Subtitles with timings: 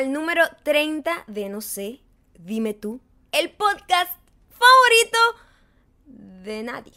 [0.00, 2.00] al número 30 de No sé,
[2.38, 3.00] dime tú,
[3.32, 4.10] el podcast
[4.48, 5.18] favorito
[6.06, 6.94] de nadie.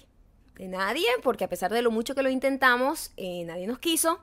[0.56, 4.21] De nadie, porque a pesar de lo mucho que lo intentamos, eh, nadie nos quiso.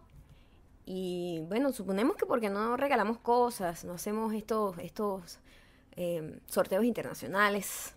[0.86, 5.40] Y bueno, suponemos que porque no regalamos cosas, no hacemos estos, estos
[5.96, 7.92] eh, sorteos internacionales.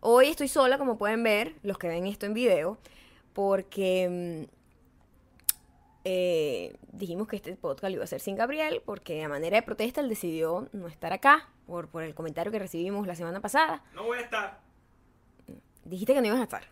[0.00, 2.78] Hoy estoy sola, como pueden ver, los que ven esto en video,
[3.32, 4.55] porque mm,
[6.08, 9.62] eh, dijimos que este podcast lo iba a hacer sin Gabriel, porque a manera de
[9.62, 13.82] protesta él decidió no estar acá por, por el comentario que recibimos la semana pasada.
[13.92, 14.60] No voy a estar.
[15.84, 16.62] Dijiste que no ibas a estar.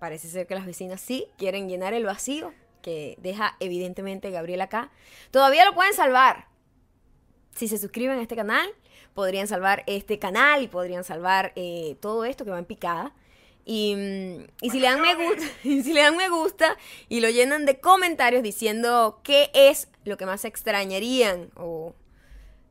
[0.00, 4.90] Parece ser que las vecinas sí quieren llenar el vacío que deja evidentemente Gabriel acá.
[5.32, 6.46] Todavía lo pueden salvar.
[7.54, 8.66] Si se suscriben a este canal,
[9.12, 13.12] podrían salvar este canal y podrían salvar eh, todo esto que va en picada.
[13.64, 13.96] Y,
[14.60, 16.76] y si le dan me gusta, y si le dan me gusta
[17.08, 21.94] y lo llenan de comentarios diciendo qué es lo que más extrañarían o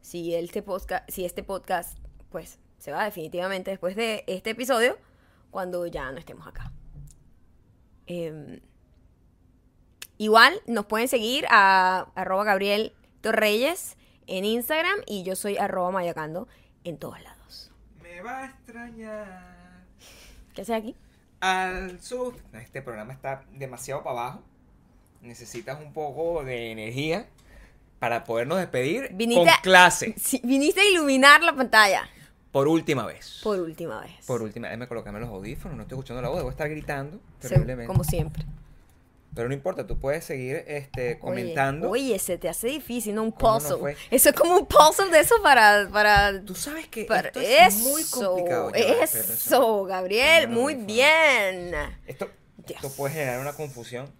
[0.01, 1.97] si este podcast, si este podcast
[2.29, 4.97] pues se va definitivamente después de este episodio
[5.51, 6.71] cuando ya no estemos acá.
[8.07, 8.59] Em,
[10.17, 13.95] igual nos pueden seguir a Gabriel Torreyes
[14.27, 16.47] en Instagram y yo soy arroba mayacando
[16.83, 17.71] en todos lados.
[18.01, 19.60] Me va a extrañar.
[20.61, 20.95] ¿Qué haces aquí?
[21.39, 22.35] Al sur.
[22.53, 24.43] Este programa está demasiado para abajo.
[25.23, 27.25] Necesitas un poco de energía
[27.97, 30.13] para podernos despedir Viniste con clase.
[30.19, 32.07] Sí, viniste a iluminar la pantalla
[32.51, 33.39] Por última vez.
[33.41, 34.11] por última vez.
[34.27, 37.19] Por última vez, déjame colocarme los audífonos, no estoy escuchando la voz, debo estar gritando
[37.39, 37.87] terriblemente.
[37.87, 38.45] como siempre.
[39.33, 41.89] Pero no importa, tú puedes seguir este, Oye, comentando.
[41.89, 43.23] Oye, se te hace difícil, ¿no?
[43.23, 43.77] Un ¿Cómo no puzzle.
[43.79, 43.95] fue?
[44.09, 45.87] Eso es como un puzzle de eso para...
[45.91, 48.71] para Tú sabes que para- esto es eso, muy complicado.
[48.73, 49.03] Segundo.
[49.03, 51.73] eso, Gabriel, Ponme los muy bien.
[52.05, 52.29] Esto,
[52.67, 54.11] esto puede generar una confusión.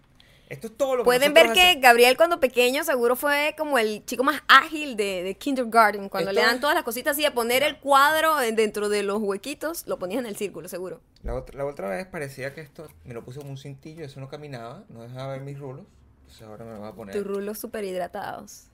[0.52, 1.82] Esto es todo lo que Pueden ver que hacemos.
[1.82, 6.10] Gabriel cuando pequeño seguro fue como el chico más ágil de, de kindergarten.
[6.10, 8.90] Cuando Esto le dan es- todas las cositas así, a poner el cuadro en- dentro
[8.90, 11.00] de los huequitos, lo ponías en el círculo, seguro.
[11.22, 14.20] La otra, la otra vez parecía que esto me lo puse como un cintillo, eso
[14.20, 15.86] no caminaba, no dejaba ver mis rulos.
[16.20, 17.14] Entonces ahora me lo voy a poner.
[17.16, 18.64] Tus rulos súper hidratados.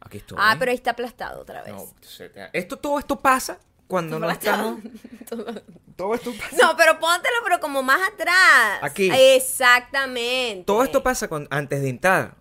[0.00, 0.38] Aquí estoy.
[0.40, 1.74] Ah, pero ahí está aplastado otra vez.
[1.74, 1.84] No,
[2.54, 4.80] esto, todo esto pasa cuando no estamos.
[5.96, 6.56] Todo esto pasa.
[6.62, 8.78] No, pero póntelo, pero como más atrás.
[8.82, 9.10] Aquí.
[9.12, 10.64] Exactamente.
[10.64, 12.36] Todo esto pasa con, antes de entrar,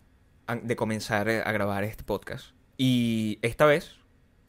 [0.62, 2.50] de comenzar a grabar este podcast.
[2.78, 3.96] Y esta vez,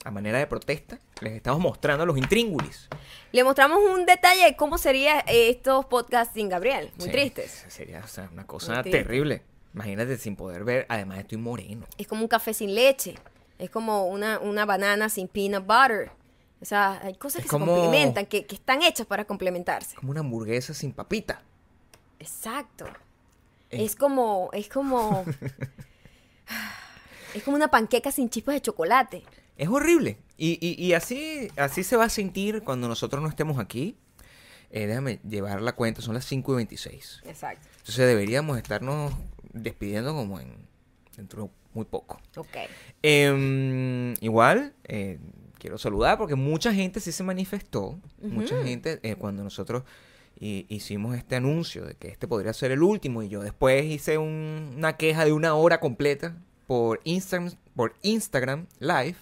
[0.04, 2.88] a manera de protesta, les estamos mostrando los intríngulis.
[3.32, 6.90] Le mostramos un detalle de cómo serían estos podcasts sin Gabriel.
[6.98, 7.64] Muy Sí, tristes.
[7.68, 9.42] Sería o sea, una cosa terrible.
[9.72, 10.86] Imagínate sin poder ver.
[10.88, 11.86] Además, estoy moreno.
[11.96, 13.14] Es como un café sin leche.
[13.58, 16.10] Es como una, una banana sin peanut butter.
[16.60, 19.94] O sea, hay cosas Es que como- se complementan, que, que están hechas para complementarse.
[19.96, 21.40] Como una hamburguesa sin papita.
[22.18, 22.86] Exacto.
[23.70, 23.84] Eh.
[23.84, 25.24] Es como, es como,
[27.34, 29.22] es como una panqueca sin chispas de chocolate.
[29.56, 30.18] Es horrible.
[30.36, 33.96] Y, y- y así, así se va a sentir cuando nosotros no estemos aquí.
[34.70, 37.22] Eh, déjame llevar la cuenta, son las 5 y 26.
[37.24, 37.66] Exacto.
[37.78, 39.14] Entonces deberíamos estarnos
[39.52, 40.56] despidiendo como en
[41.16, 42.20] dentro de muy poco.
[42.36, 42.56] Ok.
[43.02, 45.18] Em, igual, eh,
[45.58, 47.98] quiero saludar porque mucha gente sí se manifestó.
[48.22, 49.82] Mucha gente, eh, cuando nosotros
[50.40, 54.18] hi- hicimos este anuncio de que este podría ser el último, y yo después hice
[54.18, 56.36] un- una queja de una hora completa
[56.66, 59.16] por Instagram, por Instagram Live.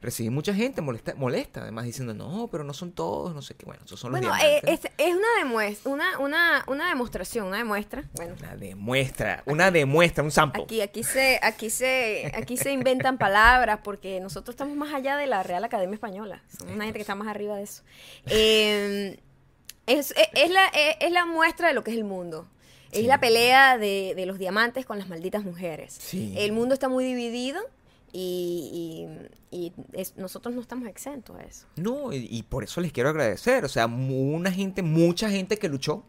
[0.00, 3.64] Recibí mucha gente molesta, molesta, además diciendo, no, pero no son todos, no sé qué.
[3.66, 4.90] Bueno, esos son los Bueno, eh, diamantes".
[4.96, 8.04] es, es una, demuestra, una, una, una demostración, una demuestra.
[8.14, 10.62] Bueno, Una demuestra, una demuestra, un sample.
[10.62, 15.26] Aquí, aquí se, aquí se, aquí se inventan palabras porque nosotros estamos más allá de
[15.26, 16.42] la Real Academia Española.
[16.56, 17.82] Somos una gente que está más arriba de eso.
[18.26, 19.18] Eh,
[19.86, 22.46] es, es- es la, es, es la muestra de lo que es el mundo.
[22.92, 23.06] Es Sí.
[23.06, 25.94] la pelea de, de los diamantes con las malditas mujeres.
[26.00, 26.32] Sí.
[26.38, 27.60] El mundo está muy dividido
[28.12, 29.08] y,
[29.50, 31.66] y- y es- nosotros no estamos exentos a eso.
[31.76, 33.64] No, y, y por eso les quiero agradecer.
[33.64, 36.04] O sea, una gente, mucha gente que luchó,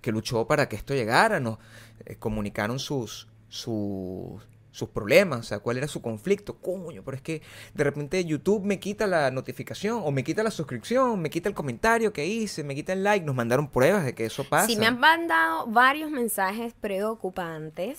[0.00, 1.58] que luchó para que esto llegara, nos
[2.06, 6.56] eh, comunicaron sus, sus, sus problemas, o sea, cuál era su conflicto.
[6.58, 7.42] Coño, pero es que
[7.74, 11.54] de repente YouTube me quita la notificación, o me quita la suscripción, me quita el
[11.56, 13.26] comentario que hice, me quita el like.
[13.26, 14.66] Nos mandaron pruebas de que eso pasa.
[14.68, 17.98] Sí, me han mandado varios mensajes preocupantes.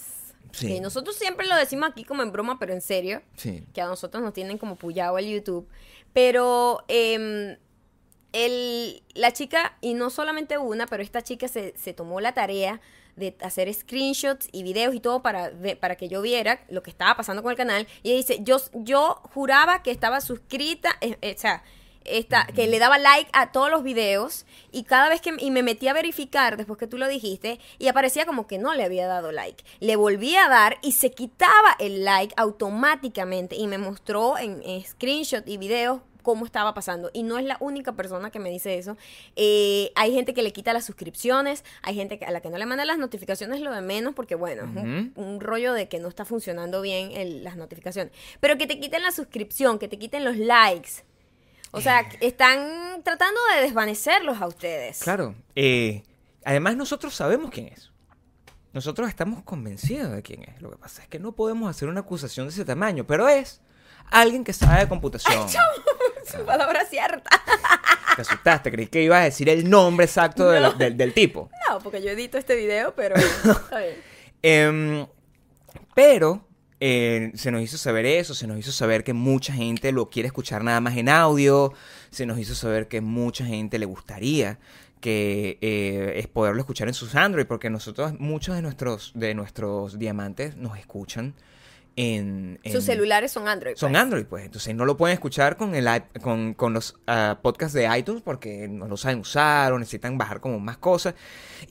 [0.52, 0.68] Sí.
[0.68, 3.22] Que nosotros siempre lo decimos aquí como en broma, pero en serio.
[3.36, 3.64] Sí.
[3.74, 5.68] que a nosotros nos tienen como pullado el YouTube.
[6.14, 7.58] Pero em,
[8.34, 12.82] el, la chica, y no solamente una, pero esta chica se, se tomó la tarea
[13.16, 17.16] de hacer screenshots y videos y todo para, para que yo viera lo que estaba
[17.16, 17.88] pasando con el canal.
[18.02, 21.64] Y ella dice, yo, yo juraba que estaba suscrita, eh, eh, o sea,
[22.06, 25.64] esta, que le daba like a todos los videos y cada vez que y me
[25.64, 29.08] metí a verificar después que tú lo dijiste y aparecía como que no le había
[29.08, 29.64] dado like.
[29.80, 34.84] Le volví a dar y se quitaba el like automáticamente y me mostró en, en
[34.84, 37.10] screenshot y videos cómo estaba pasando.
[37.14, 38.98] Y no es la única persona que me dice eso.
[39.36, 42.66] Eh, hay gente que le quita las suscripciones, hay gente a la que no le
[42.66, 46.08] manda las notificaciones lo de menos, porque bueno, es un, un rollo de que no
[46.08, 48.14] está funcionando bien el- las notificaciones.
[48.40, 51.04] Pero que te quiten la suscripción, que te quiten los likes.
[51.72, 55.00] O sea, están tratando de desvanecerlos a ustedes.
[55.00, 55.36] Claro.
[55.56, 56.04] eh,
[56.44, 57.92] además, nosotros sabemos quién es.
[58.74, 60.62] Nosotros estamos convencidos de quién es.
[60.62, 63.62] Lo que pasa es que no podemos hacer una acusación de ese tamaño, pero es
[64.12, 65.48] alguien que sabe de computación.
[66.26, 67.30] Su palabra cierta.
[68.16, 70.76] Te asustaste, creí que ibas a decir el nombre exacto de la- No.
[70.76, 71.50] del, del tipo.
[71.68, 73.96] No, porque yo edito este video, pero está bien.
[74.42, 75.06] Em,
[75.96, 76.46] pero
[76.80, 80.28] eh, se nos hizo saber eso, se nos hizo saber que mucha gente lo quiere
[80.28, 81.74] escuchar nada más en audio,
[82.10, 84.60] se nos hizo saber que mucha gente le gustaría
[85.02, 89.98] que eh, es poderlo escuchar en sus Android, porque nosotros, muchos de nuestros, de nuestros
[89.98, 91.34] diamantes nos escuchan
[92.02, 92.60] en...
[92.64, 93.76] en- Sus celulares son Android.
[93.76, 94.02] son pues.
[94.02, 94.46] Android, pues.
[94.46, 95.88] Entonces no lo pueden escuchar con el
[96.22, 100.40] con, con los ah, podcasts de iTunes porque no lo saben usar o necesitan bajar
[100.40, 101.16] como más cosas.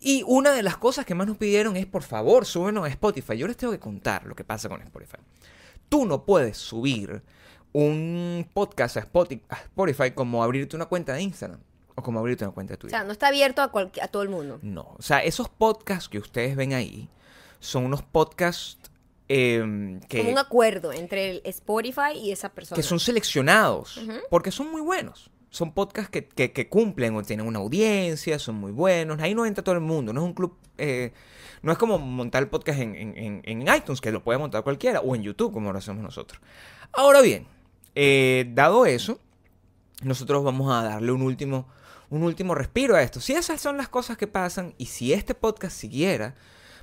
[0.01, 3.39] Y una de las cosas que más nos pidieron es, por favor, súbenos a Spotify.
[3.39, 5.17] Yo les tengo que contar lo que pasa con Spotify.
[5.89, 7.23] Tú no puedes subir
[7.73, 11.61] un podcast a Spoti- a Spotify como abrirte una cuenta de Instagram
[11.95, 12.99] o como abrirte una cuenta de O Twitter.
[12.99, 13.71] sea, no está abierto a,
[14.03, 14.59] a todo el mundo.
[14.63, 17.09] No, o sea, esos podcasts que ustedes ven ahí
[17.61, 18.79] son unos podcasts
[19.29, 22.77] que Como un acuerdo entre el Spotify y esa persona.
[22.77, 25.31] que son seleccionados, porque son muy buenos.
[25.51, 29.19] Son podcasts que, que- que cumplen o tienen una audiencia, son muy buenos.
[29.21, 30.57] Ahí no entra todo el mundo, no es un club...
[30.77, 31.13] eh,
[31.63, 34.63] no es como montar el podcast en, en- en- en iTunes, que lo puede montar
[34.63, 36.41] cualquiera, o en YouTube, como lo hacemos nosotros.
[36.93, 37.47] Ahora bien,
[37.95, 39.19] eh, dado eso,
[40.03, 41.67] nosotros vamos a darle un último,
[42.11, 43.21] un último respiro a esto.
[43.21, 46.35] Si esas son las cosas que pasan, y si este podcast siguiera,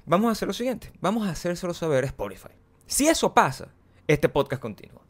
[0.06, 0.92] vamos a hacer lo siguiente.
[1.02, 2.50] Vamos a hacérselo saber a Spotify.
[2.88, 3.68] Si eso pasa,
[4.08, 5.02] este podcast continúa.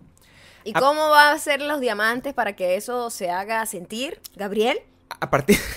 [0.63, 4.79] ¿Y a- cómo va a ser los diamantes para que eso se haga sentir, Gabriel?
[5.19, 5.59] A partir.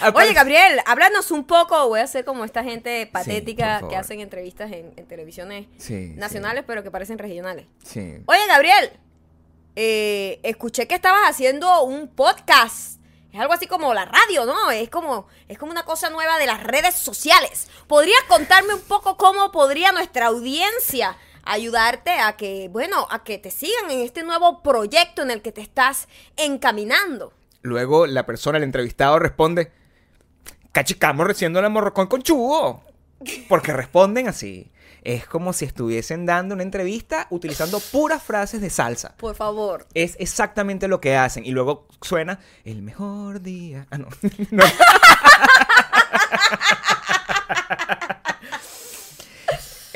[0.00, 1.88] A Oye, Gabriel, háblanos un poco.
[1.88, 6.64] Voy a hacer como esta gente patética que hacen entrevistas en, en televisiones Sí, nacionales,
[6.66, 7.66] pero que parecen regionales.
[7.84, 8.16] Sí.
[8.26, 8.90] Oye, Gabriel,
[9.76, 13.00] eh, escuché que estabas haciendo un podcast.
[13.34, 14.70] Es algo así como la radio, ¿no?
[14.70, 17.66] Es como, es como una cosa nueva de las redes sociales.
[17.88, 23.50] ¿Podrías contarme un poco cómo podría nuestra audiencia ayudarte a que, bueno, a que te
[23.50, 27.32] sigan en este nuevo proyecto en el que te estás encaminando?
[27.62, 29.72] Luego la persona, el entrevistado, responde:
[30.70, 32.84] Cachicamos recién la morrocón con chubo.
[33.48, 34.70] Porque responden así.
[35.04, 39.14] Es como si estuviesen dando una entrevista utilizando puras frases de salsa.
[39.18, 39.86] Por favor.
[39.92, 41.44] Es exactamente lo que hacen.
[41.44, 43.86] Y luego suena el mejor día.
[43.90, 44.08] Ah, no.
[44.50, 44.64] No.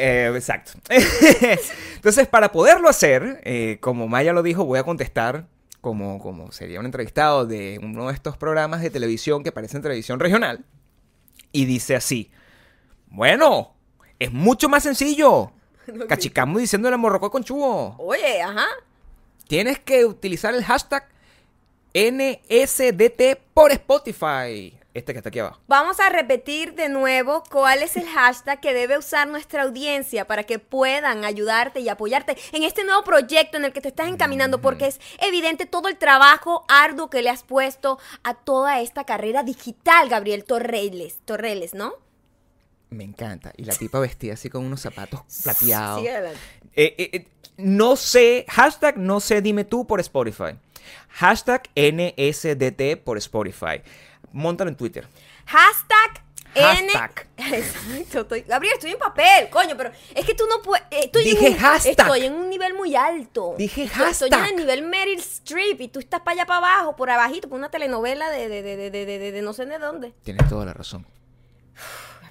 [0.00, 0.72] Eh, exacto.
[1.96, 5.48] Entonces, para poderlo hacer, eh, como Maya lo dijo, voy a contestar
[5.80, 9.82] como, como sería un entrevistado de uno de estos programas de televisión que parece en
[9.82, 10.64] televisión regional.
[11.50, 12.30] Y dice así:
[13.08, 13.74] Bueno,
[14.18, 15.52] es mucho más sencillo.
[16.08, 17.94] Cachicamo diciendo el morroco con chubo.
[17.98, 18.66] Oye, ajá.
[19.46, 21.08] Tienes que utilizar el hashtag
[21.94, 24.74] NSDT por Spotify.
[24.94, 25.60] Este que está aquí abajo.
[25.68, 30.42] Vamos a repetir de nuevo cuál es el hashtag que debe usar nuestra audiencia para
[30.42, 34.60] que puedan ayudarte y apoyarte en este nuevo proyecto en el que te estás encaminando,
[34.60, 39.44] porque es evidente todo el trabajo arduo que le has puesto a toda esta carrera
[39.44, 41.94] digital, Gabriel Torreles, Torreles, ¿no?
[42.90, 43.52] Me encanta.
[43.56, 46.04] Y la tipa vestida así con unos zapatos plateados.
[46.04, 46.24] Eh,
[46.74, 47.26] eh, eh,
[47.58, 50.56] no sé, hashtag no sé, dime tú por Spotify.
[51.10, 53.82] Hashtag NSDT por Spotify.
[54.32, 55.06] Móntalo en Twitter.
[55.46, 56.88] Hashtag N.
[56.90, 57.26] Hashtag.
[57.36, 58.20] Exacto.
[58.20, 60.84] estoy- Gabriel, estoy en papel, coño, pero es que tú no puedes.
[60.90, 62.06] estoy en Dije un- hashtag.
[62.06, 63.54] Estoy en un nivel muy alto.
[63.58, 64.50] Dije Estoy- Estoy en hashtag.
[64.50, 67.70] el nivel Meryl Streep y tú estás para allá para abajo, por abajito, por una
[67.70, 70.14] telenovela de, de, de, de, de, de- de no sé de dónde.
[70.22, 71.06] Tienes toda la razón.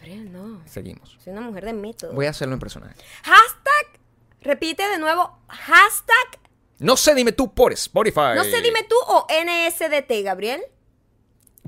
[0.07, 0.61] Gabriel, no.
[0.65, 1.17] Seguimos.
[1.21, 2.13] Soy una mujer de método.
[2.13, 2.95] Voy a hacerlo en personaje.
[3.23, 3.99] Hashtag.
[4.41, 5.37] Repite de nuevo.
[5.49, 6.39] Hashtag.
[6.79, 8.35] No sé, dime tú por Spotify.
[8.35, 10.61] No sé, dime tú o NSDT, Gabriel.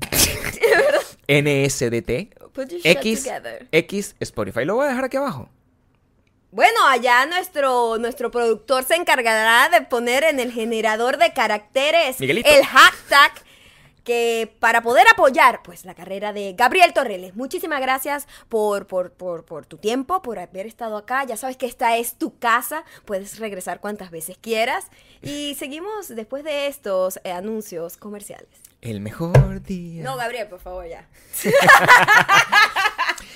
[1.28, 2.10] NSDT.
[2.84, 3.28] X.
[3.72, 4.64] X Spotify.
[4.64, 5.50] Lo voy a dejar aquí abajo.
[6.50, 12.48] Bueno, allá nuestro, nuestro productor se encargará de poner en el generador de caracteres Miguelito.
[12.48, 13.32] el hashtag
[14.10, 17.36] que para poder apoyar pues la carrera de Gabriel Torreles.
[17.36, 21.22] Muchísimas gracias por, por, por, por tu tiempo, por haber estado acá.
[21.24, 24.86] Ya sabes que esta es tu casa, puedes regresar cuantas veces quieras.
[25.22, 28.48] Y seguimos después de estos eh, anuncios comerciales.
[28.80, 30.02] El mejor día.
[30.02, 31.06] No, Gabriel, por favor, ya.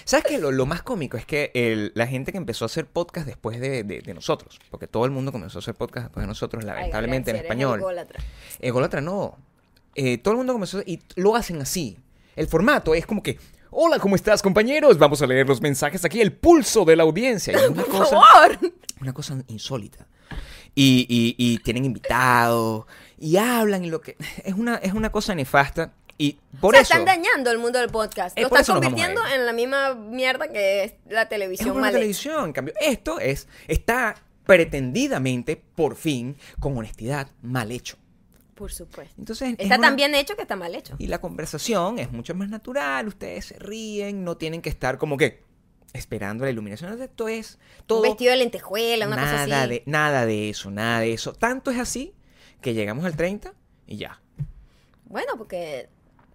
[0.06, 0.38] ¿Sabes qué?
[0.38, 3.60] Lo, lo más cómico es que el- la gente que empezó a hacer podcast después
[3.60, 6.62] de, de- de nosotros, porque todo el mundo comenzó a hacer podcast después de nosotros,
[6.64, 7.78] Ay, lamentablemente Gabriel, en si español.
[7.80, 8.20] ególatra.
[8.60, 9.38] Ególatra no.
[9.94, 11.96] Eh, todo el mundo comenzó y lo hacen así.
[12.36, 13.38] El formato es como que,
[13.70, 14.98] hola, ¿cómo estás, compañeros?
[14.98, 17.52] Vamos a leer los mensajes aquí, el pulso de la audiencia.
[17.52, 18.58] Y es una Por cosa, favor.
[19.00, 20.06] una cosa insólita.
[20.74, 22.86] Y, y- y tienen invitados
[23.16, 26.82] y hablan y lo que es una es una cosa nefasta y por o sea,
[26.82, 28.36] eso están dañando el mundo del podcast.
[28.36, 29.34] Lo están convirtiendo ir.
[29.34, 31.98] en la misma mierda que es la es televisión mal hecha.
[31.98, 32.44] televisión.
[32.46, 37.96] En cambio, esto es está pretendidamente por fin con honestidad mal hecho.
[38.54, 39.14] Por supuesto.
[39.18, 40.94] Entonces es Está una- tan bien hecho que está mal hecho.
[40.98, 45.16] Y la conversación es mucho más natural, ustedes se ríen, no tienen que estar como
[45.16, 45.42] que
[45.92, 47.00] esperando la iluminación.
[47.00, 47.98] Esto es todo.
[48.02, 49.68] Un vestido de lentejuela, una cosa nada así.
[49.70, 51.32] de nada de eso, nada de eso.
[51.32, 52.14] Tanto es así
[52.60, 53.54] que llegamos al 30
[53.86, 54.20] y ya.
[55.04, 55.88] Bueno, porque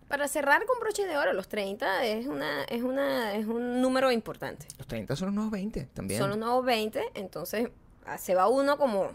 [0.08, 4.12] para cerrar con broche de oro, los 30 es una es una es un número
[4.12, 4.66] importante.
[4.78, 6.20] Los 30 son los nuevos 20 también.
[6.20, 7.70] Son los nuevos 20, entonces
[8.06, 9.12] ah, se va uno como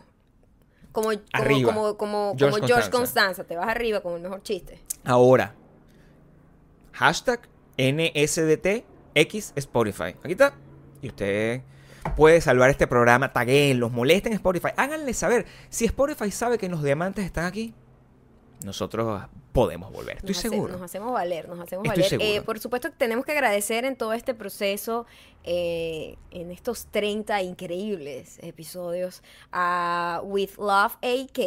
[0.94, 1.72] como como Arriba.
[1.74, 3.42] como como, George como George Constanza.
[3.42, 4.80] Constanza, te vas arriba como el mejor chiste.
[5.04, 5.54] Ahora,
[6.92, 7.40] hashtag
[7.76, 10.14] NSDTX Spotify.
[10.22, 10.54] Aquí está.
[11.02, 11.62] Y usted
[12.16, 14.68] puede salvar este programa, taguenlos, molesten a Spotify.
[14.76, 15.46] Háganle saber.
[15.68, 17.74] Si Spotify sabe que los diamantes están aquí,
[18.64, 19.22] nosotros
[19.54, 20.16] podemos volver.
[20.16, 20.72] Estoy nos hace- seguro.
[20.74, 22.36] nos hacemos valer, nos hacemos Estoy valer.
[22.36, 25.06] Eh, por supuesto que tenemos que agradecer en todo este proceso,
[25.44, 31.38] eh, en estos 30 increíbles episodios, a With Love AK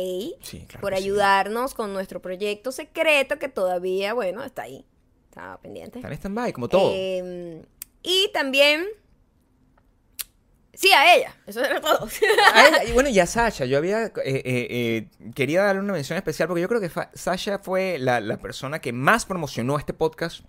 [0.41, 1.03] Sí, claro por sí.
[1.03, 4.85] ayudarnos con nuestro proyecto secreto que todavía, bueno, está ahí,
[5.29, 5.99] está pendiente.
[5.99, 6.91] Están en stand-by, como todo.
[6.95, 7.61] Eh,
[8.03, 8.85] y también,
[10.77, 12.07] sí, a ella, eso era todo.
[12.53, 15.93] A ella, y bueno, y a Sasha, yo había eh, eh, eh, quería darle una
[15.93, 19.77] mención especial porque yo creo que fa- Sasha fue la, la persona que más promocionó
[19.79, 20.41] este podcast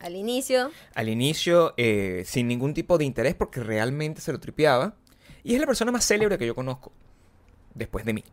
[0.00, 4.94] Al inicio, al inicio eh, sin ningún tipo de interés porque realmente se lo tripeaba
[5.42, 6.92] y es la persona más célebre que yo conozco
[7.74, 8.24] después de mí.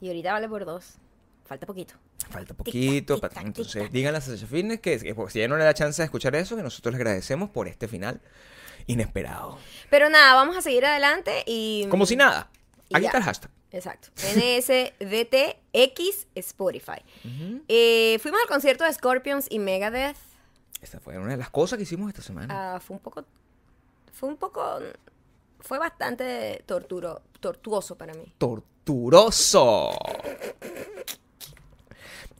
[0.00, 0.94] y ahorita vale por dos.
[1.46, 1.94] Falta poquito.
[2.30, 5.74] Falta poquito, entonces díganle a Sasha Fitness que, que, pues, si ella no le da
[5.74, 8.18] chance de escuchar eso, que nosotros le agradecemos por este final
[8.86, 9.58] inesperado.
[9.90, 11.86] Pero nada, vamos a seguir adelante y...
[11.88, 12.50] Como si nada.
[12.92, 13.08] Aquí ya.
[13.08, 13.50] está el hashtag.
[13.70, 14.08] Exacto.
[14.36, 17.02] NSDTX Spotify.
[17.66, 20.16] Eh, fuimos al concierto de Scorpions y Megadeth.
[20.80, 22.74] Esta fue una de las cosas que hicimos esta semana.
[22.76, 23.24] Ah, fue un poco.
[24.12, 24.78] Fue un poco.
[25.58, 28.32] Fue bastante torturo, tortuoso para mí.
[28.38, 29.90] torturoso.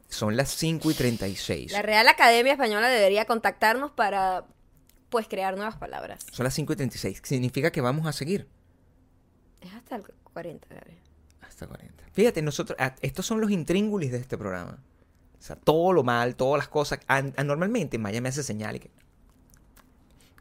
[0.09, 1.73] Son las 5 y 36.
[1.73, 4.45] La Real Academia Española debería contactarnos para,
[5.15, 6.27] pues, crear nuevas palabras.
[6.33, 7.23] Son las 5 y 36.
[7.23, 8.49] Significa que vamos a seguir
[9.61, 10.03] Es hasta el
[10.33, 10.99] 40, Gabriel.
[11.41, 12.05] hasta 40.
[12.13, 14.83] Fíjate, nosotros, ah, estos son los intríngulis de este programa.
[15.39, 16.99] O sea, todo lo mal, todas las cosas.
[17.07, 18.91] Ah, normalmente Maya me hace señal y que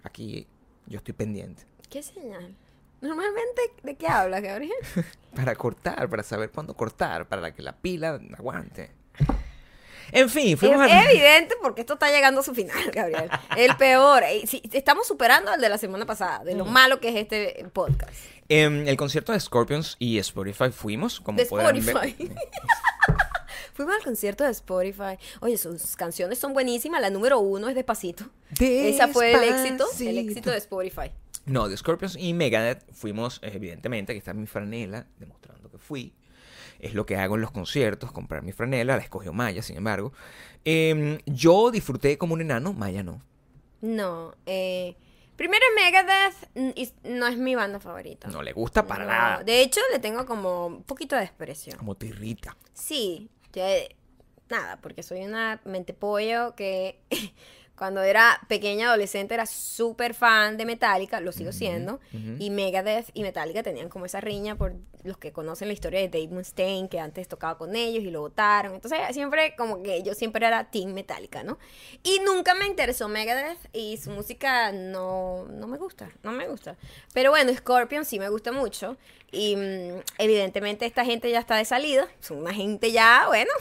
[0.02, 0.48] aquí
[0.88, 1.64] yo estoy pendiente.
[1.92, 2.56] ¿Qué señal?
[3.00, 4.74] Normalmente, ¿de qué hablas, Gabriel?
[5.36, 8.90] Para cortar, para saber cuándo cortar, para que la pila aguante.
[10.12, 11.04] En fin, Es fuimos a...
[11.12, 13.30] evidente porque esto está llegando a su final, Gabriel.
[13.58, 14.24] El peor.
[14.72, 16.72] Estamos superando al de la semana pasada, de lo Mm.
[16.72, 18.12] malo que es este podcast.
[18.50, 21.96] En el concierto de Scorpions y Spotify fuimos, como De podrán ver.
[21.96, 22.32] Spotify.
[23.74, 25.18] Fuimos al concierto de Spotify.
[25.40, 27.02] Oye, sus canciones son buenísimas.
[27.02, 28.26] La número uno es Despacito.
[28.60, 31.12] Esa fue el éxito, el éxito de Spotify.
[31.46, 36.14] No, de Scorpions y Megadeth fuimos, evidentemente, aquí está mi franela, demostrando que fui.
[36.84, 40.12] Es lo que hago en los conciertos, comprar mi franela, la escogió Maya, sin embargo.
[40.66, 43.22] Em, yo disfruté como un enano, Maya no.
[43.80, 44.96] No, eh,
[45.38, 48.28] primero Megadeth mm, no es mi banda favorita.
[48.28, 49.44] No le gusta para No, nada.
[49.44, 51.78] De hecho, le tengo como un poquito de desprecio.
[51.78, 52.58] Como te irrita.
[52.74, 53.30] Sí,
[54.50, 57.00] nada, porque soy una mente pollo que
[57.76, 62.36] cuando era pequeña adolescente era súper fan de Metallica, lo sigo siendo, ujú.
[62.38, 66.08] y Megadeth y Metallica tenían como esa riña por los que conocen la historia de
[66.08, 68.76] Dave Mustaine, que antes tocaba con ellos y lo votaron.
[68.76, 71.58] Entonces siempre como que yo siempre era Team Metallica, ¿no?
[72.04, 76.78] Y nunca me interesó Megadeth y su música no, no me gusta, no me gusta.
[77.14, 78.98] Pero bueno, Scorpion sí me gusta mucho
[79.32, 83.52] y mm, evidentemente esta gente ya está de salida, son una gente ya, bueno,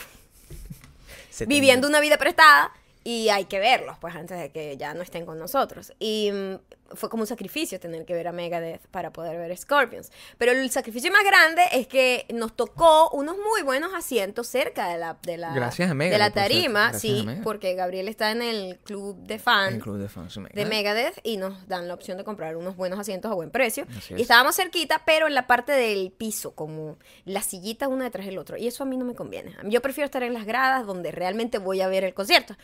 [1.46, 2.72] viviendo una vida prestada
[3.04, 5.92] Y hay que verlos, pues, antes de que ya no estén con nosotros.
[5.98, 6.58] Y mm,
[6.94, 10.10] fue como un sacrificio tener que ver a Megadeth para poder ver Scorpions.
[10.38, 14.98] Pero el sacrificio más grande es que nos tocó unos muy buenos asientos cerca de
[14.98, 16.54] la, de la, Gracias a de Megadeth, la por cierto.
[16.54, 16.80] tarima.
[16.90, 17.44] Gracias Sí, Megadeth.
[17.44, 20.68] porque Gabriel está en el club de fan El club de fans de de Megadeth.
[20.68, 23.86] Megadeth y nos dan la opción de comprar unos buenos asientos a buen precio.
[23.96, 24.22] Así Y es.
[24.22, 28.56] estábamos cerquita, pero en la parte del piso, como las sillitas una detrás del otro.
[28.56, 29.54] Y eso a mí no me conviene.
[29.64, 32.56] Yo prefiero estar en las gradas donde realmente voy a ver el concierto.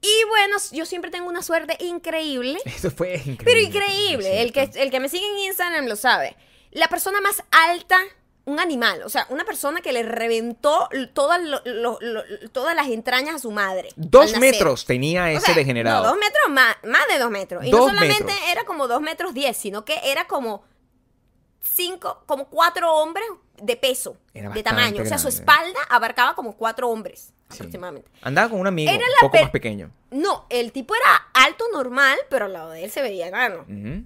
[0.00, 2.58] Y bueno, yo siempre tengo una suerte increíble.
[2.64, 3.44] Eso fue increíble.
[3.44, 4.42] Pero increíble.
[4.42, 6.36] El que, el que me sigue en Instagram lo sabe.
[6.70, 7.98] La persona más alta,
[8.46, 9.02] un animal.
[9.04, 13.38] O sea, una persona que le reventó todas, lo- lo- lo- todas las entrañas a
[13.38, 13.88] su madre.
[13.96, 16.02] Dos metros tenía O ese sea, degenerado.
[16.02, 17.64] No, dos metros más, más de dos metros.
[17.64, 18.48] Y Dos no solamente metros.
[18.50, 20.64] era como dos metros diez, sino que era como
[21.60, 23.26] cinco, como cuatro hombres
[23.62, 25.02] de peso, Era de tamaño.
[25.02, 27.56] O sea, su espalda abarcaba como cuatro hombres Sí.
[27.58, 28.08] aproximadamente.
[28.22, 29.90] Andaba con un amigo Era un poco más pequeño.
[30.10, 33.62] No, el tipo era alto normal, pero al lado de él se veía enano.
[33.68, 34.04] Ujú.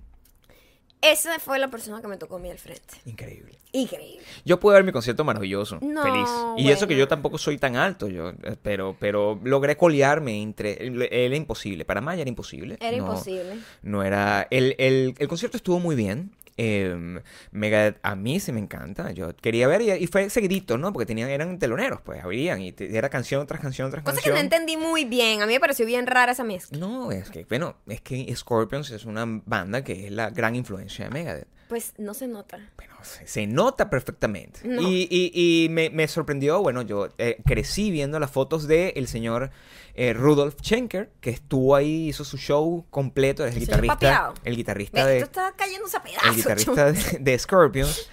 [1.01, 2.95] Esa fue la persona que me tocó a mí al frente.
[3.07, 3.57] Increíble.
[3.71, 4.25] Increíble.
[4.45, 6.29] Yo pude ver mi concierto maravilloso, No, feliz.
[6.57, 10.77] Y eso que yo tampoco soy tan alto, yo, eh, pero, pero logré colearme entre.
[11.11, 11.85] Era imposible.
[11.85, 12.79] Para Maya era imposible.
[12.81, 13.59] Era No- imposible.
[13.83, 14.49] No era.
[14.51, 16.33] El, el, el concierto estuvo muy bien.
[16.61, 17.21] Eh,
[17.53, 19.13] Megadeth a mí sí me encanta.
[19.13, 20.93] Yo quería ver y, y fue seguidito, ¿no?
[20.93, 24.31] Porque tenían, eran teloneros, pues abrían y te- era canción tras canción tras Cosa que
[24.31, 24.35] canción.
[24.35, 25.41] no entendí muy bien.
[25.41, 26.77] A mí me pareció bien rara esa mezcla.
[26.79, 31.05] No, es que, bueno, es que Scorpions es una banda que es la gran influencia
[31.05, 31.49] de Megadeth.
[31.69, 32.59] Pues no se nota.
[32.77, 34.61] Bueno, se, se nota perfectamente.
[34.65, 34.81] No.
[34.83, 39.07] Y, y- y me, me sorprendió, bueno, yo eh, crecí viendo las fotos del el
[39.07, 39.51] señor
[39.95, 44.57] eh, Rudolf Schenker, que estuvo ahí, hizo su show completo, es el El guitarrista, el
[44.57, 45.19] guitarrista de...
[45.19, 46.37] Esto está cayéndose a El pedazos.
[46.37, 48.09] guitarrista de, de Scorpions.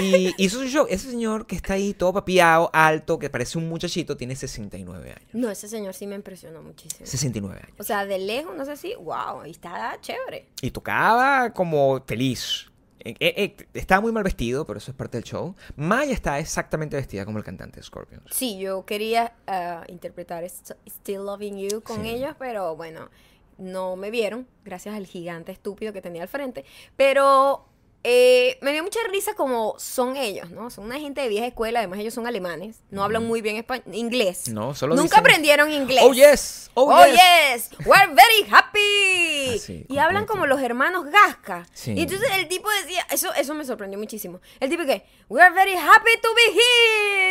[0.00, 0.86] Y hizo su show.
[0.90, 5.30] Ese señor que está ahí todo papiado, alto, que parece un muchachito, tiene 69 años.
[5.32, 7.06] No, ese señor sí me impresionó muchísimo.
[7.06, 7.76] 69 años.
[7.78, 10.48] O sea, de lejos, no sé si, wow, y está chévere.
[10.60, 12.66] Y tocaba como feliz.
[13.04, 15.54] Eh, eh, eh, estaba muy mal vestido, pero eso es parte del show.
[15.76, 18.24] Maya está exactamente vestida como el cantante de Scorpions.
[18.32, 22.08] Sí, yo quería ah, interpretar St- Still Loving You con Sí.
[22.10, 23.08] ellos, pero bueno,
[23.56, 26.64] no me vieron, gracias al gigante estúpido que tenía al frente.
[26.96, 27.64] Pero
[28.04, 30.70] eh, me dio mucha risa como son ellos, ¿no?
[30.70, 34.48] Son una gente de vieja escuela, además ellos son alemanes, no hablan muy bien inglés.
[34.48, 36.02] No, solo Nunca dicen, aprendieron inglés.
[36.04, 36.70] Oh, yes.
[36.74, 37.70] Oh, Oh, yes.
[37.70, 39.56] yes, we're very happy.
[39.56, 40.32] Así, y hablan completo.
[40.32, 41.66] como los hermanos Gasca.
[41.72, 41.92] Sí.
[41.92, 44.40] Y entonces el tipo decía, eso, eso me sorprendió muchísimo.
[44.60, 46.60] El tipo que, we're very happy to be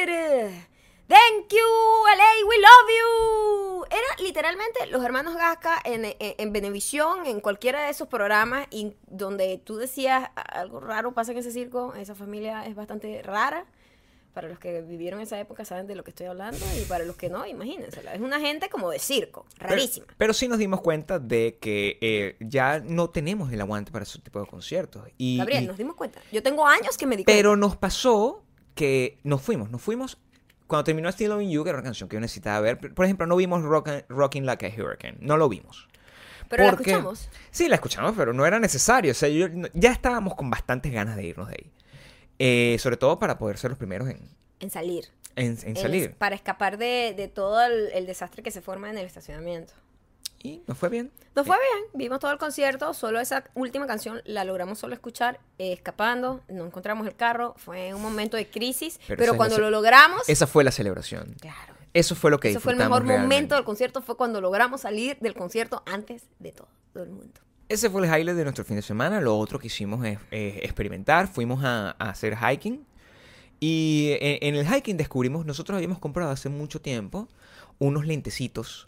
[0.01, 0.67] here.
[1.07, 1.57] Thank you,
[2.17, 3.85] LA, we love you.
[3.85, 8.93] Era literalmente los hermanos Gasca en, en, en Venevisión, en cualquiera de esos programas, y
[9.07, 13.65] donde tú decías algo raro pasa en ese circo, esa familia es bastante rara.
[14.33, 17.15] Para los que vivieron esa época saben de lo que estoy hablando y para los
[17.15, 18.13] que no, imagínensela.
[18.13, 20.05] Es una gente como de circo, rarísima.
[20.05, 24.03] Pero, pero sí nos dimos cuenta de que eh, ya no tenemos el aguante para
[24.03, 25.07] ese tipo de conciertos.
[25.17, 26.21] Y, Gabriel, y- nos dimos cuenta.
[26.31, 27.35] Yo tengo años que me di cuenta.
[27.35, 28.43] pero nos pasó
[28.75, 30.19] que nos fuimos, nos fuimos.
[30.67, 33.25] Cuando terminó Still Loving You, que era una canción que yo necesitaba ver, por ejemplo,
[33.25, 35.87] no vimos Rock- Rocking Like a Hurricane, no lo vimos.
[36.49, 37.29] Pero la escuchamos.
[37.51, 39.11] Sí, la escuchamos, pero no era necesario.
[39.11, 41.71] O sea, yo- ya estábamos con bastantes ganas de irnos de ahí.
[42.39, 44.19] Eh, sobre todo para poder ser los primeros en,
[44.59, 45.05] En salir.
[45.35, 46.15] en- en En- salir.
[46.15, 49.73] para escapar de, de todo el, el desastre que se forma en el estacionamiento.
[50.43, 51.11] Y nos fue bien.
[51.35, 55.39] Nos fue bien, vimos todo el concierto, solo esa última canción la logramos solo escuchar
[55.57, 60.27] eh, escapando, no encontramos el carro, fue un momento de crisis, Pero cuando lo logramos,
[60.29, 61.35] Esa fue la celebración.
[61.39, 63.21] claro, Eso fue lo que ese fue el mejor realmente.
[63.21, 67.39] momento del concierto, fue cuando logramos salir del concierto antes de todo, el mundo.
[67.69, 69.19] Ese fue el highlight de nuestro fin de semana.
[69.19, 71.27] Lo otro que hicimos es eh, experimentar.
[71.27, 72.85] Fuimos a, a hacer hiking.
[73.59, 77.27] Y en, en el hiking descubrimos, nosotros habíamos comprado hace mucho tiempo
[77.79, 78.87] unos lentecitos.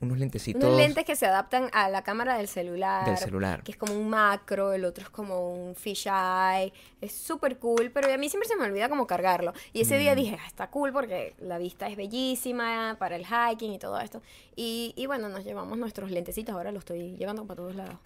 [0.00, 3.06] Unos lentecitos Unos lentes que se adaptan a la cámara del celular.
[3.06, 3.62] del celular.
[3.62, 6.72] Que es como un macro, el otro es como un fisheye.
[7.00, 9.54] Es súper cool, pero a mí siempre se me olvida como cargarlo.
[9.72, 10.00] Y ese Mm.
[10.00, 13.98] día dije, "Ah, está cool porque la vista es bellísima para el hiking y todo
[14.00, 14.20] esto.
[14.54, 17.96] Y, y bueno, nos llevamos nuestros lentecitos, ahora los estoy llevando para todos lados.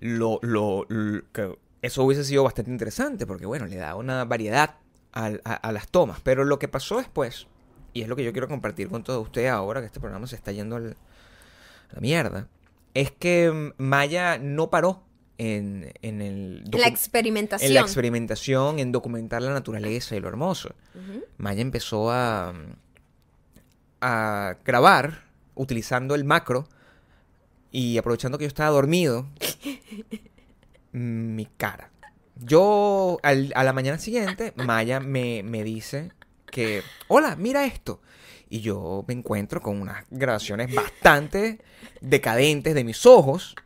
[0.00, 4.76] Lo, lo, lo- que eso hubiese sido bastante interesante porque, bueno, le da una variedad
[5.12, 6.20] al- a, a las tomas.
[6.22, 7.46] Pero lo que pasó después,
[7.92, 10.36] y es lo que yo quiero compartir con todos ustedes ahora que este programa se
[10.36, 10.96] está yendo al- a
[11.94, 12.48] la mierda,
[12.92, 15.02] es que mm, Maya no paró
[15.38, 17.68] en, en el La experimentación.
[17.68, 20.74] en la experimentación, en documentar la naturaleza y lo hermoso.
[21.38, 22.52] Maya empezó a,
[24.00, 26.68] a grabar utilizando el macro
[27.70, 29.26] y aprovechando que yo estaba dormido,
[30.92, 31.90] mi cara.
[32.36, 36.12] Yo, al- a la mañana siguiente, Maya me, me dice
[36.50, 38.00] que, hola, mira esto.
[38.54, 41.58] Y yo me encuentro con unas grabaciones bastante
[42.00, 43.56] decadentes de mis ojos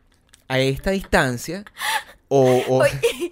[0.49, 1.63] a esta distancia.
[2.29, 2.83] O, o,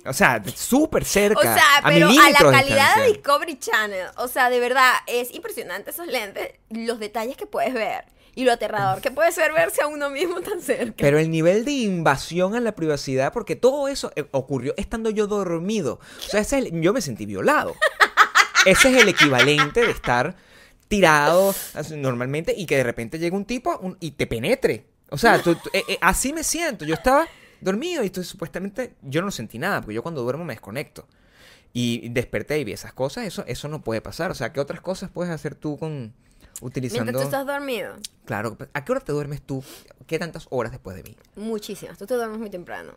[0.06, 1.38] o sea, súper cerca.
[1.38, 3.06] O sea, a pero a la de calidad de.
[3.08, 4.06] Discovery Channel.
[4.18, 8.52] O sea, de verdad, es impresionante esos lentes, los detalles que puedes ver y lo
[8.52, 10.94] aterrador que puede ser verse a uno mismo tan cerca.
[10.98, 15.26] Pero el nivel de invasión a la privacidad, porque todo eso eh, ocurrió estando yo
[15.26, 16.00] dormido.
[16.18, 17.74] O sea, ese es el- yo me sentí violado.
[18.66, 20.36] Ese es el equivalente de estar
[20.88, 21.54] tirado
[21.96, 24.86] normalmente y que de repente llegue un tipo un- y te penetre.
[25.10, 26.84] O sea, tú- tú- eh, eh, así me siento.
[26.84, 27.26] Yo estaba
[27.60, 31.06] dormido y entonces supuestamente yo no sentí nada, porque yo cuando duermo me desconecto.
[31.72, 34.30] Y desperté y vi esas cosas, eso, eso no puede pasar.
[34.30, 36.14] O sea, ¿qué otras cosas puedes hacer tú con
[36.62, 37.04] utilizando?
[37.12, 37.94] Mientras tú estás dormido,
[38.24, 39.62] Claro, ¿a qué hora te duermes tú?
[40.06, 41.16] ¿Qué tantas horas después de mí?
[41.36, 41.98] muchísimas.
[41.98, 42.92] Tú te duermes muy temprano.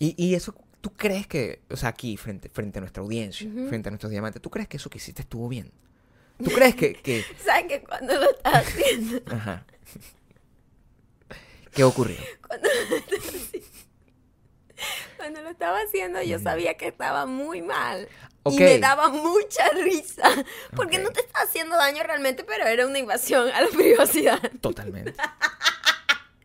[0.00, 3.88] Y, y eso, ¿tú crees que, o sea, aquí, frente, frente a nuestra audiencia, frente
[3.88, 5.70] a nuestros diamantes, ¿tú crees que eso que hiciste estuvo bien?
[6.42, 9.64] ¿Tú crees que, que ¿Sabes que cuando lo estás haciendo, ajá.
[11.72, 12.16] ¿Qué ocurrió?
[12.46, 13.68] cuando lo estaba haciendo,
[15.16, 18.08] cuando lo estaba haciendo, yo sabía que estaba muy mal.
[18.46, 20.22] Y me daba mucha risa.
[20.74, 24.40] Porque no te estaba haciendo daño realmente, pero era una invasión a la privacidad.
[24.60, 25.14] Totalmente.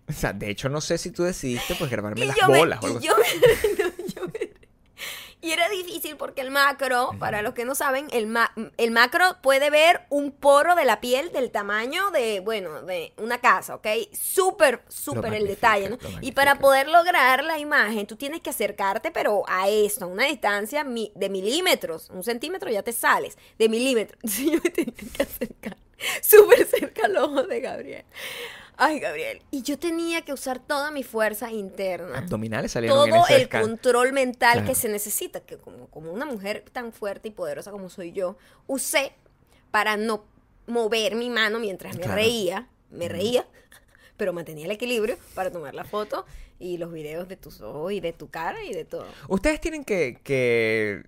[0.10, 2.58] O sea, de hecho, no sé si tú decidiste pues grabarme Y las yo me-
[2.58, 3.08] bolas o algo así.
[3.08, 3.83] yo me-
[5.44, 9.26] Y era difícil porque el macro, para los que no saben, el, ma- el macro
[9.42, 13.86] puede ver un poro de la piel del tamaño de, bueno, de una casa, ¿ok?
[14.14, 15.98] Súper, súper el detalle, ¿no?
[16.22, 20.26] Y para poder lograr la imagen, tú tienes que acercarte, pero a esto, a una
[20.26, 22.10] distancia mi- de milímetros.
[22.10, 24.20] Un centímetro ya te sales, de milímetros.
[24.34, 25.78] Sí, yo me tenía que acercar
[26.22, 28.06] súper cerca al ojo de Gabriel.
[28.78, 29.42] Ay, Gabriel.
[29.52, 33.50] Y yo tenía que usar toda mi fuerza interna Abdominales salieron todo en ese el
[33.50, 34.68] control mental Claro.
[34.68, 38.38] que se necesita, que como, como una mujer tan fuerte y poderosa como soy yo,
[38.68, 39.14] usé
[39.72, 40.26] para no
[40.68, 42.16] mover mi mano mientras me Claro.
[42.16, 43.46] reía, me reía,
[44.18, 46.26] pero mantenía el equilibrio para tomar la foto
[46.60, 49.06] y los videos de tus ojos y de tu cara y de todo.
[49.28, 51.04] Ustedes tienen que, que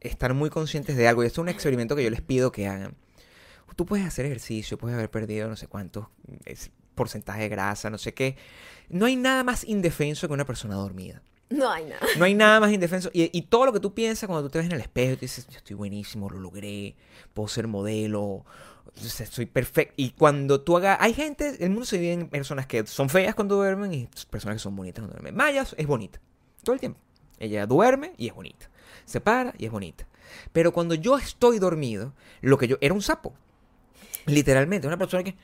[0.00, 2.66] estar muy conscientes de algo, y esto es un experimento que yo les pido que
[2.66, 2.96] hagan.
[3.76, 6.06] Tú puedes hacer ejercicio, puedes haber perdido no sé cuántos
[6.94, 8.36] porcentaje de grasa, no sé qué.
[8.88, 11.22] No hay nada más indefenso que una persona dormida.
[11.50, 12.00] No hay nada.
[12.18, 13.10] No hay nada más indefenso.
[13.12, 15.16] Y, y todo lo que tú piensas cuando tú te ves en el espejo y
[15.16, 16.96] dices, yo estoy buenísimo, lo logré,
[17.32, 18.44] puedo ser modelo,
[18.94, 19.94] soy perfecto.
[19.96, 20.98] Y cuando tú hagas...
[21.00, 24.56] Hay gente, el mundo se divide en personas que son feas cuando duermen y personas
[24.56, 25.36] que son bonitas cuando duermen.
[25.36, 26.20] Maya es bonita,
[26.62, 26.98] todo el tiempo.
[27.38, 28.70] Ella duerme y es bonita.
[29.04, 30.06] Se para y es bonita.
[30.52, 32.78] Pero cuando yo estoy dormido, lo que yo...
[32.80, 33.34] Era un sapo.
[34.26, 35.36] Literalmente, una persona que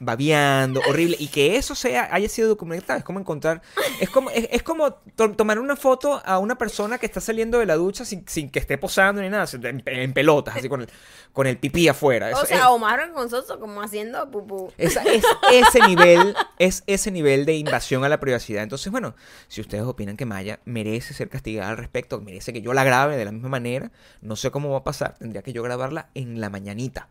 [0.00, 3.62] babeando, horrible, y que eso sea, haya sido documentado, es como encontrar,
[4.00, 7.58] es como, es, es como to- tomar una foto a una persona que está saliendo
[7.58, 10.82] de la ducha sin, sin que esté posando ni nada, en, en pelotas, así con
[10.82, 10.88] el,
[11.32, 12.30] con el pipí afuera.
[12.30, 14.72] Eso O es- sea, Omar Vergonzoso como haciendo pupú.
[14.78, 18.62] esa- es ese nivel, es ese nivel de invasión a la privacidad.
[18.62, 19.14] Entonces, bueno,
[19.48, 23.16] si ustedes opinan que Maya merece ser castigada al respecto, merece que yo la grabe
[23.16, 23.90] de la misma manera,
[24.22, 27.08] no sé cómo va a pasar, tendría que yo grabarla en la mañanita.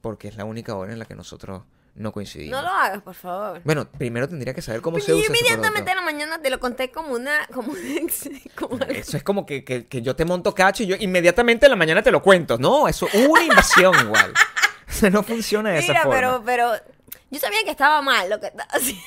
[0.00, 1.62] Porque es la única hora en la que nosotros
[1.94, 2.60] no coincidimos.
[2.60, 3.60] No lo hagas, por favor.
[3.64, 6.40] Bueno, primero tendría que saber cómo Pero se yo usa ese inmediatamente en la mañana
[6.40, 7.72] te lo conté como una, como,
[8.56, 11.66] como algo Eso es como que, que- que yo te monto cacho y yo inmediatamente
[11.66, 12.56] en la mañana te lo cuento.
[12.58, 14.32] No, eso es una invasión igual.
[14.88, 16.16] O sea, no funciona de esa Mira, forma.
[16.16, 16.72] pero, pero
[17.30, 19.02] yo sabía que estaba mal lo que estaba haciendo.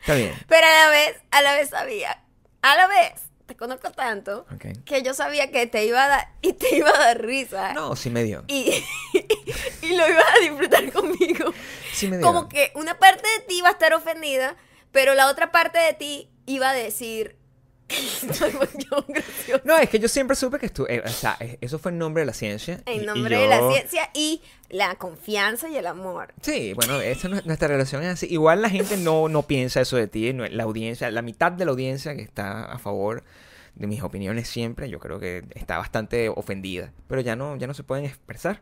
[0.00, 0.34] Está bien.
[0.48, 2.22] Pero a la vez, a la vez sabía,
[2.60, 3.12] a la vez,
[3.46, 4.46] te conozco tanto
[4.84, 7.72] que yo sabía que te iba a dar, y te iba a dar risa.
[7.74, 8.44] No, sí me dio.
[8.48, 8.72] Y,
[9.82, 11.52] y lo ibas a disfrutar conmigo.
[11.92, 12.26] Sí me dio.
[12.26, 14.56] Como que una parte de ti iba a estar ofendida,
[14.92, 17.36] pero la otra parte de ti iba a decir.
[19.64, 21.00] No, es que yo siempre supe que estuve.
[21.00, 22.80] o sea, eh, eso fue en nombre de la ciencia.
[22.86, 26.32] y- En y nombre de la ciencia y la confianza y el amor.
[26.40, 28.26] Sí, bueno, esa no- nuestra relación es así.
[28.30, 30.32] Igual la gente no, no piensa eso de ti.
[30.32, 33.22] no- La audiencia, la mitad de la audiencia que está a favor
[33.74, 36.92] de mis opiniones siempre, yo creo que está bastante ofendida.
[37.08, 38.60] Pero ya no, ya no se pueden expresar.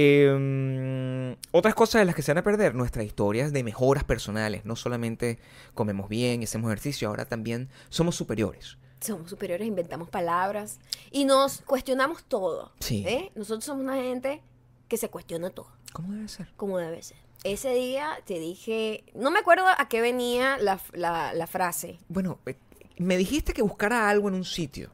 [0.00, 4.64] Eh, otras cosas de las que se van a perder, nuestras historias de mejoras personales.
[4.64, 5.38] No solamente
[5.74, 8.78] comemos bien hacemos ejercicio, ahora también somos superiores.
[9.00, 10.78] Somos superiores, inventamos palabras
[11.10, 12.72] y nos cuestionamos todo.
[12.80, 13.04] Sí.
[13.06, 13.30] ¿eh?
[13.34, 14.42] Nosotros somos una gente
[14.88, 16.48] que se cuestiona todo, ¿Cómo debe ser?
[16.56, 17.16] como debe ser.
[17.44, 21.98] Ese día te dije, no me acuerdo a qué venía la, la- la frase.
[22.08, 22.56] Bueno, eh,
[22.98, 24.90] me dijiste que buscara algo en un sitio.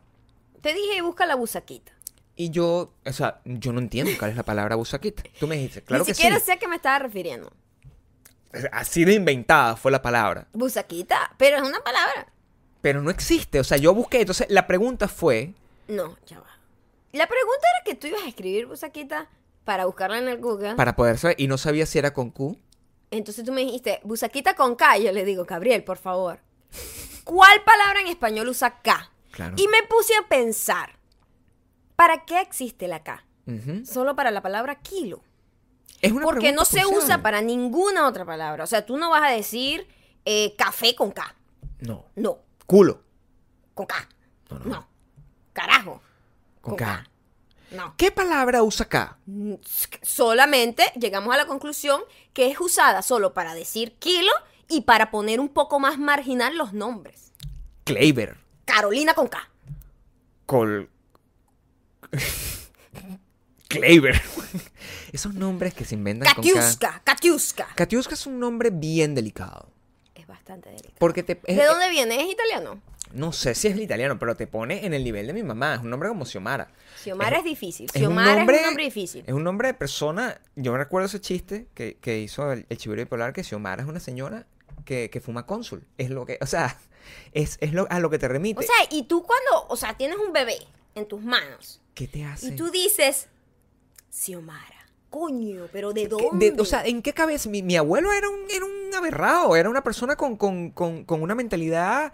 [0.61, 1.93] Te dije, busca la busaquita.
[2.37, 5.23] Y yo, o sea, yo no entiendo cuál es la palabra busaquita.
[5.39, 6.47] Tú me dijiste, claro Ni que siquiera sí.
[6.47, 7.53] sé a qué me estaba refiriendo.
[8.73, 10.47] Así de inventada fue la palabra.
[10.53, 12.29] Busaquita, pero es una palabra.
[12.81, 13.59] Pero no existe.
[13.61, 14.21] O sea, yo busqué.
[14.21, 15.55] Entonces, la pregunta fue,
[15.89, 16.47] No, ya va.
[17.13, 19.29] La pregunta era que tú ibas a escribir busaquita
[19.65, 20.75] para buscarla en el Google.
[20.75, 21.41] Para poder saber.
[21.41, 22.59] Y no sabía si era con Q.
[23.11, 24.99] Entonces tú me dijiste, busaquita con K.
[24.99, 26.41] Yo le digo, Gabriel, por favor.
[27.25, 29.11] ¿Cuál palabra en español usa K?
[29.31, 29.55] Claro.
[29.57, 30.99] Y me puse a pensar,
[31.97, 33.25] ¿para qué existe la K?
[33.85, 35.23] Solo para la palabra kilo.
[36.01, 36.99] Es una Porque no se crucial.
[37.03, 38.65] usa para ninguna otra palabra.
[38.65, 39.87] O sea, tú no vas a decir
[40.25, 41.35] eh, café con K.
[41.81, 42.07] No.
[42.17, 43.03] No, Culo.
[43.75, 44.09] con K.
[44.51, 44.65] No, no.
[44.67, 44.89] No.
[45.53, 46.01] Carajo.
[46.61, 47.07] Con K.
[47.71, 47.95] No.
[47.97, 49.19] ¿Qué palabra usa K?
[49.27, 49.55] Mm,
[50.03, 52.01] Solamente llegamos a la conclusión
[52.33, 54.33] que es usada solo para decir kilo
[54.69, 57.33] y para poner un poco más marginal los nombres.
[57.85, 58.39] Claver.
[58.65, 59.39] Carolina con K.
[60.47, 60.89] Col.
[63.69, 64.21] Claver.
[65.13, 66.45] Esos nombres que se inventan con.
[66.45, 67.01] Katiuska.
[67.05, 67.69] Katiuska.
[67.75, 69.69] Katiuska es un nombre bien delicado.
[70.15, 70.95] Es bastante delicado.
[70.99, 71.41] Porque te.
[71.45, 72.23] es- ¿De dónde viene?
[72.23, 72.81] ¿Es italiano?
[73.13, 75.75] No sé si es el italiano, pero te pone en el nivel de mi mamá.
[75.77, 76.69] Es un nombre como Xiomara.
[77.03, 77.87] Xiomara es, difícil.
[77.87, 79.25] Es un Xiomara nombre- es un nombre difícil.
[79.27, 80.41] Es un nombre de persona.
[80.57, 83.89] Yo me recuerdo ese chiste que, que hizo el, el Chivero Bipolar, que Xiomara es
[83.89, 84.47] una señora
[84.85, 85.85] que, que fuma cónsul.
[85.97, 86.39] Es lo que.
[86.41, 86.77] O sea,
[87.33, 88.61] es, es lo, a lo que te remite.
[88.61, 90.57] O sea, y tú cuando, o sea, tienes un bebé
[90.97, 92.49] en tus manos ¿Qué te hace?
[92.49, 93.29] y tú dices,
[94.11, 96.51] Xiomara, coño, pero ¿de ¿Qué- dónde?
[96.51, 97.49] de- o sea, ¿en qué cabeza?
[97.49, 101.23] Mi, mi abuelo era un, era un aberrado, era una persona con, con, con, con
[101.23, 102.13] una mentalidad,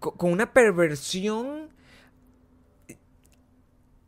[0.00, 1.70] con, una perversión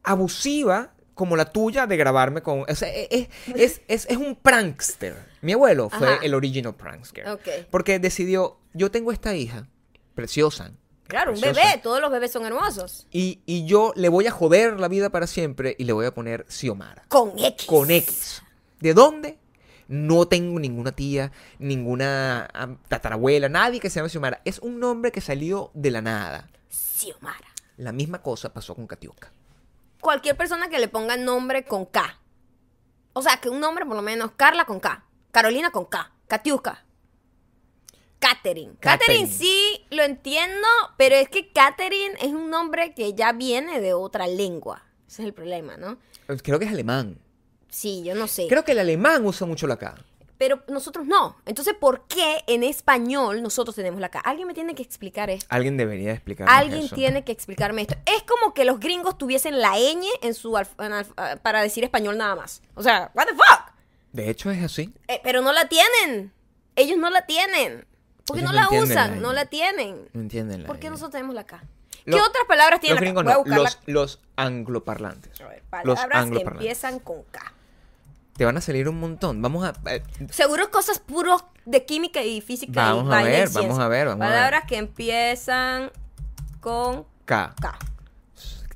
[0.02, 2.64] abusiva como la tuya de grabarme con...
[2.68, 5.14] O sea, e, es, es, es, es un prankster.
[5.42, 6.24] Mi abuelo fue Ajá.
[6.24, 7.26] el original prankster.
[7.70, 9.68] Porque decidió, yo tengo esta hija,
[10.14, 10.72] preciosa.
[11.10, 13.06] Claro, un bebé, todos los bebés son hermosos.
[13.10, 16.14] Y, y yo le voy a joder la vida para siempre y le voy a
[16.14, 17.66] poner Xiomara Con X.
[17.66, 18.42] con X.
[18.80, 19.38] ¿De dónde?
[19.88, 22.48] No tengo ninguna tía, ninguna
[22.88, 24.40] tatarabuela, nadie que se llame Xiomara.
[24.44, 26.48] Es un nombre que salió de la nada.
[26.70, 27.48] Xiomara.
[27.76, 29.32] La misma cosa pasó con Katiuska.
[30.00, 32.18] Cualquier persona que le ponga nombre con K.
[33.12, 36.84] O sea, que un nombre por lo menos, Carla con K, Carolina con K, Katiuska.
[38.20, 38.74] Catherine.
[38.78, 39.26] Catherine Catherine.
[39.26, 44.28] sí lo entiendo, pero es que Catherine es un nombre que ya viene de otra
[44.28, 44.84] lengua.
[45.08, 45.98] Ese es el problema, ¿no?
[46.42, 47.18] Creo que es alemán.
[47.68, 48.46] Sí, yo no sé.
[48.48, 49.94] Creo que el alemán usa mucho la K.
[50.38, 51.36] Pero nosotros no.
[51.44, 54.20] Entonces, ¿por qué en español nosotros tenemos la K?
[54.20, 55.46] Alguien me tiene que explicar esto.
[55.50, 56.48] Alguien debería explicar.
[56.48, 57.94] Alguien tiene que explicarme esto.
[58.06, 62.16] Es como que los gringos tuviesen la ñ en su en ah, para decir español
[62.16, 62.62] nada más.
[62.74, 63.74] O sea, what the fuck?
[64.12, 64.94] De hecho, es así.
[65.08, 66.32] Eh, pero no la tienen.
[66.74, 67.86] Ellos no la tienen.
[68.30, 70.08] Porque no no la usan, la no la tienen.
[70.12, 71.62] No entienden la ¿Por qué nosotros tenemos la K?
[72.04, 73.40] ¿Qué Los- otras palabras tienen Los la K?
[73.40, 73.56] A no.
[73.62, 75.40] Los, los angloparlantes.
[75.40, 77.52] A ver, Los palabras que empiezan con K.
[78.36, 79.42] Te van a salir un montón.
[79.42, 79.74] Vamos a.
[79.90, 82.72] eh, Seguro cosas puros de química y física.
[82.72, 83.60] y Vamos a y ver, ciencia.
[83.60, 84.36] vamos a ver, vamos a ver.
[84.38, 85.90] Palabras que empiezan
[86.60, 87.54] con K.
[87.60, 87.78] K.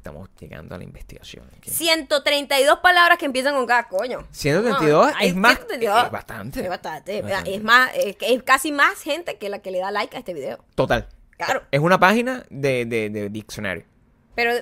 [0.05, 1.47] Estamos llegando a la investigación.
[1.57, 1.71] aquí.
[1.71, 4.27] 132 palabras que empiezan con K, coño.
[4.33, 6.05] 132 hay es más- 132.
[6.05, 6.61] es bastante.
[6.61, 7.17] Es bastante.
[7.17, 7.55] Es bastante.
[7.55, 10.35] Es más, es, es casi más gente que la que le da like a este
[10.35, 10.62] video.
[10.75, 11.09] Total.
[11.38, 11.62] Claro.
[11.71, 13.87] Es una página de, de, de diccionario.
[14.35, 14.53] Pero,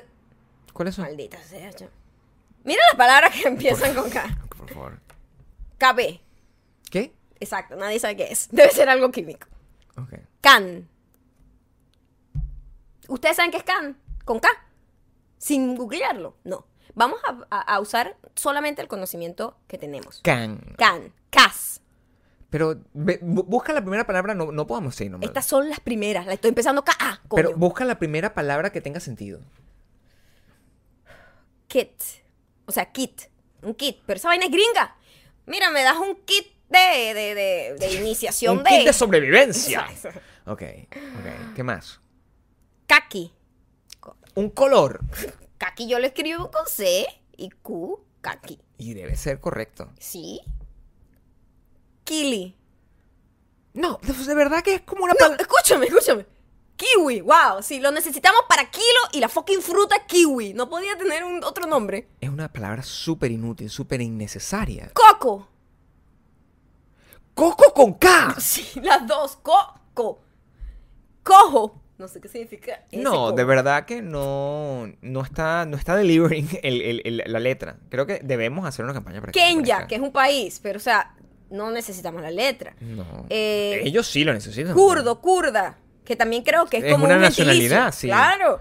[0.73, 1.07] ¿Cuáles son?
[1.07, 1.73] maldita sea.
[1.73, 1.89] cho.
[2.63, 4.39] Mira las palabras que empiezan con K.
[4.57, 5.01] Por favor.
[5.79, 6.21] KB.
[6.89, 7.13] ¿Qué?
[7.41, 8.49] Exacto, nadie sabe qué es.
[8.53, 9.49] Debe ser algo químico.
[9.97, 10.21] Ok.
[10.41, 10.89] Can.
[13.09, 13.97] ¿Ustedes saben qué es can?
[14.25, 14.49] Con K.
[15.43, 16.37] Sin googlearlo.
[16.45, 16.67] No.
[16.95, 20.21] Vamos a, a- a usar solamente el conocimiento que tenemos.
[20.23, 20.61] Can.
[20.79, 21.13] Can.
[21.31, 21.81] Cas.
[22.49, 25.27] Pero ve- bu- busca la primera palabra, no, no podemos seguir nomás.
[25.27, 26.27] Estas son las primeras.
[26.27, 26.93] La estoy empezando K.
[27.01, 27.43] Ah, coño.
[27.43, 29.41] Pero busca la primera palabra que tenga sentido.
[31.67, 31.91] kit.
[32.67, 33.23] O sea, kit.
[33.63, 33.99] Un kit.
[34.07, 34.95] Pero esa vaina es gringa.
[35.47, 38.71] Mira, me das un kit de, de, de, de iniciación Un de...
[38.71, 39.87] kit de sobrevivencia.
[40.47, 41.55] Ok, ok.
[41.57, 42.01] ¿Qué más?
[42.87, 43.33] Kaki.
[44.35, 45.01] Un color.
[45.59, 48.05] Kaki yo lo escribo con C y Q.
[48.21, 48.61] Kaki.
[48.79, 49.91] Y debe ser correcto.
[49.99, 50.41] ¿Sí?
[52.05, 52.57] Kili.
[53.75, 56.27] No, de verdad que es como una No, escúchame, escúchame.
[56.77, 57.63] Kiwi, wow.
[57.63, 60.53] Sí, lo necesitamos para kilo y la fucking fruta kiwi.
[60.55, 62.09] No podía tener un otro nombre.
[62.21, 64.91] Es una palabra súper inútil, súper innecesaria.
[64.93, 65.49] Coco.
[67.35, 68.37] ¡Coco con K!
[68.41, 69.37] Sí, las dos.
[69.37, 70.21] Coco.
[71.23, 71.82] Cojo.
[71.99, 72.81] No sé qué significa.
[72.91, 77.39] ese No, de verdad que no, no está, no está delivering el- el- el- la
[77.39, 77.77] letra.
[77.91, 81.15] Creo que debemos hacer una campaña para Kenya, que es un país, pero o sea,
[81.51, 82.75] no necesitamos la letra.
[82.81, 83.27] No.
[83.31, 84.75] Eh, Ellos sí lo necesitan.
[84.75, 88.07] Kurdo, kurda, que también creo que es, Es como una un nacionalidad, sí.
[88.09, 88.61] Claro.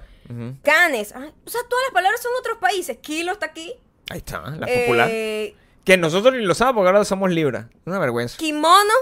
[0.64, 1.14] Canes.
[1.14, 2.98] ah, o sea, todas las palabras son otros países.
[3.02, 3.74] Kilo está aquí.
[4.10, 5.10] Ahí está, la popular.
[5.12, 7.66] Eh, Que nosotros ni lo sabemos porque ahora somos libras.
[7.86, 8.38] Una vergüenza.
[8.38, 8.94] kimono,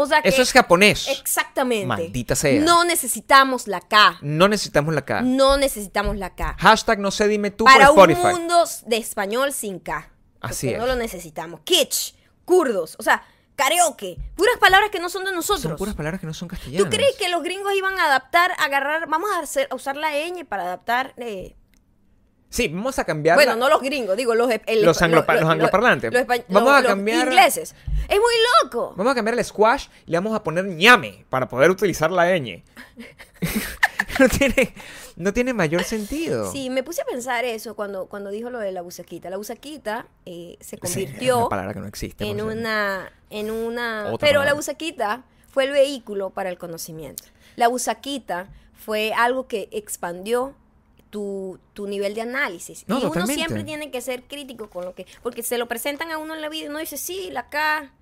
[0.00, 1.08] O sea que Eso es japonés.
[1.08, 1.86] exactamente.
[1.86, 2.60] Maldita sea.
[2.60, 4.18] No necesitamos la K.
[4.22, 5.22] No necesitamos la K.
[5.22, 6.56] No necesitamos la K.
[6.58, 10.10] Hashtag no sé, dime tú Para por un mundo de español sin K.
[10.40, 10.78] Así es.
[10.78, 11.60] No lo necesitamos.
[11.64, 13.22] Kitsch, kurdos, o sea,
[13.56, 14.16] karaoke.
[14.36, 15.62] Puras palabras que no son de nosotros.
[15.62, 16.88] Son puras palabras que no son castellanas.
[16.88, 19.96] ¿Tú crees que los gringos iban a adaptar, a agarrar, vamos a, hacer, a usar
[19.96, 21.12] la ñ para adaptar?
[21.18, 21.56] eh,
[22.50, 23.36] Sí, vamos a cambiar.
[23.36, 26.12] bueno, no los gringos, digo los el- Los los angloparlantes.
[26.12, 27.74] los Vamos a los cambiar- ingleses.
[28.08, 28.34] Es muy
[28.64, 28.92] loco.
[28.96, 32.24] Vamos a cambiar el squash y le vamos a poner ñame para poder utilizar la
[32.36, 32.62] ñ.
[34.18, 34.74] no, tiene,
[35.16, 36.50] no tiene mayor sentido.
[36.50, 39.30] Sí, me puse a pensar eso cuando, cuando dijo lo de la busaquita.
[39.30, 42.26] La busaquita eh, se Sí, es convirtió una palabra que no existe.
[42.28, 47.22] en una, en una, Otra pero la busaquita fue el vehículo para el conocimiento.
[47.56, 50.54] La busaquita fue algo que expandió
[51.10, 52.84] tu, tu nivel de análisis.
[52.86, 56.10] No, y uno siempre tiene que ser crítico con lo que, porque se lo presentan
[56.10, 57.92] a uno en la vida y uno dice, sí, la K.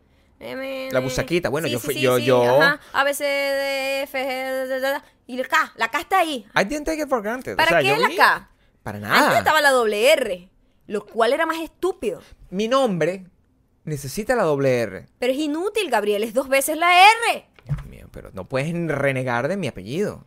[0.40, 3.24] M, La busaquita, bueno, sí, yo fui- sí, yo- sí, yo- ajá, A, B, C,
[3.24, 4.24] D, F, G,
[4.68, 6.46] D, D, D, y la K, la K está ahí.
[6.54, 7.54] I didn't take it for granted.
[7.54, 8.48] O ¿Para sea, qué yo la vi- K?
[8.84, 9.38] Para Antes nada.
[9.38, 10.48] estaba la doble R,
[10.86, 12.22] lo cual era más estúpido.
[12.50, 13.24] Mi nombre
[13.84, 15.06] necesita la doble R.
[15.18, 16.88] Pero es inútil, Gabriel, es dos veces la
[17.26, 17.44] R.
[17.64, 20.24] Dios mío, pero no puedes renegar de mi apellido.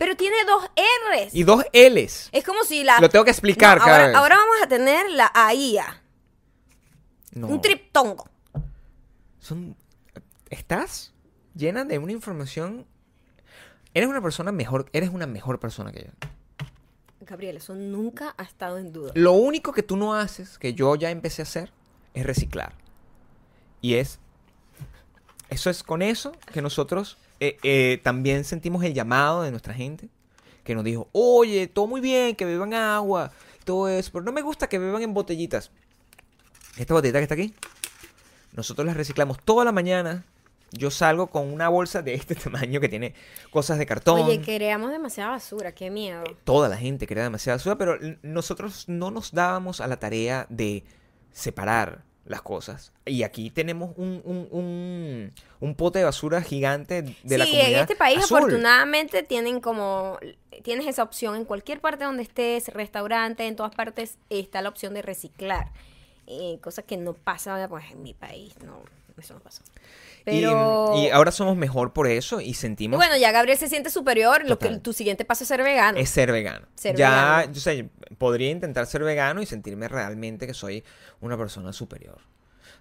[0.00, 1.34] Pero tiene dos R's.
[1.34, 2.30] Y dos L's.
[2.32, 2.98] Es como si la...
[3.00, 6.02] Lo tengo que explicar No, ahora, vamos a tener la AIA.
[7.34, 7.48] No.
[7.48, 8.26] Un triptongo.
[9.40, 9.76] Son...
[10.48, 11.12] ¿Estás
[11.54, 12.86] llena de una información?
[13.92, 16.28] Eres una persona mejor, eres una mejor persona que yo.
[17.20, 19.12] Gabriel, eso nunca ha estado en duda.
[19.14, 21.74] Lo único que tú no haces, que yo ya empecé a hacer,
[22.14, 22.72] es reciclar.
[23.82, 24.18] Y es...
[25.50, 30.08] Eso es con eso que nosotros eh, eh, también sentimos el llamado de nuestra gente,
[30.62, 33.32] que nos dijo, oye, todo muy bien, que beban agua,
[33.64, 35.70] todo eso, pero no me gusta que beban en botellitas.
[36.76, 37.54] Esta botellita que está aquí,
[38.52, 40.24] nosotros la reciclamos toda la mañana.
[40.72, 43.14] Yo salgo con una bolsa de este tamaño que tiene
[43.50, 44.20] cosas de cartón.
[44.20, 46.22] Oye, creamos demasiada basura, qué miedo.
[46.44, 50.84] Toda la gente crea demasiada basura, pero nosotros no nos dábamos a la tarea de
[51.32, 52.92] separar las cosas.
[53.04, 57.72] Y aquí tenemos un, un, un, un pote de basura gigante de la sí, comunidad
[57.72, 58.38] en este país azul.
[58.38, 60.18] afortunadamente tienen como
[60.62, 64.94] tienes esa opción en cualquier parte donde estés, restaurante, en todas partes está la opción
[64.94, 65.72] de reciclar.
[66.28, 68.80] Eh, cosa que no pasa pues en mi país, no,
[69.20, 69.62] eso no pasa.
[69.66, 73.68] Y- Pero Y, ahora somos mejor por eso y y sentimos bueno, ya Gabriel se
[73.68, 75.98] siente superior, lo que tu siguiente paso es ser vegano.
[75.98, 76.66] es ser vegano.
[76.74, 77.52] Ser ya, vegano.
[77.52, 80.84] yo sé, podría intentar ser vegano y sentirme realmente que soy
[81.20, 82.18] una persona superior.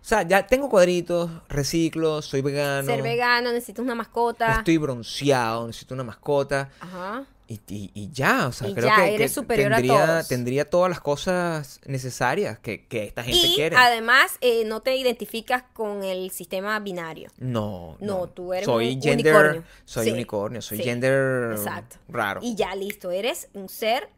[0.02, 2.86] O sea, ya tengo cuadritos, reciclo, soy vegano.
[2.88, 4.58] Ser vegano, necesitas una mascota.
[4.60, 6.70] Estoy bronceado, necesito una mascota.
[6.80, 7.26] Ajá.
[7.52, 10.06] Y, y- y ya, o sea, Y creo ya, que, eres que superior a tendría,
[10.06, 10.28] todos.
[10.28, 13.76] tendría todas las cosas necesarias que, que esta gente Y quiere.
[13.76, 17.32] además eh, no te identificas con el sistema binario.
[17.40, 19.64] No, No, tú eres soy un gender, unicornio.
[19.84, 21.96] soy Sí, unicornio, soy sí, gender exacto.
[22.08, 22.40] raro.
[22.44, 24.10] Y ya listo, eres un ser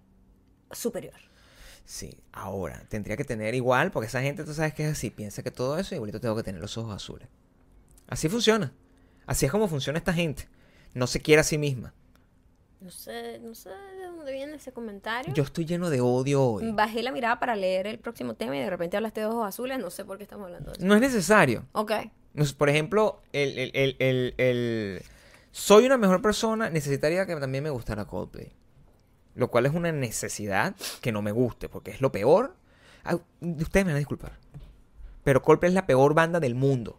[0.72, 1.16] superior.
[1.86, 5.42] Sí, ahora, tendría que tener igual, porque esa gente, tú sabes que es así, piensa
[5.42, 7.30] que todo eso, igualito tengo que tener los ojos azules.
[8.08, 8.74] Así funciona.
[9.26, 10.50] Así es como funciona esta gente.
[10.94, 11.94] No se quiere a sí misma.
[12.82, 15.32] No sé, no sé de dónde viene ese comentario.
[15.36, 16.72] Yo estoy lleno de odio hoy.
[16.72, 19.78] Bajé la mirada para leer el próximo tema y de repente hablaste de ojos azules.
[19.78, 20.86] No sé por qué estamos hablando de eso.
[20.88, 21.66] No es necesario.
[21.74, 21.92] Ok.
[22.58, 25.02] Por ejemplo, el, el- el- el- el-
[25.52, 28.52] soy una mejor persona, necesitaría que también me gustara Coldplay.
[29.36, 32.56] Lo cual es una necesidad que no me guste, porque es lo peor.
[33.04, 34.40] Ah, Ustedes me van a disculpar.
[35.24, 36.98] Pero Coldplay es la peor banda del mundo.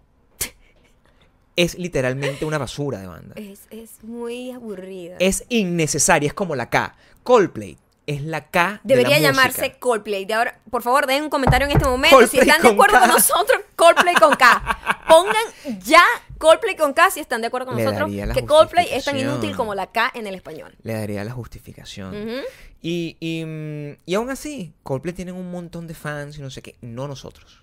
[1.57, 3.35] Es literalmente una basura de banda.
[3.37, 5.17] Es, es muy aburrida.
[5.19, 6.95] Es innecesaria, es como la K.
[7.23, 9.75] Coldplay es la K Debería de la llamarse.
[9.79, 10.25] Coldplay.
[10.25, 12.27] De ahora, por favor, den un comentario en este momento.
[12.27, 15.05] si están de acuerdo con nosotros, Coldplay con K.
[15.09, 16.05] Pongan ya
[16.39, 18.11] Coldplay con K si están de acuerdo con Le nosotros.
[18.35, 20.75] Que Coldplay es tan inútil como la K en el español.
[20.83, 22.43] Le daría la justificación.
[22.85, 26.63] Y, y, mm, y aún así, Coldplay tienen un montón de fans y no sé
[26.63, 26.75] qué.
[26.81, 27.62] No nosotros.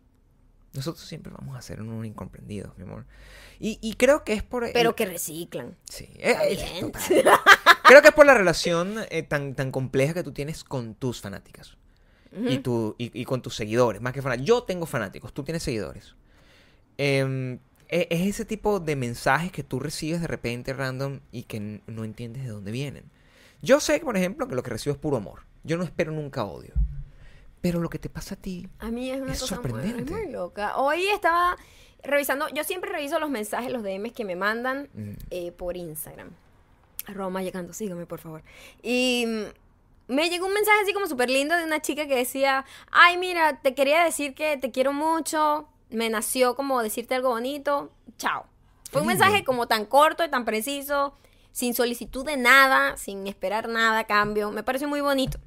[0.74, 3.06] Nosotros siempre vamos a ser unos incomprendidos, mi amor.
[3.60, 4.64] Y, y creo que es por...
[4.64, 5.76] el- Pero que reciclan.
[5.86, 6.92] Sí, eh, Está eh, bien.
[6.92, 7.40] total.
[7.86, 11.22] Creo que es por la relación eh, tan, tan compleja que tú tienes con tus
[11.22, 11.76] fanáticas.
[12.48, 14.48] y, tu, y, y con tus seguidores, más que fanáticos.
[14.48, 16.14] Yo tengo fanáticos, tú tienes seguidores.
[16.98, 21.82] Em, e- es ese tipo de mensajes que tú recibes de repente random y que
[21.88, 23.06] no entiendes de dónde vienen.
[23.62, 25.42] Yo sé, por ejemplo, que lo que recibo es puro amor.
[25.64, 26.74] Yo no espero nunca odio.
[27.62, 30.04] Pero lo que te pasa a ti A mí es una Es cosa muy, sorprendente.
[30.04, 30.78] es muy loca.
[30.78, 31.58] Hoy estaba
[32.04, 35.12] revisando, yo siempre reviso los mensajes, los DMs que me mandan Mm.
[35.32, 36.30] eh, por Instagram.
[37.08, 38.43] Arroba llegando, sígame por favor.
[38.84, 42.65] Y mm, me llegó un mensaje así como súper lindo de una chica que decía,
[42.92, 47.92] ay mira, te quería decir que te quiero mucho, me nació como decirte algo bonito,
[48.17, 48.46] chao.
[48.92, 51.13] Fue un mensaje como tan corto y tan preciso,
[51.52, 54.50] sin solicitud de nada, sin esperar nada a cambio.
[54.52, 55.40] Me pareció muy bonito.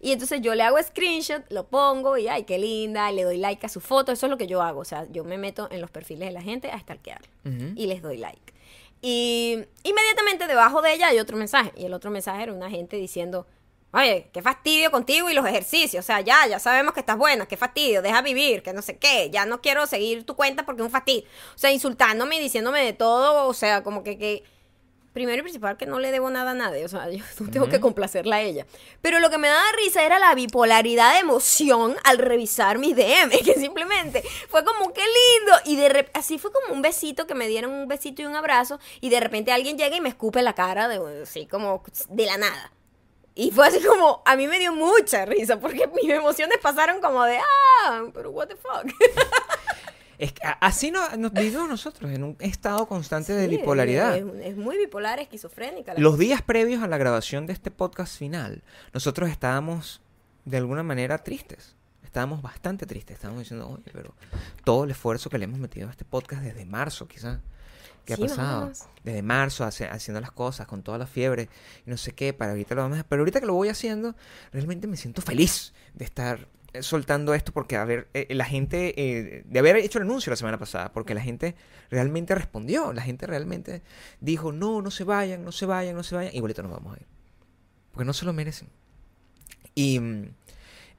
[0.00, 3.66] Y entonces yo le hago screenshot, lo pongo y ay, qué linda, le doy like
[3.66, 4.12] a su foto.
[4.12, 4.80] Eso es lo que yo hago.
[4.80, 7.72] O sea, yo me meto en los perfiles de la gente a stalkear Ujú.
[7.74, 8.54] y les doy like.
[9.00, 11.72] Y inmediatamente debajo de ella hay otro mensaje.
[11.76, 13.46] Y el otro mensaje era una gente diciendo,
[13.92, 16.04] oye, qué fastidio contigo y los ejercicios.
[16.04, 18.98] O sea, ya, ya sabemos que estás buena, qué fastidio, deja vivir, que no sé
[18.98, 19.30] qué.
[19.30, 21.22] Ya no quiero seguir tu cuenta porque es un fastidio.
[21.54, 23.46] O sea, insultándome y diciéndome de todo.
[23.46, 24.18] O sea, como que...
[24.18, 24.44] que
[25.12, 27.68] Primero y principal que no le debo nada a nadie, o sea, yo no tengo
[27.68, 28.66] que complacerla a ella.
[29.00, 33.30] Pero lo que me daba risa era la bipolaridad de emoción al revisar mis DM,
[33.44, 37.34] que simplemente fue como qué lindo y de rep- así fue como un besito que
[37.34, 40.42] me dieron un besito y un abrazo y de repente alguien llega y me escupe
[40.42, 42.72] la cara de así como de la nada.
[43.34, 47.24] Y fue así como, a mí me dio mucha risa porque mis emociones pasaron como
[47.24, 48.86] de, ah, pero what the fuck.
[50.18, 54.16] Es que así no- nos vivimos nosotros, en un estado constante de bipolaridad.
[54.16, 55.94] Es, es muy bipolar, esquizofrénica.
[55.96, 58.62] Los días previos a la grabación de este podcast final,
[58.92, 60.00] nosotros estábamos
[60.44, 61.76] de alguna manera tristes.
[62.04, 63.14] Estábamos bastante tristes.
[63.16, 64.14] Estábamos diciendo, oye, pero
[64.64, 67.38] todo el esfuerzo que le hemos metido a este podcast desde marzo, quizás.
[68.04, 68.72] ¿Qué Sí, ha pasado?
[69.04, 71.50] Desde marzo, hace- haciendo las cosas con toda la fiebre
[71.86, 73.04] y no sé qué, para ahorita lo vamos a...
[73.04, 74.14] Pero ahorita que lo voy haciendo,
[74.50, 76.48] realmente me siento feliz de estar
[76.80, 80.36] soltando esto porque, a ver, eh, la gente, eh, de haber hecho el anuncio la
[80.36, 81.54] semana pasada, porque la gente
[81.90, 83.82] realmente respondió, la gente realmente
[84.20, 87.00] dijo, no, no se vayan, no se vayan, no se vayan, igualito nos vamos a
[87.00, 87.06] ir.
[87.92, 88.68] Porque no se lo merecen.
[89.74, 89.98] Y...
[90.00, 90.24] mm,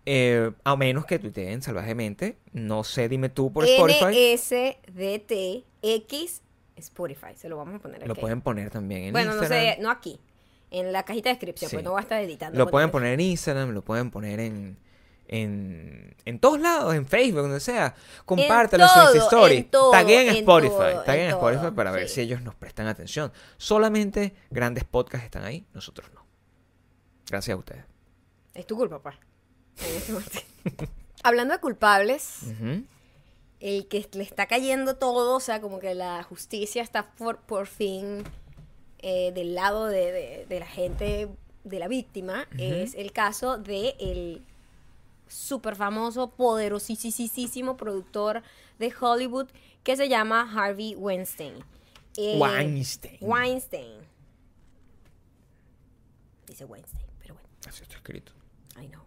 [0.06, 4.34] eh, a menos que tuiteen salvajemente, no sé, dime tú por Spotify.
[4.34, 6.42] NSDTX
[6.78, 8.08] Spotify, se lo vamos a poner aquí.
[8.08, 9.76] Lo pueden poner también en bueno, no Instagram.
[9.76, 10.20] sé, no aquí.
[10.72, 11.76] En la cajita de descripción, Sí.
[11.76, 12.58] pues no voy a estar editando.
[12.58, 14.78] Lo pueden poner en Instagram, lo pueden poner en,
[15.30, 17.96] en, en todos lados, en Facebook, donde sea.
[18.26, 19.66] Compártelo en sus stories.
[19.92, 20.98] Taguen en Spotify.
[21.06, 22.16] taguen en Spotify todo, para ver sí.
[22.16, 23.32] si ellos nos prestan atención.
[23.58, 26.26] Solamente grandes podcasts están ahí, nosotros no.
[27.30, 27.84] Gracias a ustedes.
[28.54, 29.18] Es tu culpa, pa.
[29.88, 30.40] En este momento.
[31.24, 32.40] Hablando de culpables,
[33.60, 37.68] el que le está cayendo todo, o sea, como que la justicia está por, por
[37.68, 38.24] fin
[39.00, 41.30] eh, del lado de, de- de la gente,
[41.64, 44.44] de la víctima, es el caso de el
[45.30, 48.44] súper famoso, poderosísimo productor
[48.80, 49.48] de Hollywood
[49.84, 51.56] que se llama Harvey Weinstein.
[52.18, 53.18] Eh, Weinstein.
[53.22, 54.00] Weinstein.
[56.46, 57.48] Dice Weinstein, pero bueno.
[57.68, 58.32] Así está escrito.
[58.82, 59.04] I know.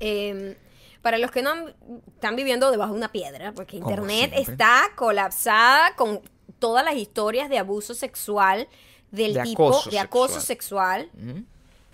[0.00, 0.54] Em,
[1.02, 1.74] para los que no han-
[2.14, 4.40] están viviendo debajo de una piedra, porque Internet siempre.
[4.52, 6.20] está colapsada con
[6.58, 8.68] todas las historias de abuso sexual
[9.10, 11.10] del De tipo acoso de acoso sexual.
[11.12, 11.44] sexual Ujú.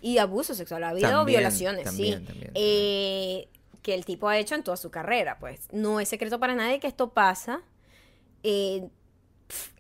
[0.03, 0.85] Y abuso sexual.
[0.85, 2.27] Ha habido También, violaciones, también, sí.
[2.27, 3.49] también, Eh,
[3.83, 5.61] que el tipo ha hecho en toda su carrera, pues.
[5.73, 7.63] No es secreto para nadie que esto pasa.
[8.43, 8.89] Eh,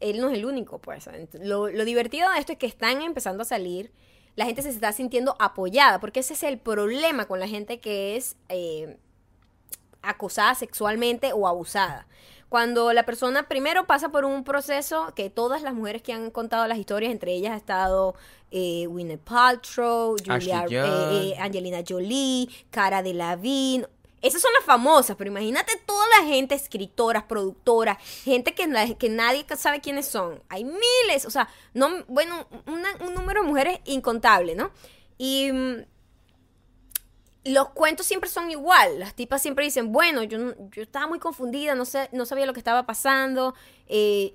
[0.00, 1.08] él no es el único, pues.
[1.34, 3.92] Lo, lo divertido de esto es que están empezando a salir.
[4.36, 8.16] La gente se está sintiendo apoyada, porque ese es el problema con la gente que
[8.16, 8.96] es eh,
[10.02, 12.06] acosada sexualmente o abusada.
[12.50, 16.66] Cuando la persona primero pasa por un proceso que todas las mujeres que han contado
[16.66, 18.14] las historias, entre ellas ha estado
[18.50, 23.86] eh, Gwyneth Paltrow, Julia, eh, eh, Angelina Jolie, Cara de Lavín.
[24.20, 29.46] Esas son las famosas, pero imagínate toda la gente, escritoras, productoras, gente que, que nadie
[29.56, 30.42] sabe quiénes son.
[30.50, 34.72] Hay miles, o sea, no, bueno, una- un número de mujeres incontable, ¿no?
[35.16, 35.76] Y mm,
[37.50, 38.98] los cuentos siempre son igual.
[38.98, 42.52] Las tipas siempre dicen, bueno, yo, yo estaba muy confundida, no, sé, no sabía lo
[42.52, 43.54] que estaba pasando.
[43.86, 44.34] eh,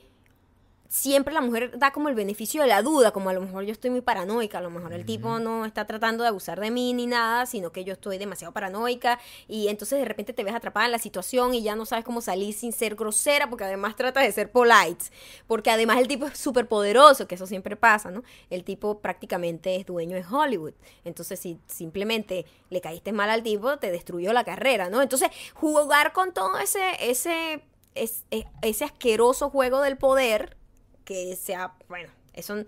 [0.96, 3.74] siempre la mujer da como el beneficio de la duda, como a lo mejor yo
[3.74, 6.94] estoy muy paranoica, a lo mejor el tipo no está tratando de abusar de mí
[6.94, 9.20] ni nada, sino que yo estoy demasiado paranoica
[9.50, 12.22] y entonces de repente te ves atrapada en la situación y ya no sabes cómo
[12.22, 15.06] salir sin ser grosera, porque además trata de ser polite,
[15.48, 18.24] porque además el tipo es súper poderoso, que eso siempre pasa, ¿no?
[18.50, 20.74] El tipo prácticamente es dueño de Hollywood,
[21.04, 25.02] entonces si simplemente le caíste mal al tipo, te destruyó la carrera, ¿no?
[25.02, 27.62] Entonces jugar con todo ese, ese,
[27.96, 30.56] es- es- ese asqueroso juego del poder,
[31.06, 32.64] que sea, bueno, eso,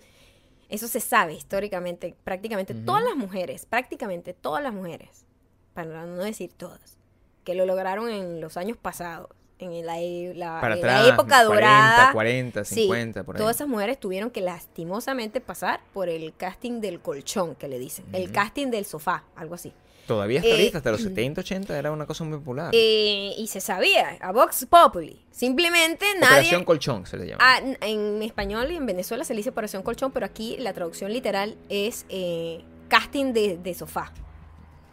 [0.69, 5.25] eso se sabe históricamente, prácticamente todas las mujeres, prácticamente todas las mujeres,
[5.73, 6.97] para no decir todas,
[7.43, 9.29] que lo lograron en los años pasados,
[9.59, 9.95] en la,
[10.35, 12.13] la- Para en atrás, la época 40, dorada.
[12.13, 13.39] 40, Sí, 50, por ahí.
[13.39, 18.05] Todas esas mujeres tuvieron que lastimosamente pasar por el casting del colchón, que le dicen,
[18.13, 19.73] el casting del sofá, algo así.
[20.07, 22.71] Todavía hasta Eh, ahorita, hasta los 70, 80 era una cosa muy popular.
[22.73, 25.21] Eh, y se sabía, a Vox Populi.
[25.31, 26.27] Simplemente nadie...
[26.37, 27.37] Operación Colchón se le llama.
[27.43, 31.11] Ah, en español y en Venezuela se le dice operación colchón, pero aquí la traducción
[31.11, 34.11] literal es eh, casting de, de sofá.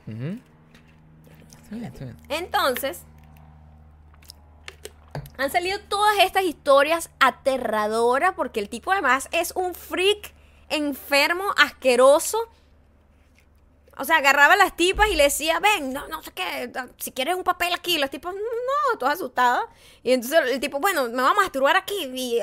[0.07, 2.17] Está está bien.
[2.29, 3.03] Entonces,
[5.39, 10.33] Han salido todas estas historias aterradoras porque el tipo además es un freak
[10.69, 12.39] enfermo, asqueroso.
[13.99, 17.13] O sea, agarraba a las tipas y le decía, ven, no, no sé qué, si
[17.13, 17.99] quieres un papel aquí.
[17.99, 19.65] Los tipos, no, todas asustadas.
[20.03, 22.11] Y entonces el tipo, bueno, me vamos a masturbar aquí.
[22.15, 22.41] Y,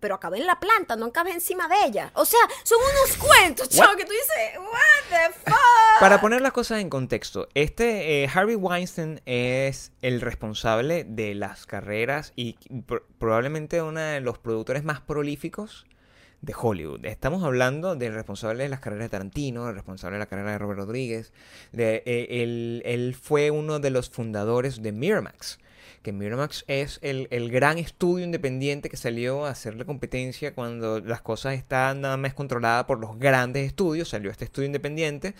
[0.00, 2.10] pero acabé en la planta, no acabé encima de ella.
[2.14, 5.54] O sea, son unos cuentos, chavo, que tú dices, what the fuck.
[6.00, 11.66] Para poner las cosas en contexto, este eh, Harvey Weinstein es el responsable de las
[11.66, 15.86] carreras y pr- probablemente uno de los productores más prolíficos
[16.42, 17.04] de Hollywood.
[17.04, 20.58] Estamos hablando del responsable de las carreras de Tarantino, el responsable de la carrera de
[20.58, 21.32] Robert Rodríguez.
[21.70, 25.58] De, eh, él, él fue uno de los fundadores de Miramax.
[26.02, 31.20] Que Miramax es el, el gran estudio independiente que salió a hacerle competencia cuando las
[31.22, 34.08] cosas estaban nada más controladas por los grandes estudios.
[34.08, 35.34] Salió este estudio independiente.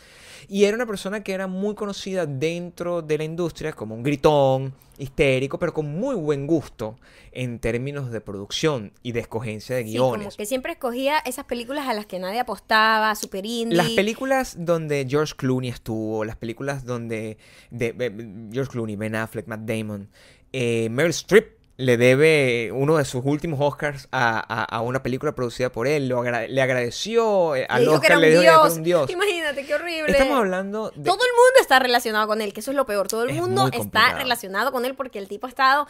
[0.49, 4.73] Y era una persona que era muy conocida dentro de la industria como un gritón,
[4.99, 6.97] histérico, pero con muy buen gusto
[7.33, 10.27] en términos de producción y de escogencia de Sí, guiones.
[10.27, 13.77] como que siempre escogía esas películas a las que nadie apostaba, super indie.
[13.77, 17.39] Las películas donde George Clooney estuvo, las películas donde
[17.71, 20.09] de, de- George Clooney, Ben Affleck, Matt Damon,
[20.53, 25.33] eh, Meryl Streep le debe uno de sus últimos Oscars a, a- a una película
[25.35, 28.47] producida por él, lo agra- le agradeció eh, Le al que Oscar, le dijo que
[28.47, 28.77] era dios.
[28.77, 29.11] un dios.
[29.11, 30.13] Imagínate, qué horrible.
[30.13, 31.03] Estamos hablando de...
[31.03, 33.09] Todo el mundo está relacionado con él, que eso es lo peor.
[33.09, 35.87] Todo el Es mundo está relacionado con él porque el tipo ha estado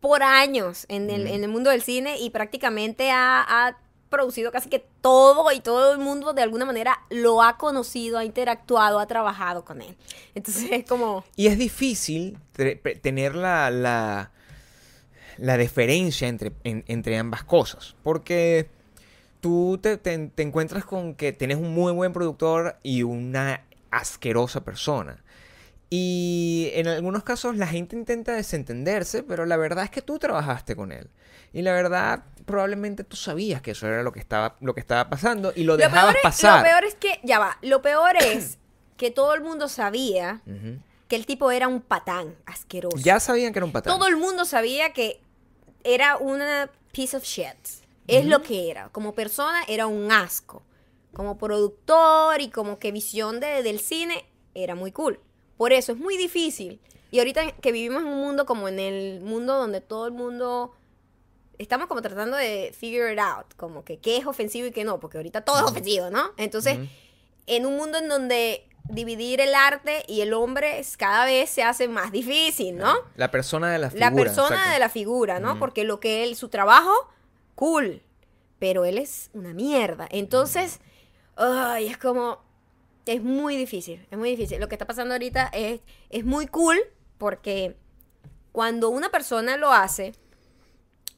[0.00, 3.76] por años en el, en el mundo del cine y prácticamente ha, ha
[4.10, 8.24] producido casi que todo y todo el mundo de alguna manera lo ha conocido, ha
[8.24, 9.96] interactuado, ha trabajado con él.
[10.34, 11.24] Entonces es como...
[11.36, 12.36] Y es difícil
[13.02, 14.32] tener la, la,
[15.38, 17.94] la diferencia entre, en- entre ambas cosas.
[18.02, 18.68] Porque
[19.40, 25.22] tú te- te encuentras con que tienes un muy buen productor y una asquerosa persona.
[25.92, 30.76] Y en algunos casos la gente intenta desentenderse, pero la verdad es que tú trabajaste
[30.76, 31.10] con él.
[31.52, 35.10] Y la verdad, probablemente tú sabías que eso era lo que estaba, lo que estaba
[35.10, 36.58] pasando y lo, Lo dejabas peor, es, pasar.
[36.60, 38.58] lo peor es que, ya va, lo peor es
[38.96, 40.42] que todo el mundo sabía
[41.08, 42.96] que el tipo era un patán asqueroso.
[42.98, 43.92] Ya sabían que era un patán.
[43.92, 45.20] Todo el mundo sabía que
[45.82, 47.46] era una piece of shit.
[48.06, 48.90] Es lo que era.
[48.90, 50.62] Como persona era un asco.
[51.12, 54.24] Como productor y como que visión de- del cine
[54.54, 55.18] era muy cool.
[55.60, 56.80] Por eso es muy difícil.
[57.10, 60.74] Y ahorita que vivimos en un mundo como en el mundo donde todo el mundo
[61.58, 65.00] estamos como tratando de figure it out, como que qué es ofensivo y qué no,
[65.00, 66.30] porque ahorita todo es ofensivo, ¿no?
[66.38, 66.88] Entonces, Ujú.
[67.46, 71.88] en un mundo en donde dividir el arte y el hombre cada vez se hace
[71.88, 72.94] más difícil, ¿no?
[73.16, 74.08] La persona de la figura.
[74.08, 74.72] La persona exacto.
[74.72, 75.50] de la figura, ¿no?
[75.50, 75.58] Ujú.
[75.58, 76.94] Porque lo que él, su trabajo,
[77.54, 78.00] cool.
[78.58, 80.08] Pero él es una mierda.
[80.10, 80.80] Entonces,
[81.36, 82.48] ay, es como.
[83.10, 84.06] Es muy difícil.
[84.08, 84.60] Es muy difícil.
[84.60, 85.80] Lo que está pasando ahorita es,
[86.10, 86.78] es muy cool
[87.18, 87.74] porque
[88.52, 90.12] cuando una persona lo hace,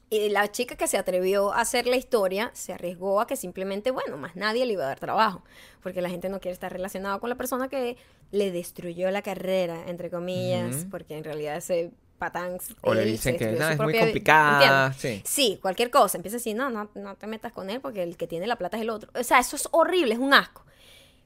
[0.09, 3.91] y la chica que se atrevió a hacer la historia se arriesgó a que simplemente,
[3.91, 5.43] bueno, más nadie le iba a dar trabajo.
[5.83, 7.95] Porque la gente no quiere estar relacionado con la persona que
[8.31, 12.57] le destruyó la carrera, entre comillas, porque en realidad ese patán.
[12.81, 14.05] O le él dicen que "No, es muy propia vi-".
[14.07, 14.93] complicada.
[14.93, 15.21] Sí.
[15.25, 16.17] Sí, cualquier cosa.
[16.17, 18.77] Empieza así, no, no, no te metas con él porque el que tiene la plata
[18.77, 19.11] es el otro.
[19.13, 20.63] O sea, eso es horrible, es un asco.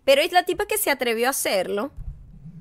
[0.07, 1.91] Pero es la tipa que se atrevió a hacerlo.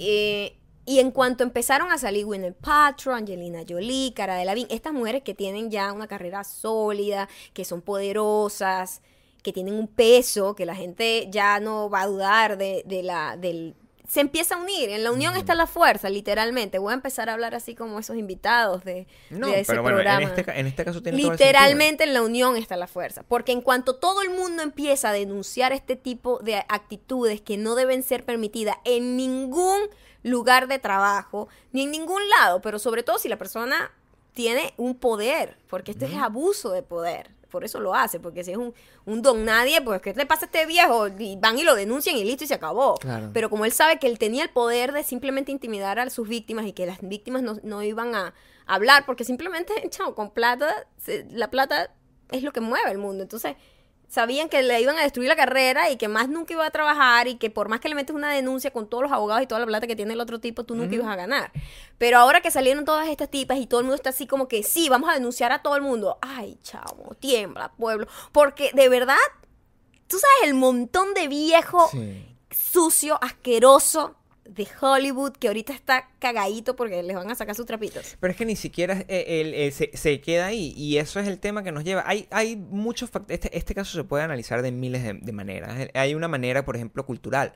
[0.00, 4.92] eh, y en cuanto empezaron a salir Gwyneth Paltrow, Angelina Jolie, Cara de Lavín, estas
[4.92, 9.00] mujeres que tienen ya una carrera sólida, que son poderosas,
[9.42, 13.36] que tienen un peso, que la gente ya no va a dudar de, de la,
[13.36, 13.74] del...
[14.08, 16.78] Se empieza a unir, en la unión está la fuerza, literalmente.
[16.78, 19.98] Voy a empezar a hablar así como esos invitados de, No, de ese pero bueno,
[19.98, 20.34] en programa.
[20.34, 21.18] este, en este caso tiene.
[21.18, 23.24] Literalmente en la unión está la fuerza.
[23.24, 27.74] Porque en cuanto todo el mundo empieza a denunciar este tipo de actitudes que no
[27.74, 29.80] deben ser permitidas en ningún
[30.22, 33.92] lugar de trabajo, ni en ningún lado, pero sobre todo si la persona
[34.32, 37.30] tiene un poder, porque esto es abuso de poder.
[37.50, 38.74] Por eso lo hace, porque si es un,
[39.04, 41.08] un don nadie, pues ¿qué le pasa a este viejo?
[41.18, 42.94] Y van y lo denuncian y listo y se acabó.
[42.96, 43.30] Claro.
[43.32, 46.66] Pero como él sabe que él tenía el poder de simplemente intimidar a sus víctimas
[46.66, 48.34] y que las víctimas no, no iban a
[48.66, 51.94] hablar, porque simplemente, chao, con plata, se- la plata
[52.30, 53.22] es lo que mueve el mundo.
[53.22, 53.54] Entonces,
[54.08, 57.28] sabían que le iban a destruir la carrera y que más nunca iba a trabajar
[57.28, 59.60] y que por más que le metes una denuncia con todos los abogados y toda
[59.60, 61.50] la plata que tiene el otro tipo, tú nunca ibas a ganar.
[61.98, 64.62] Pero ahora que salieron todas estas tipas y todo el mundo está así como que,
[64.62, 66.18] sí, vamos a denunciar a todo el mundo.
[66.22, 68.06] Ay, chavo, tiembla, pueblo.
[68.32, 69.16] Porque de verdad,
[70.06, 72.24] tú sabes el montón de viejo Sí.
[72.50, 74.14] sucio, asqueroso
[74.48, 78.16] de Hollywood que ahorita está cagadito porque les van a sacar sus trapitos.
[78.20, 80.72] Pero es que ni siquiera eh, el- se, queda ahí.
[80.76, 82.04] Y eso es el tema que nos lleva.
[82.06, 85.78] Hay, hay muchos fac- este, este caso se puede analizar de miles de, maneras.
[85.78, 87.52] Eh, Hay una manera, por ejemplo, cultural.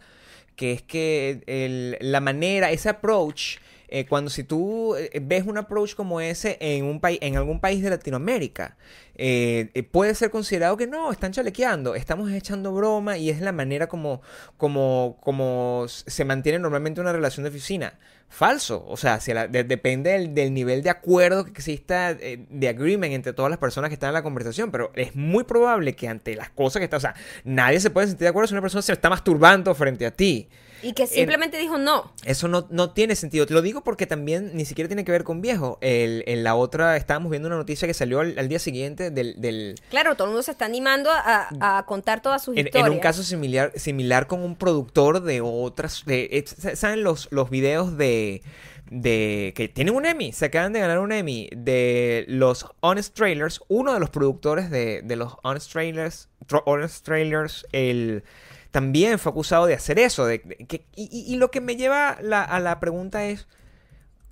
[0.57, 3.59] Que es que la manera, ese approach
[3.91, 7.61] eh, cuando si tú eh, ves un approach como ese en un país, en algún
[7.61, 8.77] país de Latinoamérica,
[9.17, 13.53] eh, eh, puede ser considerado que no, están chalequeando, estamos echando broma y es la
[13.53, 14.23] manera como,
[14.57, 17.99] como, como se mantiene normalmente una relación de oficina.
[18.33, 22.69] Falso, o sea, si la- de- depende del, nivel de acuerdo que exista, eh, de
[22.69, 26.07] agreement entre todas las personas que están en la conversación, pero es muy probable que
[26.07, 28.63] ante las cosas que están, o sea, nadie se puede sentir de acuerdo si una
[28.63, 30.49] persona se está masturbando frente a ti.
[30.83, 32.13] Y que simplemente dijo no.
[32.25, 33.47] Eso no, no tiene sentido.
[33.47, 35.79] Te lo digo porque también ni siquiera tiene que ver con viejo.
[35.81, 39.41] El, en la otra, estábamos viendo una noticia que salió al, al día siguiente del...
[39.41, 42.67] del Claro, todo el mundo se está animando a, a contar todas sus en, en
[42.67, 42.91] historias.
[42.91, 46.05] un caso similar, similar con un productor de otras...
[46.07, 48.43] De, eh, ¿Saben los, los videos de,
[48.91, 49.53] de...
[49.55, 50.33] que tienen un Emmy?
[50.33, 53.61] Se acaban de ganar un Emmy de los Honest Trailers.
[53.69, 56.29] Uno de los productores de, de los Honest Trailers...
[56.65, 58.25] Honest Trailers, el
[58.71, 60.27] también fue acusado de hacer eso.
[60.27, 63.47] De, de- que, y, y- lo que me lleva la- a la pregunta es,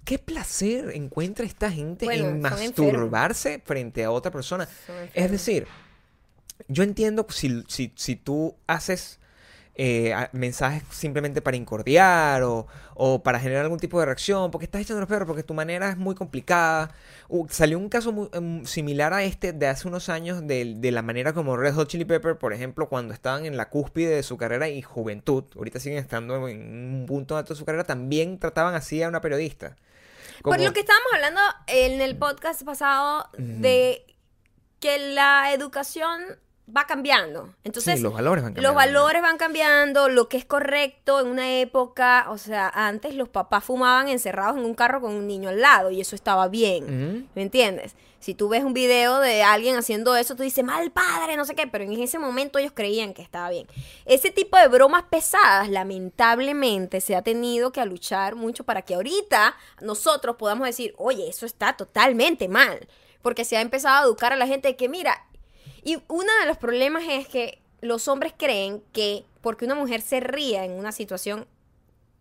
[0.05, 4.69] ¿qué placer encuentra esta gente Bueno, en masturbarse frente a otra persona?
[4.87, 5.67] Son Es decir,
[6.69, 9.18] yo entiendo si, si, si tú haces
[9.81, 14.81] eh, mensajes simplemente para incordiar o, o para generar algún tipo de reacción, porque estás
[14.81, 16.91] echando los perros, porque tu manera es muy complicada.
[17.29, 20.91] Uh, salió un caso muy, em, similar a este de hace unos años de, de
[20.91, 24.25] la manera como Red Hot Chili Pepper, por ejemplo, cuando estaban en la cúspide de
[24.25, 28.41] su carrera y juventud, ahorita siguen estando en un punto alto de su carrera, también
[28.41, 29.77] trataban así a una periodista.
[30.43, 34.05] Por lo que estábamos hablando en el podcast pasado de
[34.81, 36.21] que la educación
[36.75, 37.55] va cambiando.
[37.65, 38.75] Entonces, sí, los valores van los cambiando.
[38.75, 43.65] valores van cambiando, lo que es correcto en una época, o sea, antes los papás
[43.65, 47.29] fumaban encerrados en un carro con un niño al lado y eso estaba bien.
[47.35, 47.95] ¿Me entiendes?
[48.21, 51.55] Si tú ves un video de alguien haciendo eso, tú dices, mal padre, no sé
[51.55, 53.69] qué, pero en ese momento ellos creían que estaba bien.
[54.07, 59.57] Ese tipo de bromas pesadas, lamentablemente, se ha tenido que luchar mucho para que ahorita
[59.81, 62.89] nosotros podamos decir, oye, eso está totalmente mal.
[63.23, 65.25] Porque se ha empezado a educar a la gente de que, mira,
[65.89, 70.21] y uno de los problemas es que los hombres creen que porque una mujer se
[70.21, 71.47] ría en una situación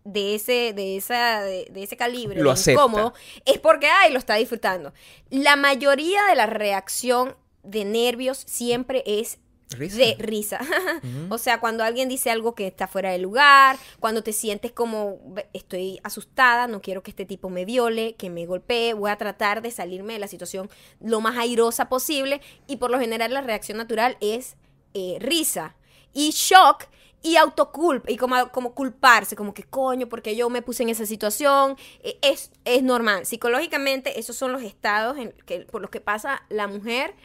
[0.05, 3.13] de ese, de esa, de, de ese calibre, Lo de incómodo,
[3.43, 4.93] es porque ay lo está disfrutando.
[5.29, 9.37] La mayoría de la reacción de nervios siempre es
[9.71, 9.97] Risa.
[9.97, 10.59] de risa.
[11.29, 15.19] O sea, cuando alguien dice algo que está fuera de lugar, cuando te sientes como
[15.25, 19.17] "Ve, estoy asustada, no quiero que este tipo me viole, que me golpee, voy a
[19.17, 20.69] tratar de salirme de la situación
[21.01, 24.55] lo más airosa posible y por lo general la reacción natural es
[24.93, 25.75] eh, risa
[26.13, 26.85] y shock
[27.21, 31.05] y autoculpa y como, como culparse, como que coño, porque yo me puse en esa
[31.05, 33.25] situación, Eh, es, es normal.
[33.25, 37.15] Psicológicamente esos son los estados en que, por los que pasa la mujer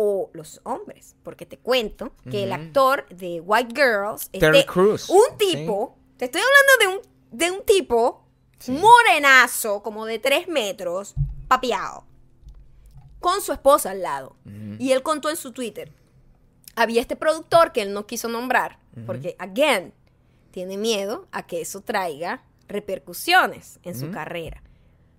[0.00, 5.36] o los hombres, porque te cuento que el actor de White Girls, Terry Crews, un
[5.36, 8.24] tipo, te estoy hablando de un, de un tipo
[8.60, 8.70] Sí.
[8.72, 11.14] morenazo, como de tres metros,
[11.48, 12.04] papiado,
[13.18, 14.36] con su esposa al lado.
[14.78, 15.92] Y él contó en su Twitter,
[16.76, 19.92] había este productor que él no quiso nombrar, porque, again,
[20.52, 24.62] tiene miedo a que eso traiga repercusiones en su carrera.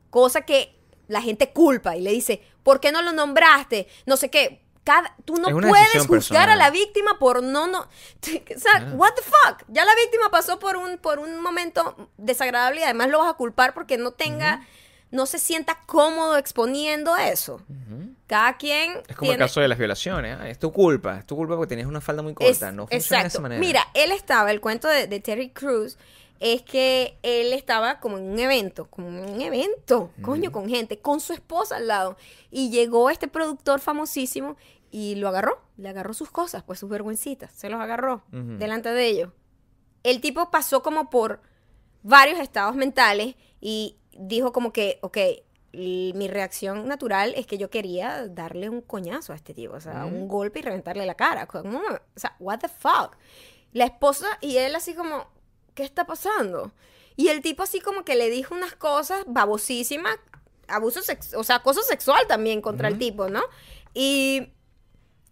[0.10, 0.74] Cosa que
[1.08, 3.88] la gente culpa y le dice, ¿por qué no lo nombraste?
[4.06, 4.62] No sé qué.
[4.90, 7.82] Cada, tú no puedes juzgar a la víctima por no, no.
[8.56, 8.92] O sea, Ah.
[8.96, 9.64] what the fuck?
[9.68, 13.34] Ya la víctima pasó por un, por un momento desagradable y además lo vas a
[13.34, 14.66] culpar porque no tenga,
[15.12, 17.62] no se sienta cómodo exponiendo eso.
[18.26, 20.38] Cada quien Es como el caso de las violaciones.
[20.40, 21.20] ah, Es tu culpa.
[21.20, 22.50] Es tu culpa porque tenías una falda muy corta.
[22.70, 23.28] Es- no funciona de exacto.
[23.28, 23.60] esa manera.
[23.60, 25.98] Mira, él estaba, el cuento de, de Terry Cruz
[26.40, 31.00] es que él estaba como en un evento, como en un evento, coño, con gente,
[31.00, 32.16] con su esposa al lado.
[32.50, 34.56] Y llegó este productor famosísimo
[34.92, 39.06] y lo agarró, le agarró sus cosas, pues sus vergüencitas, se los agarró delante de
[39.06, 39.32] ellos.
[40.04, 41.42] El tipo pasó como por
[42.04, 45.18] varios estados mentales y dijo como que, ok,
[45.72, 50.06] mi reacción natural es que yo quería darle un coñazo a este tipo, o sea,
[50.06, 51.46] un golpe y reventarle la cara.
[51.46, 53.16] Como, o sea, what the fuck.
[53.74, 55.28] La esposa y él así como,
[55.76, 56.72] ¿qué está pasando?
[57.16, 60.18] Y el tipo así como que le dijo unas cosas babosísimas,
[60.68, 63.42] abuso sex o sea, acoso sexual también contra el tipo, ¿no?
[63.94, 64.54] Y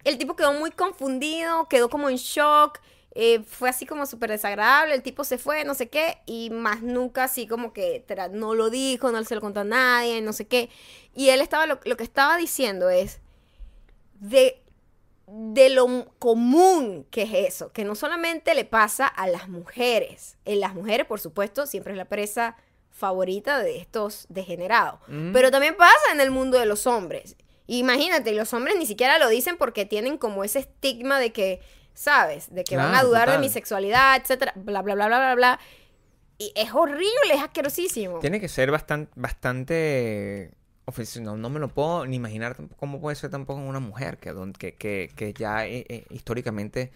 [0.03, 2.79] el tipo quedó muy confundido, quedó como en shock,
[3.19, 6.83] eh, fue así como súper desagradable, el tipo se fue, no sé qué, y más
[6.83, 10.47] nunca así como que no lo dijo, no se lo contó a nadie, no sé
[10.47, 10.69] qué.
[11.15, 13.19] Y él estaba, lo, lo que estaba diciendo es
[14.19, 14.61] de,
[15.25, 20.59] de lo común que es eso, que no solamente le pasa a las mujeres, en
[20.59, 22.55] las mujeres, por supuesto, siempre es la presa
[22.91, 25.31] favorita de estos degenerados, Mm.
[25.33, 27.35] pero también pasa en el mundo de los hombres.
[27.67, 31.61] Imagínate, los hombres ni siquiera lo dicen porque tienen como ese estigma de que,
[31.93, 32.53] ¿sabes?
[32.53, 35.59] De que van a dudar de mi sexualidad, etcétera, bla, bla, bla, bla, bla, bla.
[36.37, 38.19] y es horrible, es asquerosísimo.
[38.19, 40.51] Tiene que ser bastante, bastante
[40.85, 41.25] ofensivo.
[41.25, 44.75] No, no me lo puedo ni imaginar cómo puede ser tampoco una mujer que, que,
[44.75, 46.91] que, que ya eh, eh, históricamente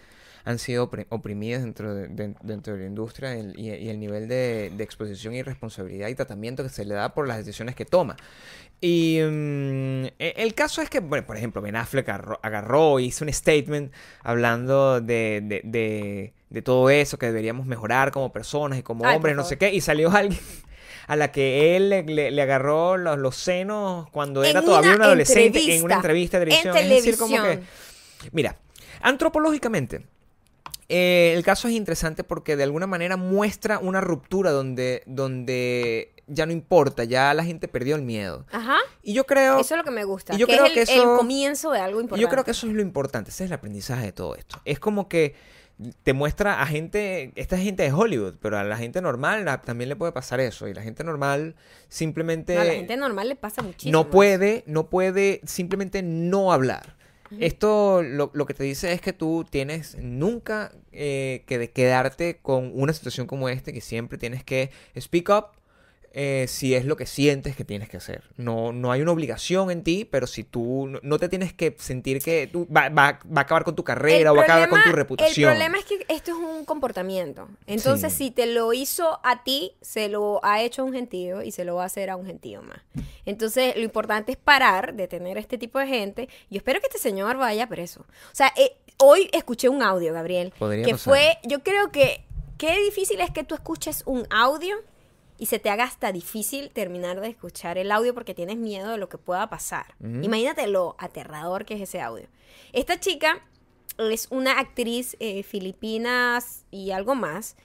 [0.45, 4.27] han sido opri- oprimidas dentro de, de- dentro de la industria y, y el nivel
[4.27, 7.85] de, de exposición y responsabilidad y tratamiento que se le da por las decisiones que
[7.85, 8.15] toma.
[8.79, 13.23] Y mm, e- el caso es que, bueno, por ejemplo, Ben Affleck agarró, agarró hizo
[13.23, 13.91] un statement
[14.23, 16.33] hablando de, de,
[16.63, 19.81] todo eso, que deberíamos mejorar como personas y como Ay, hombres, no sé qué, y
[19.81, 20.39] salió alguien
[21.07, 24.95] a la que él le, le- le agarró los, los senos cuando En era todavía
[24.95, 26.77] un adolescente en una entrevista, de en televisión.
[26.77, 28.29] Es decir, como que, televisión.
[28.31, 28.55] mira,
[29.01, 30.01] antropológicamente,
[30.91, 36.45] eh, el caso es interesante porque de alguna manera muestra una ruptura donde, donde ya
[36.45, 38.45] no importa, ya la gente perdió el miedo.
[38.51, 38.77] Ajá.
[39.01, 39.59] Y yo creo...
[39.59, 40.33] Eso es lo que me gusta.
[40.35, 42.21] y yo que creo es el, que eso- el comienzo de algo importante.
[42.21, 44.59] Yo creo que eso es lo importante, ese es el aprendizaje de todo esto.
[44.65, 45.33] Es como que
[46.03, 49.61] te muestra a gente, esta es gente de Hollywood, pero a la gente normal la-
[49.61, 50.67] también le puede pasar eso.
[50.67, 51.55] Y la gente normal
[51.89, 53.91] simplemente No, a la gente normal le pasa muchísimo.
[53.91, 56.95] no puede, no puede simplemente no hablar.
[57.39, 62.39] Esto lo, lo que te dice es que tú tienes nunca eh, que de quedarte
[62.41, 65.60] con una situación como esta, que siempre tienes que speak up
[66.13, 68.23] eh, si es lo que sientes que tienes que hacer.
[68.37, 71.75] No, no hay una obligación en ti, pero si tú no, no te tienes que
[71.79, 74.69] sentir que tú va, va- va a acabar con tu carrera o va a acabar
[74.69, 75.49] con tu reputación.
[75.51, 77.47] El problema es que esto es un comportamiento.
[77.67, 78.25] Entonces, Sí.
[78.25, 81.63] si te lo hizo a ti, se lo ha hecho a un gentío y se
[81.65, 82.79] lo va a hacer a un gentío más.
[83.25, 86.29] Entonces, lo importante es parar de tener este tipo de gente.
[86.49, 88.01] Yo espero que este señor vaya preso.
[88.01, 91.13] O sea, eh, hoy escuché un audio, Gabriel, Podría que pasar.
[91.13, 92.23] fue, yo creo que,
[92.57, 94.75] qué difícil es que tú escuches un audio
[95.41, 98.99] y se te haga hasta difícil terminar de escuchar el audio porque tienes miedo de
[98.99, 99.95] lo que pueda pasar.
[99.99, 102.27] Imagínate lo aterrador que es ese audio.
[102.73, 103.43] Esta chica
[103.97, 107.55] es una actriz eh, filipinas y algo más.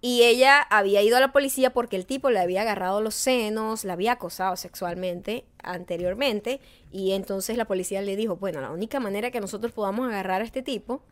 [0.00, 3.84] Y ella había ido a la policía porque el tipo le había agarrado los senos,
[3.84, 6.58] la había acosado sexualmente anteriormente.
[6.90, 10.44] Y entonces la policía le dijo, bueno, la única manera que nosotros podamos agarrar a
[10.44, 11.02] este tipo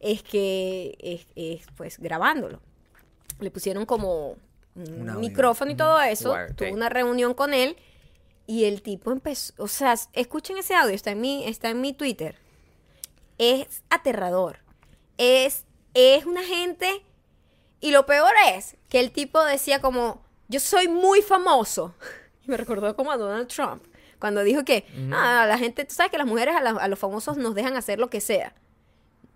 [0.00, 2.62] es que es, es, pues grabándolo.
[3.40, 4.36] Le pusieron como
[4.74, 5.20] un, Un audio.
[5.20, 6.34] micrófono y todo eso.
[6.56, 7.76] Tuvo una reunión con él
[8.46, 11.92] y el tipo empezó, o sea, escuchen ese audio, está en mi, está en mi
[11.92, 12.36] Twitter.
[13.38, 14.58] Es aterrador.
[15.18, 15.64] Es,
[15.94, 17.04] es una gente.
[17.80, 21.94] Y lo peor es que el tipo decía como, yo soy muy famoso.
[22.42, 23.84] Y me recordó como a Donald Trump.
[24.18, 26.98] Cuando dijo que, ah, la gente, tú sabes que las mujeres a, la- a los
[26.98, 28.54] famosos nos dejan hacer lo que sea.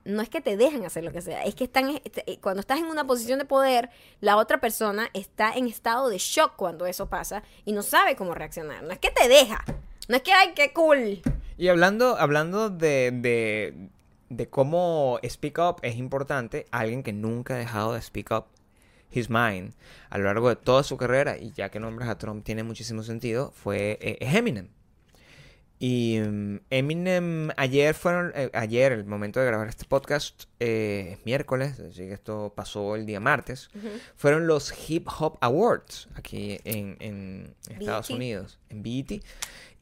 [0.04, 2.78] No es que te dejan hacer lo que sea, es que están, este, cuando estás
[2.78, 3.88] en una posición de poder,
[4.20, 8.34] la otra persona está en estado de shock cuando eso pasa y no sabe cómo
[8.34, 8.82] reaccionar.
[8.82, 9.64] No es que te deja,
[10.08, 11.22] no es que, ay, qué cool.
[11.56, 13.88] Y hablando, hablando de, de,
[14.28, 18.44] de cómo speak up es importante, alguien que nunca ha dejado de speak up
[19.10, 19.72] his mind
[20.10, 23.02] a lo largo de toda su carrera, y ya que nombras a Trump tiene muchísimo
[23.02, 24.68] sentido, fue eh, Eminem.
[25.78, 31.26] Y mm, Eminem ayer fueron, eh, ayer, el momento de grabar este podcast, eh, es
[31.26, 33.70] miércoles, así que esto pasó el día martes,
[34.16, 38.16] fueron los Hip Hop Awards aquí en, en Estados BET.
[38.16, 39.22] Unidos, en BET.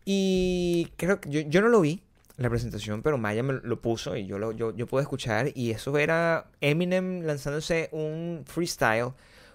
[0.05, 2.03] Y creo que yo, yo no lo vi,
[2.37, 5.51] la presentación, pero Maya me lo puso y yo, lo, yo, yo pude escuchar.
[5.55, 9.13] Y eso era Eminem lanzándose un freestyle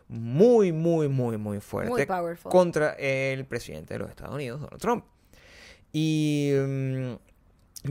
[0.08, 5.06] muy, muy, muy, muy fuerte Muy contra el presidente de los Estados Unidos, Donald Trump.
[5.94, 7.14] Y mm,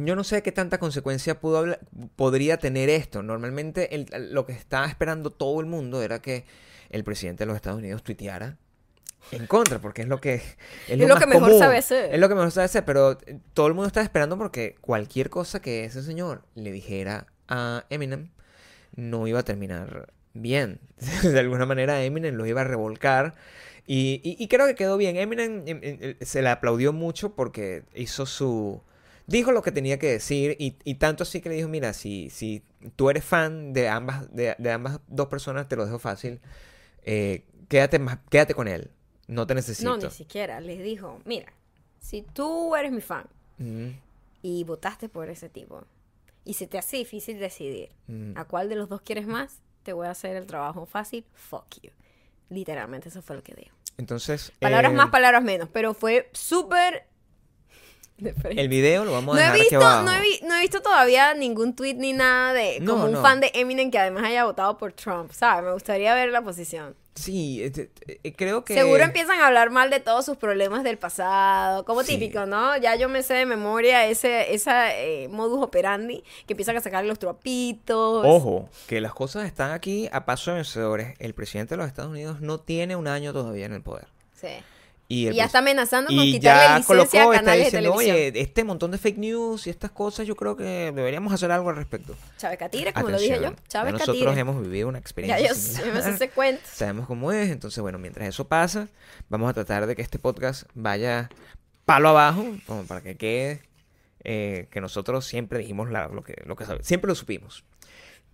[0.04, 1.78] yo no sé qué tanta consecuencia pudo habla-
[2.16, 3.22] podría tener esto.
[3.22, 6.44] Normalmente el- lo que estaba esperando todo el mundo era que
[6.90, 8.56] el presidente de los Estados Unidos tuiteara
[9.32, 11.58] en contra, porque es lo que es, lo más que mejor común.
[11.58, 12.14] sabe hacer.
[12.14, 13.18] Es lo que mejor sabe hacer, pero
[13.54, 18.28] todo el mundo está esperando porque cualquier cosa que ese señor le dijera a Eminem
[18.94, 20.78] no iba a terminar bien.
[21.22, 23.34] De alguna manera Eminem lo iba a revolcar.
[23.86, 25.16] Y, y- y creo que quedó bien.
[25.16, 28.80] Eminem em, em, eh, se le aplaudió mucho porque hizo su...
[29.28, 32.30] Dijo lo que tenía que decir y, y tanto así que le dijo, mira, si,
[32.30, 32.62] si
[32.94, 36.40] tú eres fan de ambas, de, de ambas dos personas, te lo dejo fácil.
[37.04, 38.90] eh, quédate, más, quédate con él.
[39.28, 39.90] No te necesito.
[39.90, 40.60] No, ni siquiera.
[40.60, 41.52] Les dijo, mira,
[42.00, 43.26] si tú eres mi fan
[44.42, 45.82] y votaste por ese tipo
[46.44, 47.90] y se te hace difícil decidir
[48.36, 51.24] a cuál de los dos quieres más, te voy a hacer el trabajo fácil.
[51.34, 51.90] Fuck you.
[52.48, 53.75] Literalmente eso fue lo que dijo.
[53.98, 54.52] Entonces...
[54.60, 57.06] Palabras eh, más, palabras menos, pero fue súper...
[58.44, 60.02] El video lo vamos No a he, dejar aquí visto, abajo.
[60.04, 63.12] no, he vi- no he visto todavía ningún tweet ni nada de No, como un
[63.12, 63.20] no.
[63.22, 65.64] fan de Eminem que además haya votado por Trump, ¿sabes?
[65.64, 66.96] Me gustaría ver la posición.
[67.16, 67.88] Sí, eh,
[68.22, 68.74] eh, creo que...
[68.74, 72.18] Seguro empiezan a hablar mal de todos sus problemas del pasado, como Sí.
[72.18, 72.76] típico, ¿no?
[72.76, 77.04] Ya yo me sé de memoria ese esa eh, modus operandi que empiezan a sacar
[77.06, 78.24] los trapitos.
[78.26, 81.14] Ojo, que las cosas están aquí a paso de vencedores.
[81.18, 84.06] El presidente de los Estados Unidos no tiene un año todavía en el poder.
[84.38, 84.48] Sí.
[85.08, 88.16] Y, ya está amenazando con quitarle ya licencia colocó, a está canales de diciendo, televisión.
[88.34, 91.70] oye, este montón de fake news y estas cosas, yo creo que deberíamos hacer algo
[91.70, 92.16] al respecto.
[92.38, 93.52] Chávez Catire, como lo dije yo.
[93.68, 94.40] Chávez ya nosotros Catire.
[94.40, 96.18] hemos vivido una Ya experiencia yo, yo similar.
[96.18, 96.62] me cuento.
[96.72, 98.88] Sabemos cómo es, entonces bueno, mientras eso pasa,
[99.28, 101.30] vamos a tratar de que este podcast vaya
[101.84, 103.62] palo abajo, como para que quede
[104.24, 107.62] eh, que nosotros siempre dijimos la- lo que, lo que sabe- siempre lo supimos.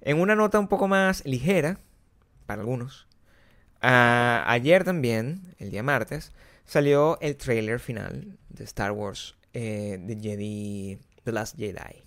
[0.00, 1.78] En una nota un poco más ligera,
[2.46, 3.06] para algunos,
[3.82, 6.32] a- ayer también, el día martes,
[6.64, 12.02] salió el trailer final de Star Wars, eh, de Jedi, The Last Jedi.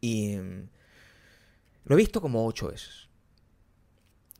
[0.00, 0.68] Y mm,
[1.84, 3.08] lo he visto como ocho veces.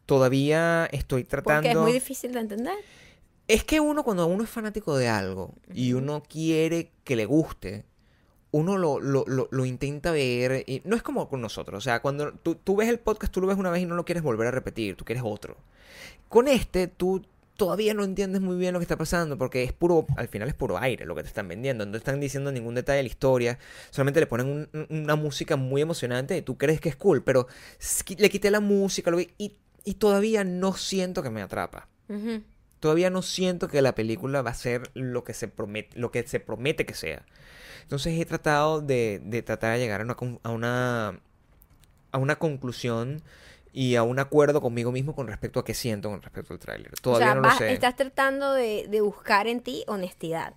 [0.06, 1.62] Todavía estoy tratando...
[1.62, 2.76] Porque es muy difícil de entender.
[3.46, 7.84] Es que uno, cuando uno es fanático de algo y uno quiere que le guste,
[8.50, 10.64] uno lo, lo, lo, lo intenta ver.
[10.66, 11.78] Y no es como con nosotros.
[11.78, 13.96] O sea, cuando tú, tú ves el podcast, tú lo ves una vez y no
[13.96, 15.56] lo quieres volver a repetir, tú quieres otro.
[16.28, 17.22] Con este, tú
[17.58, 20.54] todavía no entiendes muy bien lo que está pasando porque es puro, al final es
[20.54, 21.84] puro aire lo que te están vendiendo.
[21.84, 23.58] No están diciendo ningún detalle de la historia.
[23.90, 27.22] Solamente le ponen un- un- una música muy emocionante y tú crees que es cool,
[27.22, 27.48] pero
[28.16, 31.88] le quité la música lo vi- y, y todavía no siento que me atrapa.
[32.80, 36.24] Todavía no siento que la película va a ser lo que se promete, lo que
[36.26, 37.26] se promete que sea.
[37.82, 41.20] Entonces he tratado de, de tratar de llegar a una, a una
[42.12, 43.20] a una conclusión
[43.80, 46.90] y a un acuerdo conmigo mismo con respecto a qué siento con respecto al tráiler.
[47.00, 47.72] Todavía o sea, no lo vas- sé.
[47.72, 50.54] estás tratando de, de buscar en ti honestidad,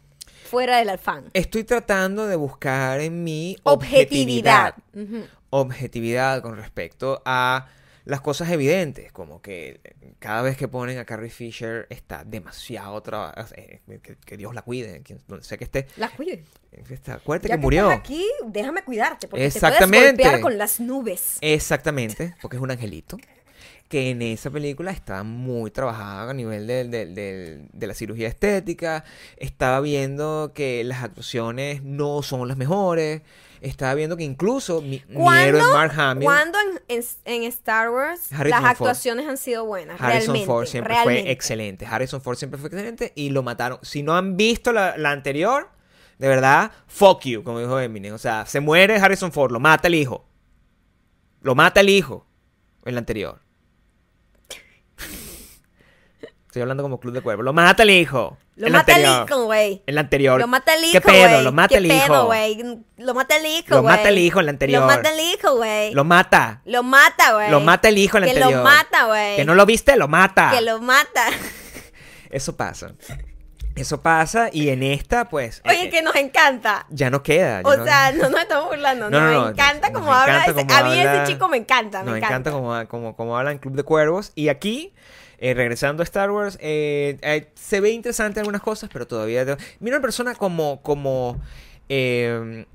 [0.50, 1.26] fuera del afán.
[1.34, 4.74] Estoy tratando de buscar en mí Objetividad.
[4.94, 5.30] objetividad.
[5.52, 7.68] Objetividad con respecto a
[8.06, 9.80] las cosas evidentes, como que
[10.20, 15.02] cada vez que ponen a Carrie Fisher está demasiado trabajada, que, que Dios la cuide,
[15.04, 15.88] quien, donde sea que esté.
[15.98, 16.44] La cuide.
[16.90, 17.92] Está, acuérdate Ya que murió.
[17.92, 19.98] estás aquí, déjame cuidarte, porque te Exactamente.
[19.98, 21.38] puedes golpear con las nubes.
[21.42, 23.18] Exactamente, porque es un angelito.
[23.88, 29.04] Que en esa película está muy trabajada a nivel del- del- de la cirugía estética.
[29.36, 33.22] Estaba viendo que las actuaciones no son las mejores.
[33.62, 36.58] Estaba viendo que incluso mi, ¿Cuándo- héroe Mark Hamill, Cuando
[36.88, 38.88] en, en- en Star Wars Harrison las Ford.
[38.88, 40.02] actuaciones han sido buenas.
[40.02, 41.22] Harrison realmente, Ford siempre realmente.
[41.24, 41.86] fue excelente.
[41.86, 43.78] Harrison Ford siempre fue excelente y lo mataron.
[43.84, 45.70] Si no han visto la, la anterior,
[46.18, 48.14] de verdad, fuck you, como dijo Eminem.
[48.14, 50.26] O sea, se muere Harrison Ford, lo mata el hijo.
[51.42, 52.26] Lo mata el hijo
[52.86, 53.42] en la anterior.
[56.52, 57.44] Estoy hablando como Club de Cuervo.
[57.44, 58.38] Lo mata el hijo.
[58.58, 59.30] Lo en la mata el anterior.
[59.30, 59.82] hijo, güey.
[59.88, 60.42] En la anterior.
[60.42, 61.42] Lo mata el hijo, ¿Qué pedo?
[61.44, 62.14] Lo mata ¿Qué el pedo, hijo.
[62.98, 63.96] Lo mata el hijo, Lo güey.
[63.96, 64.82] mata el hijo en la anterior.
[64.82, 65.94] Lo mata el hijo, güey.
[65.94, 66.62] Lo mata.
[66.66, 67.50] Lo mata, güey.
[67.52, 68.52] Lo mata el hijo en Que anterior.
[68.60, 69.38] lo mata, güey.
[69.38, 70.52] Que no lo viste, lo mata.
[70.54, 71.24] Que lo mata.
[72.30, 72.92] Eso pasa.
[73.74, 75.62] Eso pasa y en esta, pues...
[75.66, 76.86] Oye, eh, que nos encanta.
[76.90, 77.62] Ya no queda.
[77.62, 79.10] ya O no- sea, no nos estamos burlando.
[79.10, 80.44] No, nos no, no, encanta nos como habla.
[80.44, 82.00] encanta ese- a mí habla- ese chico me encanta.
[82.04, 82.52] Nos me encanta, encanta.
[82.52, 84.34] como, como, como habla en Club de Cuervos.
[84.36, 84.94] Y aquí,
[85.42, 89.44] eh, regresando a Star Wars, eh, eh, se ve interesante algunas cosas, pero todavía...
[89.82, 90.82] Mira una persona como...
[90.82, 91.42] como
[91.90, 92.66] eh,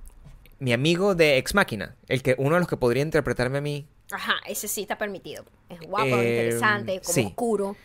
[0.59, 3.87] mi amigo de Ex Máquina, el que, uno de los que podría interpretarme a mí,
[4.11, 5.45] Ajá, ese sí está permitido.
[5.69, 7.25] Es guapo, Eh, interesante, como sí.
[7.27, 7.77] oscuro.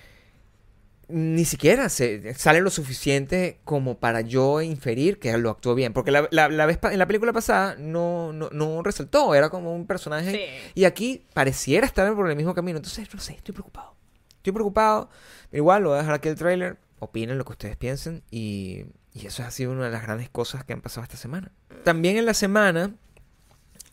[1.09, 5.91] ni siquiera se, sale lo suficiente como para yo inferir que lo actuó bien.
[5.93, 9.75] Porque la, la- la vez en la película pasada no, no, no resaltó, era como
[9.75, 10.31] un personaje.
[10.31, 10.71] Sí.
[10.75, 12.77] Y aquí pareciera estar por el mismo camino.
[12.77, 13.95] Entonces, no sé, estoy preocupado.
[14.41, 15.07] Estoy preocupado.
[15.51, 16.77] Pero igual, lo voy a dejar aquí el trailer.
[16.99, 18.23] Opinen lo que ustedes piensen.
[18.31, 21.51] Y, y eso ha sido una de las grandes cosas que han pasado esta semana.
[21.83, 22.95] También en la semana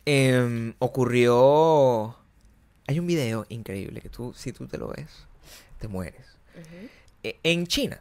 [0.06, 2.16] em, ocurrió...
[2.86, 5.10] Hay un video increíble que tú, si tú te lo ves,
[5.78, 6.24] te mueres.
[7.22, 8.00] Eh, En China,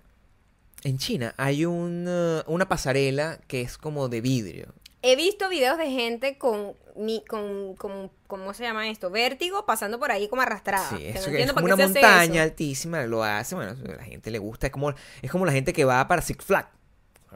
[0.84, 4.74] en China hay una, una pasarela que es como de vidrio.
[5.02, 9.10] He visto videos de gente con, mi, con, con, ¿cómo se llama esto?
[9.12, 10.90] Vértigo pasando por ahí como arrastrada.
[10.90, 14.32] Sí, eso no que es como una montaña altísima, lo hace, bueno, a la gente
[14.32, 16.70] le gusta, es como, es como la gente que va para Six Flags,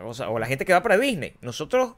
[0.04, 1.36] o, sea, o la gente que va para Disney.
[1.42, 1.94] Nosotros,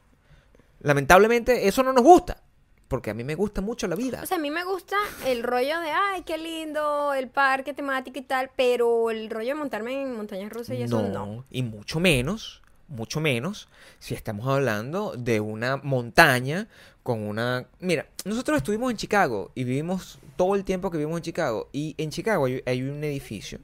[0.81, 2.43] lamentablemente, eso no nos gusta,
[2.89, 4.19] porque a mí me gusta mucho la vida.
[4.21, 8.19] O sea, a mí me gusta el rollo de, ay, qué lindo, el parque temático
[8.19, 11.45] y tal, pero el rollo de montarme en montañas rusas y eso no.
[11.49, 13.67] y mucho menos, mucho menos,
[13.99, 16.67] si estamos hablando de una montaña
[17.01, 17.65] con una...
[17.79, 21.69] Mira, nosotros estuvimos en Chicago y vivimos todo el tiempo que vivimos en Chicago.
[21.71, 23.59] Y en Chicago hay, hay un edificio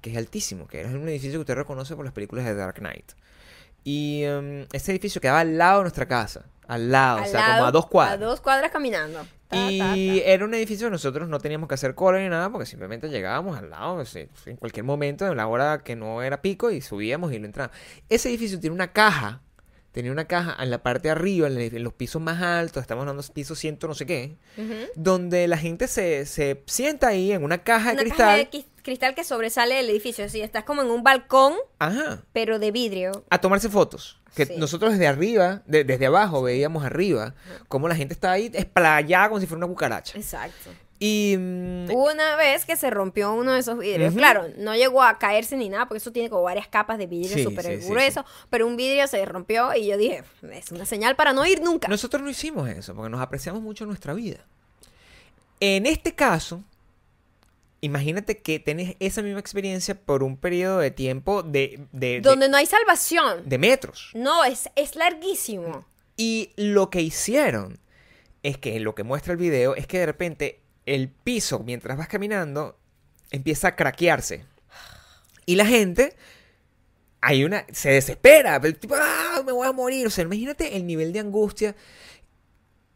[0.00, 2.76] que es altísimo, que es un edificio que usted reconoce por las películas de Dark
[2.76, 3.12] Knight.
[3.84, 7.40] Y em, ese edificio quedaba al lado de nuestra casa, al lado, Al o sea,
[7.40, 8.20] lado, como a dos cuadras.
[8.20, 9.26] A dos cuadras caminando.
[9.48, 9.96] Ta, Y ta, ta.
[9.96, 13.58] era un edificio que nosotros no teníamos que hacer cola ni nada porque simplemente llegábamos
[13.58, 14.02] al lado
[14.46, 17.76] en cualquier momento, en la hora que no era pico y subíamos y lo entrábamos.
[18.08, 19.40] Ese edificio tiene una caja,
[19.92, 22.80] tenía una caja en la parte de arriba, en, el- en los pisos más altos,
[22.82, 24.36] estamos hablando de pisos ciento no sé qué,
[24.94, 28.48] donde la gente se, se sienta ahí en una caja de Una cristal.
[28.50, 30.24] caja de cristal que sobresale del edificio.
[30.24, 32.22] Así, estás como en un balcón, Ajá.
[32.32, 33.24] pero de vidrio.
[33.30, 34.17] a tomarse fotos.
[34.34, 34.54] Que Sí.
[34.56, 37.34] nosotros desde arriba, de- desde abajo, veíamos arriba
[37.68, 40.16] cómo la gente estaba ahí esplayada como si fuera una cucaracha.
[40.18, 40.70] Exacto.
[41.00, 44.14] Y mm, Hubo una vez que se rompió uno de esos vidrios.
[44.14, 47.42] Claro, no llegó a caerse ni nada, porque eso tiene como varias capas de vidrio
[47.44, 48.24] súper sí, sí, grueso.
[48.50, 51.86] Pero un vidrio se rompió y yo dije, es una señal para no ir nunca.
[51.88, 54.38] nosotros no hicimos eso porque nos apreciamos mucho nuestra vida.
[55.60, 56.62] En este caso,
[57.80, 62.48] imagínate que tenés esa misma experiencia por un periodo de tiempo de, de, de- Donde
[62.48, 63.48] no hay salvación.
[63.48, 64.10] de metros.
[64.14, 65.86] No, es, es larguísimo.
[66.16, 67.78] Y lo que hicieron
[68.42, 72.08] es que lo que muestra el video es que de repente el piso, mientras vas
[72.08, 72.78] caminando,
[73.30, 74.44] empieza a craquearse.
[75.46, 76.16] Y la gente,
[77.20, 80.06] hay una, se desespera, el tipo, ¡ah, me voy a morir!
[80.06, 81.76] O sea, imagínate el nivel de angustia.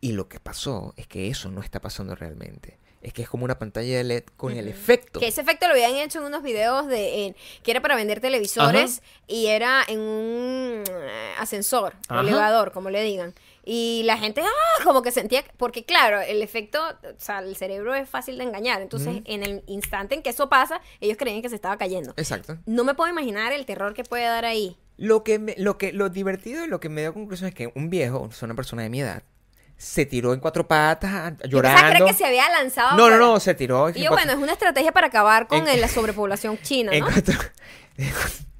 [0.00, 2.78] Y lo que pasó es que eso no está pasando realmente.
[3.02, 5.18] Es que es como una pantalla de LED con el efecto.
[5.20, 8.20] Que ese efecto lo habían hecho en unos videos de en- que era para vender
[8.20, 11.94] televisores y era en un eh, ascensor
[12.28, 13.34] elevador, como le digan.
[13.64, 17.94] Y la gente, ah, como que sentía, porque claro, el efecto, o sea, el cerebro
[17.94, 18.80] es fácil de engañar.
[18.82, 22.12] Entonces, en el instante en que eso pasa, ellos creían que se estaba cayendo.
[22.16, 22.58] Exacto.
[22.66, 24.76] No me puedo imaginar el terror que puede dar ahí.
[24.96, 27.72] Lo que, me- lo que, lo divertido y lo que me dio conclusión es que
[27.74, 29.22] un viejo, o sea, una persona de mi edad,
[29.82, 31.88] se tiró en cuatro patas, llorando.
[31.96, 32.96] era que se había lanzado.
[32.96, 33.90] No, no, no, se tiró.
[33.90, 37.00] Y yo, cuatro- bueno, es una estrategia para acabar con En- la sobrepoblación china, en
[37.00, 37.06] ¿no?
[37.10, 37.34] cuatro-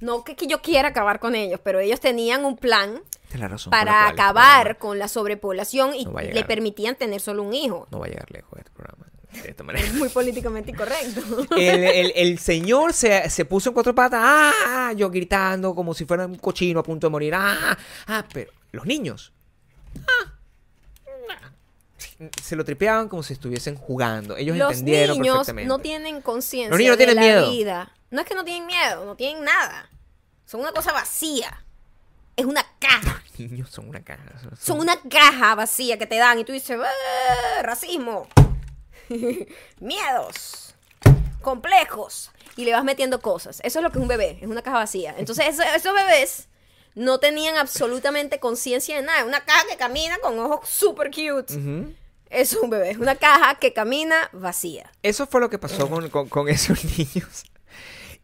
[0.00, 3.00] No que, que yo quiera acabar con ellos, pero ellos tenían un plan
[3.38, 3.70] la razón.
[3.70, 7.86] para acabar con la sobrepoblación y No le permitían tener solo un hijo.
[7.90, 9.06] No va a llegar lejos este programa.
[9.32, 9.90] De esta manera.
[9.94, 11.22] Muy políticamente incorrecto.
[11.56, 14.92] El, el- el señor se, se puso en cuatro patas, ¡ah!
[14.94, 17.78] Yo gritando como si fuera un cochino a punto de morir, ¡ah!
[18.08, 18.24] ¡ah!
[18.34, 19.32] Pero los niños.
[19.96, 20.31] ¡ah!
[22.42, 24.36] Se lo tripeaban como si estuviesen jugando.
[24.36, 25.68] Ellos Los entendieron niños perfectamente.
[25.68, 27.50] no tienen conciencia Los niños no de tienen la miedo.
[27.50, 27.92] vida.
[28.10, 29.88] No es que no tienen miedo, no tienen nada.
[30.46, 31.64] Son una cosa vacía.
[32.36, 33.22] Es una caja.
[33.38, 34.22] Los niños son una caja.
[34.42, 38.26] son- Son una caja vacía que te dan y tú dices, "Ah, racismo,
[39.80, 40.74] miedos,
[41.40, 42.30] complejos.
[42.56, 43.60] Y le vas metiendo cosas.
[43.64, 45.14] Eso es lo que es un bebé, es una caja vacía.
[45.16, 46.48] Entonces eso- esos bebés
[46.94, 49.24] no tenían absolutamente conciencia de nada.
[49.24, 51.54] Una caja que camina con ojos super cute.
[52.32, 54.90] Es un bebé, es una caja que camina vacía.
[55.02, 57.44] Eso fue lo que pasó con, con- con esos niños.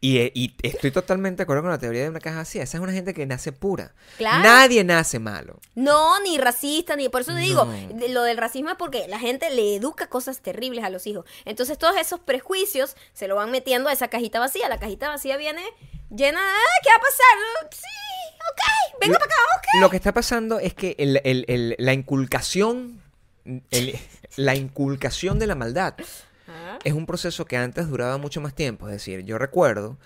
[0.01, 2.61] Y, eh, y estoy totalmente de acuerdo con la teoría de una caja así.
[2.61, 3.95] Esa es una gente que nace pura.
[4.17, 4.45] Claro.
[4.45, 5.59] Nadie nace malo.
[5.75, 8.07] No, ni racista, ni por eso te digo, No.
[8.09, 11.25] lo del racismo es porque la gente le educa cosas terribles a los hijos.
[11.47, 14.69] Entonces todos esos prejuicios se lo van metiendo a esa cajita vacía.
[14.69, 15.65] La cajita vacía viene
[16.11, 17.71] llena de, "Ah, ¿qué va a pasar?
[17.73, 19.81] Sí, ok, venga Lo- para acá, ok.
[19.81, 23.03] Lo que está pasando es que el- el- el- la inculcación,
[23.70, 23.96] el-
[24.36, 25.94] la inculcación de la maldad
[26.84, 28.88] es un proceso que antes duraba mucho más tiempo.
[28.88, 29.99] Es decir, yo recuerdo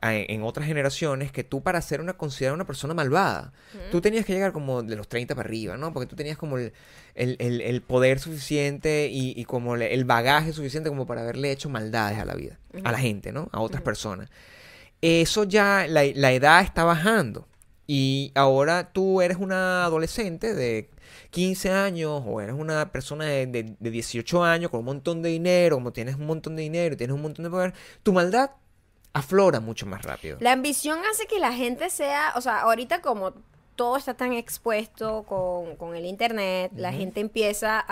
[0.00, 3.52] en otras generaciones que tú para ser una considerada una persona malvada,
[3.90, 5.92] tú tenías que llegar como de los 30 para arriba, ¿no?
[5.92, 6.72] Porque tú tenías como el,
[7.16, 11.68] el- el- el poder suficiente y, y como el bagaje suficiente como para haberle hecho
[11.68, 13.48] maldades a la vida, a la gente, ¿no?
[13.50, 14.30] A otras personas.
[15.02, 17.48] Eso ya, la, la edad está bajando.
[17.88, 20.90] Y ahora tú eres una adolescente de
[21.30, 25.28] 15 años o eres una persona de, de- de 18 años con un montón de
[25.28, 28.50] dinero, como tienes un montón de dinero y tienes un montón de poder, tu maldad
[29.12, 30.38] aflora mucho más rápido.
[30.40, 33.32] La ambición hace que la gente sea, o sea, ahorita como
[33.76, 37.84] todo está tan expuesto con, con el internet, la gente empieza a,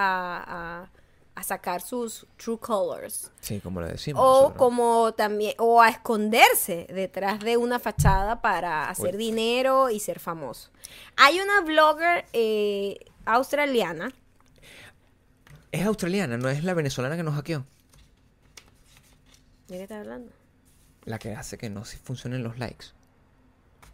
[0.84, 0.90] a-
[1.34, 3.30] a sacar sus true colors.
[3.42, 4.22] Sí, como lo decimos.
[4.24, 4.56] O nosotros.
[4.58, 9.18] como también, o a esconderse detrás de una fachada para hacer Uy.
[9.18, 10.70] dinero y ser famoso.
[11.18, 14.12] Hay una blogger eh, australiana,
[15.72, 17.64] Es australiana, no es la venezolana que nos hackeó.
[19.68, 20.32] ¿de qué estás hablando?
[21.04, 22.86] La que hace que no se funcionen los likes.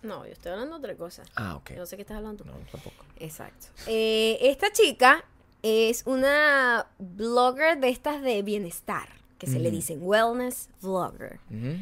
[0.03, 1.23] No, yo estoy hablando de otra cosa.
[1.35, 1.71] Ah, ok.
[1.71, 2.45] Yo no sé qué estás hablando.
[2.45, 3.05] No, tampoco.
[3.19, 3.69] Exacto.
[3.87, 5.25] Eh, esta chica
[5.63, 9.09] es una blogger de estas de bienestar,
[9.39, 11.41] que se le dicen wellness vlogger.
[11.51, 11.77] Ujú.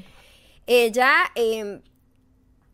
[0.66, 1.80] Ella eh,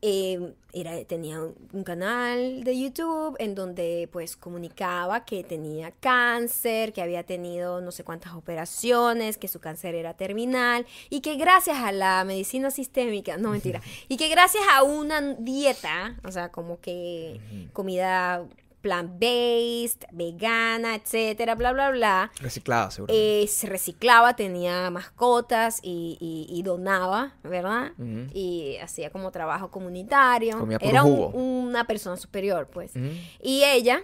[0.08, 6.92] eh, era, tenía un, un canal de YouTube en donde pues comunicaba que tenía cáncer,
[6.92, 11.78] que había tenido no sé cuántas operaciones, que su cáncer era terminal y que gracias
[11.78, 16.78] a la medicina sistémica, no mentira, y que gracias a una dieta, o sea, como
[16.78, 17.40] que
[17.72, 18.46] comida
[18.86, 22.30] plant-based, vegana, etcétera, bla, bla, bla.
[22.40, 23.12] Reciclada, seguro.
[23.14, 27.92] Eh, se reciclaba, tenía mascotas y, y- y donaba, ¿verdad?
[27.98, 28.26] Ujú.
[28.32, 30.58] Y hacía como trabajo comunitario.
[30.58, 32.94] Comía Era un- una persona superior, pues.
[32.96, 33.10] Ujú.
[33.42, 34.02] Y ella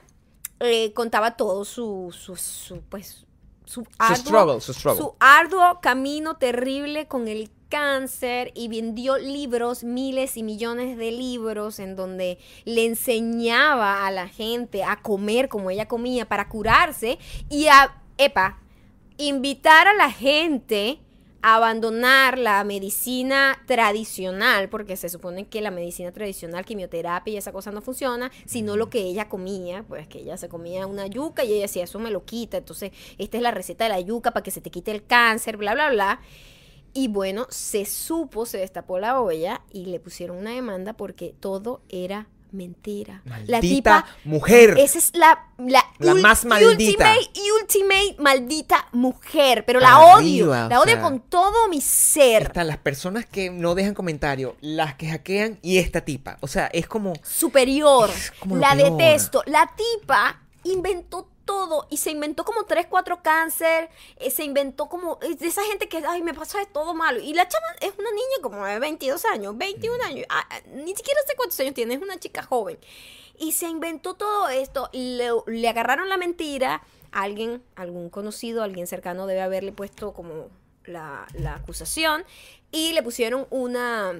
[0.60, 3.26] eh, contaba todo su, su, su, pues,
[3.64, 5.00] su arduo, struggle, su struggle.
[5.02, 11.78] su arduo camino terrible con el cáncer y vendió libros, miles y millones de libros
[11.78, 17.18] en donde le enseñaba a la gente a comer como ella comía para curarse
[17.48, 18.58] y a, epa,
[19.16, 20.98] invitar a la gente
[21.40, 27.52] a abandonar la medicina tradicional, porque se supone que la medicina tradicional, quimioterapia y esa
[27.52, 31.42] cosa no funciona, sino lo que ella comía, pues que ella se comía una yuca
[31.42, 34.30] y ella decía, eso me lo quita, entonces esta es la receta de la yuca
[34.32, 36.20] para que se te quite el cáncer, bla, bla, bla.
[36.94, 41.82] Y bueno, se supo, se destapó la olla y le pusieron una demanda porque todo
[41.88, 43.22] era mentira.
[43.24, 44.74] Maldita mujer.
[44.78, 47.14] Esa es la, la, La más maldita.
[47.14, 47.30] Ultimate,
[47.60, 49.64] ultimate maldita mujer.
[49.64, 50.68] Pero la Arriba, odio.
[50.68, 52.42] La odio sea, con todo mi ser.
[52.42, 56.36] Están las personas que no dejan comentario, las que hackean y esta tipa.
[56.40, 57.14] O sea, es como.
[57.22, 58.10] Superior.
[58.10, 58.98] Es como lo La peor.
[58.98, 59.42] detesto.
[59.46, 63.90] La tipa inventó todo y se inventó como 3, 4 cáncer.
[64.16, 67.20] eh, se inventó como es de esa gente que, ay, me pasa de todo malo.
[67.20, 70.26] Y la chama es una niña como de 22 años, 21 años.
[70.28, 72.78] ah, ah, ni siquiera sé cuántos años tiene, es una chica joven.
[73.38, 74.88] Y se inventó todo esto.
[74.92, 76.82] Le, le agarraron la mentira.
[77.10, 80.48] Alguien, algún conocido, alguien cercano debe haberle puesto como
[80.84, 82.24] la, la acusación.
[82.70, 84.14] Y le pusieron una,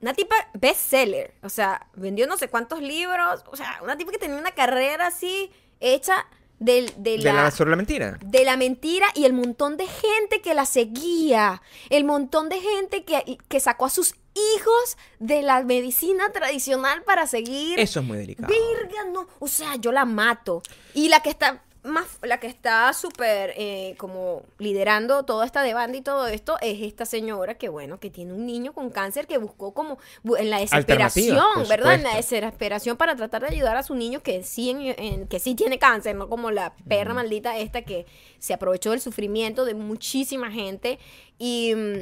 [0.00, 1.34] una tipa bestseller.
[1.42, 3.44] O sea, vendió no sé cuántos libros.
[3.50, 5.50] O sea, una tipa que tenía una carrera así
[5.80, 6.26] hecha
[6.58, 8.18] del- de, De la, sobre la mentira.
[8.24, 13.04] de la mentira y el montón de gente que la seguía, el montón de gente
[13.04, 17.78] que, que sacó a sus hijos de la medicina tradicional para seguir.
[17.80, 18.52] Eso es muy delicado.
[18.52, 19.26] Verga, no.
[19.38, 20.62] O sea, yo la mato.
[20.94, 25.96] Y la que está más, la que está súper eh, como liderando toda esta demanda
[25.96, 29.38] y todo esto es esta señora que, bueno, que tiene un niño con cáncer que
[29.38, 29.98] buscó como
[30.38, 31.94] en la desesperación, ¿verdad?
[31.94, 35.38] En la desesperación para tratar de ayudar a su niño que sí, en- en- que
[35.38, 37.16] sí tiene cáncer, no como la perra Mm.
[37.16, 38.06] maldita esta que
[38.38, 40.98] se aprovechó del sufrimiento de muchísima gente
[41.38, 41.96] y mm,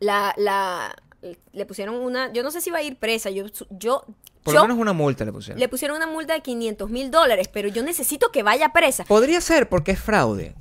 [0.00, 0.96] la, la
[1.52, 4.04] le pusieron una, yo no sé si va a ir presa, yo, yo,
[4.44, 5.58] Por yo lo menos una multa le pusieron.
[5.58, 9.04] le pusieron una multa de 500 mil dólares, pero yo necesito que vaya presa.
[9.04, 10.54] Podría ser porque es fraude.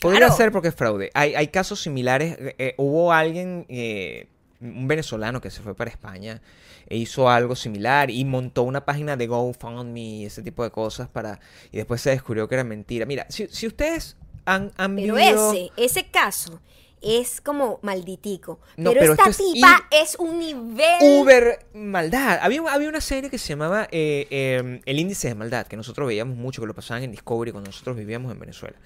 [0.00, 0.34] Podría Claro.
[0.36, 1.10] ser porque es fraude.
[1.14, 2.36] Hay, hay casos similares.
[2.38, 4.26] eh, eh, hubo alguien, eh,
[4.60, 6.42] un venezolano que se fue para España
[6.88, 11.08] e hizo algo similar y montó una página de GoFundMe y ese tipo de cosas
[11.08, 11.38] para
[11.70, 13.06] y después se descubrió que era mentira.
[13.06, 15.52] Mira, si, si ustedes han, han Pero vivido...
[15.52, 16.60] ese, ese caso
[17.02, 18.60] es como malditico.
[18.76, 20.96] No, pero, pero esta es tipa es un nivel...
[21.00, 22.38] Uber maldad.
[22.42, 26.06] Había, había una serie que se llamaba eh, eh, El índice de maldad, que nosotros
[26.08, 28.76] veíamos mucho, que lo pasaban en Discovery cuando nosotros vivíamos en Venezuela.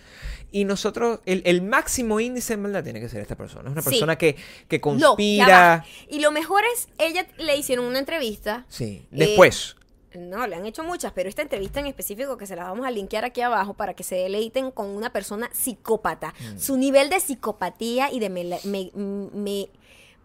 [0.52, 3.68] Y nosotros, el, el máximo índice de maldad tiene que ser esta persona.
[3.68, 3.90] Es una Sí.
[3.90, 4.36] persona que,
[4.68, 5.84] que conspira.
[6.08, 8.64] Y lo mejor es, ella le hicieron una entrevista.
[8.68, 9.02] sí.
[9.12, 9.76] Eh, Después.
[10.16, 12.90] No, le han hecho muchas, pero esta entrevista en específico que se la vamos a
[12.90, 16.34] linkear aquí abajo para que se deleiten con una persona psicópata.
[16.54, 16.58] Mm.
[16.58, 19.68] Su nivel de psicopatía y de mela- me- me-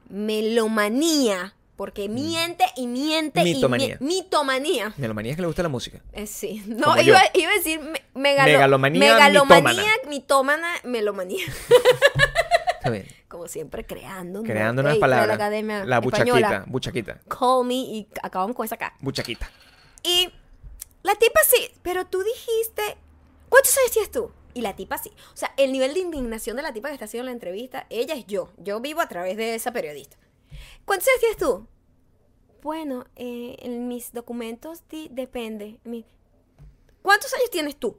[0.09, 1.55] melomanía.
[1.77, 3.43] Porque miente y miente Mm.
[3.43, 3.85] Mitomanía.
[3.85, 4.05] y miente.
[4.05, 4.93] Mitomanía.
[4.97, 5.99] Melomanía es que le gusta la música.
[6.13, 6.61] Eh, sí.
[6.67, 11.43] No, iba, a decir me- megalo- Megalomanía megalomanía, mitómana, melomanía.
[12.77, 13.07] Está bien.
[13.27, 14.43] Como siempre, creando.
[14.43, 15.27] Creando para palabras.
[15.29, 16.35] La, academia La buchaquita.
[16.37, 16.63] Española.
[16.67, 17.21] Buchaquita.
[17.27, 18.93] Call me y acabamos con esa acá.
[18.99, 19.49] Buchaquita.
[20.03, 20.29] Y
[21.03, 22.97] la tipa sí, pero tú dijiste,
[23.49, 24.31] ¿cuántos años tienes tú?
[24.53, 25.11] Y la tipa sí.
[25.33, 28.15] O sea, el nivel de indignación de la tipa que está haciendo la entrevista, ella
[28.15, 28.49] es yo.
[28.57, 30.17] Yo vivo a través de esa periodista.
[30.85, 31.67] ¿Cuántos años tienes tú?
[32.61, 35.79] Bueno, eh, en mis documentos di- depende.
[35.83, 36.05] Mi-
[37.01, 37.97] ¿Cuántos años tienes tú?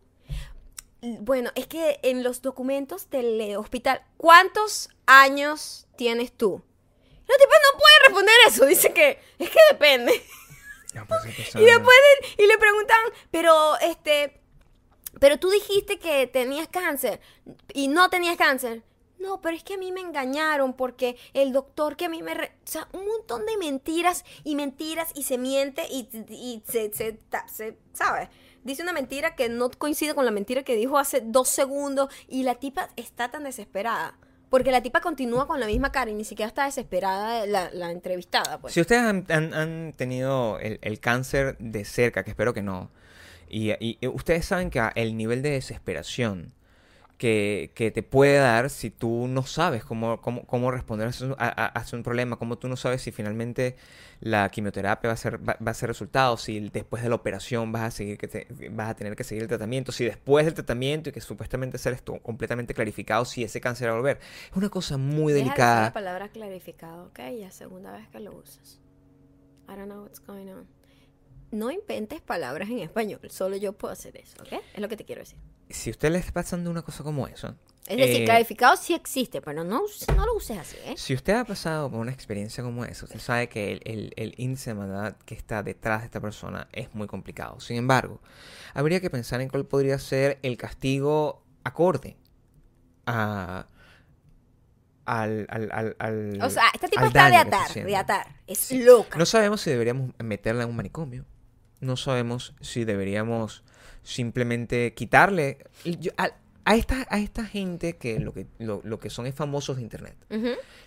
[1.00, 6.62] Bueno, es que en los documentos del eh, hospital, ¿cuántos años tienes tú?
[7.26, 10.12] La tipa no puede responder eso, dice que es que depende.
[10.94, 11.96] No, pues, Y después
[12.36, 12.98] de- y le preguntan,
[13.30, 14.40] pero este,
[15.20, 17.20] pero tú dijiste que tenías cáncer
[17.72, 18.82] y no tenías cáncer.
[19.18, 22.34] No, pero es que a mí me engañaron porque el doctor que a mí me...
[22.34, 26.92] re- o sea, un montón de mentiras y mentiras y se miente y, y se,
[26.92, 28.28] se, se- ¿sabes?
[28.64, 32.42] Dice una mentira que no coincide con la mentira que dijo hace dos segundos y
[32.42, 34.18] la tipa está tan desesperada.
[34.52, 37.90] Porque la tipa continúa con la misma cara y ni siquiera está desesperada la, la
[37.90, 38.58] entrevistada.
[38.60, 38.74] Pues.
[38.74, 42.90] Si ustedes han, han- han tenido el, el cáncer de cerca, que espero que no,
[43.48, 46.52] y, y- ustedes saben que el nivel de desesperación
[47.22, 51.08] que, que te puede dar si tú no sabes cómo, cómo, cómo responder
[51.38, 53.76] a, a- a- un problema, cómo tú no sabes si finalmente
[54.18, 57.70] la quimioterapia va a ser, va, va a ser resultado, si después de la operación
[57.70, 60.54] vas a seguir que te- vas a tener que seguir el tratamiento, si después del
[60.54, 64.18] tratamiento y que supuestamente sales tú completamente clarificado si ese cáncer va a volver.
[64.50, 65.82] Es una cosa muy Deja de delicada.
[65.82, 67.20] la palabra clarificado, ¿ok?
[67.38, 68.80] Ya segunda vez que lo usas.
[69.68, 70.66] I don't know what's going on.
[71.52, 74.54] No inventes palabras en español, solo yo puedo hacer eso, ¿ok?
[74.74, 75.38] Es lo que te quiero decir.
[75.72, 77.54] Si usted le está pasando una cosa como eso,
[77.86, 79.82] Es decir, eh, clarificado sí existe, pero no,
[80.16, 80.94] no lo uses así, ¿eh?
[80.96, 84.34] Si usted ha pasado por una experiencia como esa, usted sabe que el, el- el
[84.36, 87.58] índice de maldad que está detrás de esta persona es muy complicado.
[87.60, 88.20] Sin embargo,
[88.74, 92.16] habría que pensar en cuál podría ser el castigo acorde
[93.06, 93.66] a,
[95.04, 98.26] al, al, al, O sea, esta tipa al está de atar, de atar.
[98.46, 99.18] Es loca.
[99.18, 101.24] No sabemos si deberíamos meterla en un manicomio.
[101.82, 103.62] No sabemos si deberíamos
[104.02, 105.58] simplemente quitarle.
[105.84, 106.30] yo- a,
[106.64, 109.82] a esta, a esta gente que lo, que lo, lo que son es famosos de
[109.82, 110.14] internet,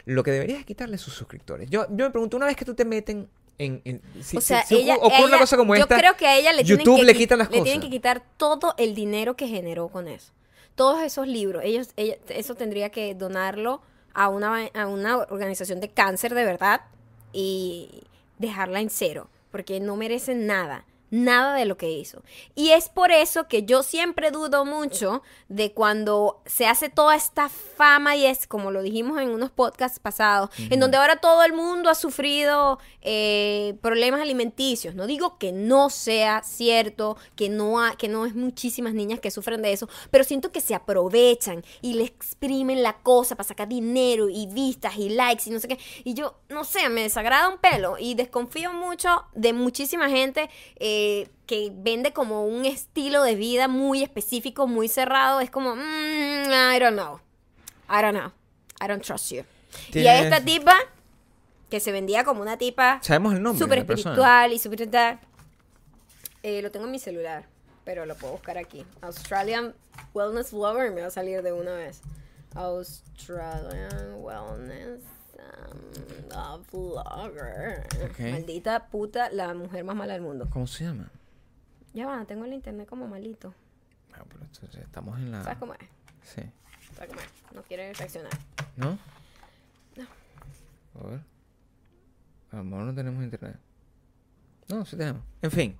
[0.05, 1.69] lo que deberías es quitarle sus suscriptores.
[1.69, 3.27] Yo, yo me pregunto, una vez que tú te meten
[3.57, 3.81] en...
[3.83, 6.37] en- si, o sea, si ella, ocurre una cosa como yo esta, creo que a
[6.37, 8.95] ella le YouTube tienen que, le qui- quita las le tienen que quitar todo el
[8.95, 10.31] dinero que generó con eso.
[10.75, 13.81] Todos esos libros, ellos, ella- eso tendría que donarlo
[14.13, 16.81] a una, a una organización de cáncer de verdad
[17.33, 18.03] y
[18.39, 20.83] dejarla en cero, porque no merecen nada.
[21.15, 22.23] Nada de lo que hizo.
[22.55, 27.47] Y es por eso que yo siempre dudo mucho de cuando se hace toda esta
[27.47, 31.53] fama y es, como lo dijimos en unos podcasts pasados, en donde ahora todo el
[31.53, 34.93] mundo ha sufrido eh, problemas alimenticios.
[34.95, 39.31] No digo que no sea cierto, que no, ha- que no es muchísimas niñas que
[39.31, 43.69] sufren de eso, pero siento que se aprovechan y le exprimen la cosa para sacar
[43.69, 45.79] dinero y vistas y likes y no sé qué.
[46.03, 51.03] Y yo, no sé, me desagrada un pelo y desconfío mucho de muchísima gente eh,
[51.45, 55.39] que vende como un estilo de vida muy específico, muy cerrado.
[55.41, 55.79] Es como, mm,
[56.75, 57.19] I don't know.
[57.89, 58.31] I don't know.
[58.81, 59.43] I don't trust you.
[59.93, 60.75] Y a Tienes- esta tipa,
[61.69, 64.89] que se vendía como una tipa Sabemos el nombre súper espiritual y súper.
[66.43, 67.45] Eh, lo tengo en mi celular,
[67.83, 68.85] pero lo puedo buscar aquí.
[69.01, 69.73] Australian
[70.13, 72.01] Wellness Vlogger me va a salir de una vez.
[72.53, 75.01] Australian Wellness
[76.35, 77.87] um, Vlogger.
[78.09, 78.19] Ok.
[78.31, 80.47] Maldita puta, la mujer más mala del mundo.
[80.49, 81.09] ¿Cómo se llama?
[81.93, 83.53] Ya va, tengo el internet como malito.
[84.13, 85.43] Ah, pero entonces estamos en la...
[85.43, 85.79] ¿Sabes cómo es?
[86.23, 86.41] Sí.
[86.95, 87.27] ¿Sabes cómo es?
[87.53, 88.31] No quiere reaccionar.
[88.77, 88.97] ¿No?
[90.97, 91.19] A ver.
[92.51, 93.57] A lo mejor no tenemos internet.
[94.69, 95.21] No, sí tenemos.
[95.41, 95.77] En fin.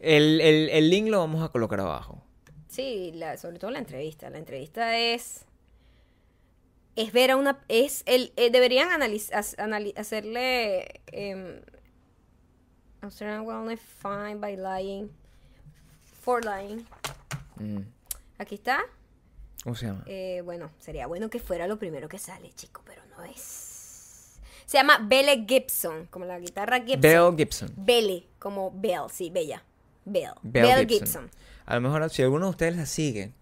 [0.00, 2.22] El, el, el link lo vamos a colocar abajo.
[2.68, 4.28] Sí, la- sobre todo la entrevista.
[4.30, 5.44] La entrevista es.
[6.96, 7.60] Es ver a una.
[7.68, 11.00] Es el, eh, deberían analiz- as- anali- hacerle.
[11.06, 11.60] em,
[13.02, 15.10] Australian Wellness Fine by Lying.
[16.22, 16.84] For Lying.
[17.56, 17.82] Mm.
[18.38, 18.82] Aquí está.
[19.64, 20.02] ¿Cómo se llama?
[20.06, 24.38] Eh, bueno, sería bueno que fuera lo primero que sale, chico, pero no es.
[24.66, 27.00] Se llama Belle Gibson, como la guitarra Gibson.
[27.00, 27.72] Belle Gibson.
[27.76, 29.62] Belle, como Belle, sí, bella.
[30.04, 30.32] Belle.
[30.42, 31.28] Belle Belle, Gibson.
[31.28, 31.30] Gibson.
[31.66, 33.32] A lo mejor si alguno de ustedes la sigue,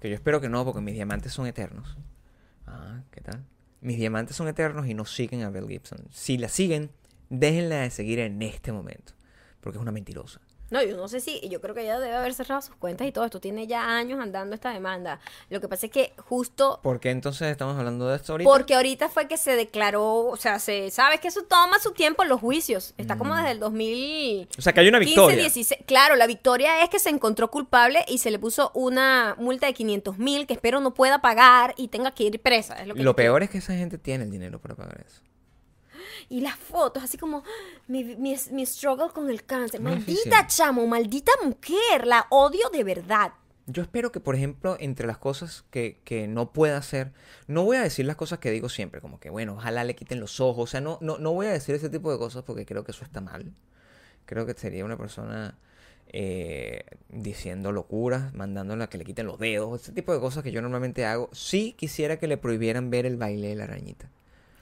[0.00, 1.96] que yo espero que no, porque mis diamantes son eternos.
[2.74, 3.44] Ah, ¿qué tal?
[3.80, 6.06] Mis diamantes son eternos y no siguen a Belle Gibson.
[6.10, 6.90] Si la siguen,
[7.30, 9.12] déjenla de seguir en este momento,
[9.60, 10.40] porque es una mentirosa.
[10.74, 13.12] No, yo no sé si, yo creo que ella debe haber cerrado sus cuentas y
[13.12, 13.38] todo esto.
[13.38, 15.20] Tiene ya años andando esta demanda.
[15.48, 18.50] Lo que pasa es que justo ¿Por qué entonces estamos hablando de esto ahorita?
[18.50, 22.24] porque ahorita fue que se declaró, o sea, se sabes que eso toma su tiempo
[22.24, 22.92] los juicios.
[22.98, 24.48] Está como desde el 2000.
[24.58, 25.36] O sea, que hay una 15, victoria.
[25.42, 25.84] 16.
[25.86, 29.74] Claro, la victoria es que se encontró culpable y se le puso una multa de
[29.74, 32.74] 500 mil que espero no pueda pagar y tenga que ir presa.
[32.82, 35.22] Es lo, que peor es que esa gente tiene el dinero para pagar eso.
[36.28, 37.44] Y las fotos, así como
[37.86, 39.80] mi, mi, mi struggle con el cáncer.
[39.80, 42.06] Maldita chamo, maldita mujer.
[42.06, 43.32] La odio de verdad.
[43.66, 47.12] Yo espero que, por ejemplo, entre las cosas que, que no pueda hacer,
[47.46, 50.20] no voy a decir las cosas que digo siempre, como que, bueno, ojalá le quiten
[50.20, 52.66] los ojos, o sea, no, no, no voy a decir ese tipo de cosas porque
[52.66, 53.54] creo que eso está mal.
[54.26, 55.56] Creo que sería una persona
[56.08, 60.52] eh, diciendo locuras, mandándola a que le quiten los dedos, ese tipo de cosas que
[60.52, 61.30] yo normalmente hago.
[61.32, 64.10] Sí quisiera que le prohibieran ver el baile de la arañita.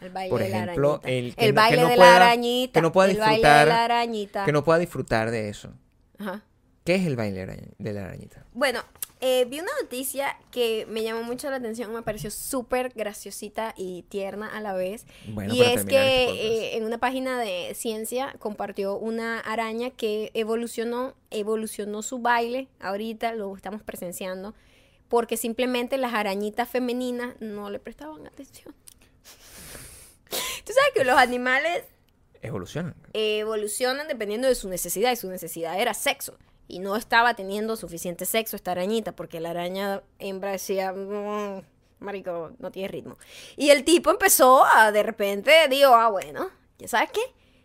[0.03, 1.11] El baile Por de la ejemplo, arañita.
[1.11, 2.73] el que no- que baile no de pueda- la arañita.
[2.79, 4.45] que no pueda el baile de disfrutar- la arañita.
[4.45, 5.73] Que no pueda disfrutar de eso.
[6.19, 6.43] Ajá.
[6.85, 8.45] ¿Qué es el baile de la arañita?
[8.55, 8.81] Bueno,
[9.21, 14.03] eh, vi una noticia que me llamó mucho la atención, me pareció súper graciosita y
[14.09, 15.07] tierna a la vez.
[15.29, 16.31] Bueno, y es que este
[16.75, 23.33] eh, en una página de ciencia compartió una araña que evolucionó, evolucionó su baile, ahorita
[23.35, 24.55] lo estamos presenciando,
[25.07, 28.75] porque simplemente las arañitas femeninas no le prestaban atención.
[30.65, 31.85] Tú sabes que los animales
[32.43, 32.95] Evolucionan.
[33.13, 36.37] evolucionan dependiendo de su necesidad y su necesidad era sexo.
[36.69, 41.61] y no estaba teniendo suficiente sexo esta arañita porque la araña hembra decía, "Mm,
[41.99, 43.19] marico, no tiene ritmo.
[43.57, 46.49] Y el tipo empezó a, de repente, digo, ah, bueno,
[46.79, 47.21] ¿ya sabes qué?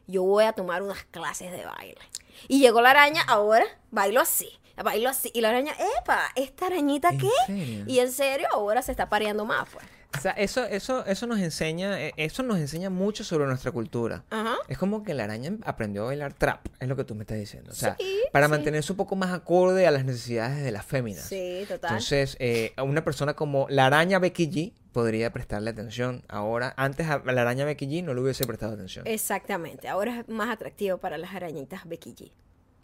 [0.08, 2.02] Yo voy a tomar unas clases de baile.
[2.50, 5.32] Y llegó la araña, ahora bailo así, bailo así.
[5.34, 7.30] Y la araña, epa, ¿esta arañita ¿En qué?
[7.46, 7.84] serio?
[7.88, 9.86] Y en serio, ahora se está pareando más, pues.
[10.16, 14.24] O sea, eso, eso, eso nos enseña, eh, eso nos enseña mucho sobre nuestra cultura.
[14.30, 14.56] Ajá.
[14.68, 17.38] Es como que la araña aprendió a bailar trap, es lo que tú me estás
[17.38, 17.72] diciendo.
[17.72, 18.52] O sea, Sí, para sí.
[18.52, 21.26] mantenerse un poco más acorde a las necesidades de las féminas.
[21.26, 21.92] Sí, total.
[21.92, 26.24] Entonces, eh, a una persona como la araña Becky G podría prestarle atención.
[26.30, 29.06] Ahora, antes a la araña Becky G no le hubiese prestado atención.
[29.06, 29.88] Exactamente.
[29.88, 32.32] Ahora es más atractivo para las arañitas Becky G.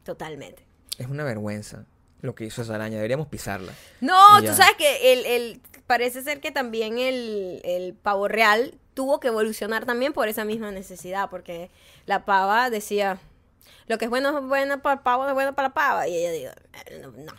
[0.04, 0.64] Totalmente.
[0.98, 1.86] Es una vergüenza
[2.22, 2.98] lo que hizo esa araña.
[2.98, 3.72] Deberíamos pisarla.
[4.02, 9.20] No, tú sabes que el, el- parece ser que también el, el pavo real tuvo
[9.20, 11.70] que evolucionar también por esa misma necesidad, porque
[12.06, 13.20] la pava decía,
[13.88, 16.08] lo que es bueno es bueno para el pavo es bueno para la pava.
[16.08, 16.52] Y ella dijo,
[16.88, 17.34] "Eh, no,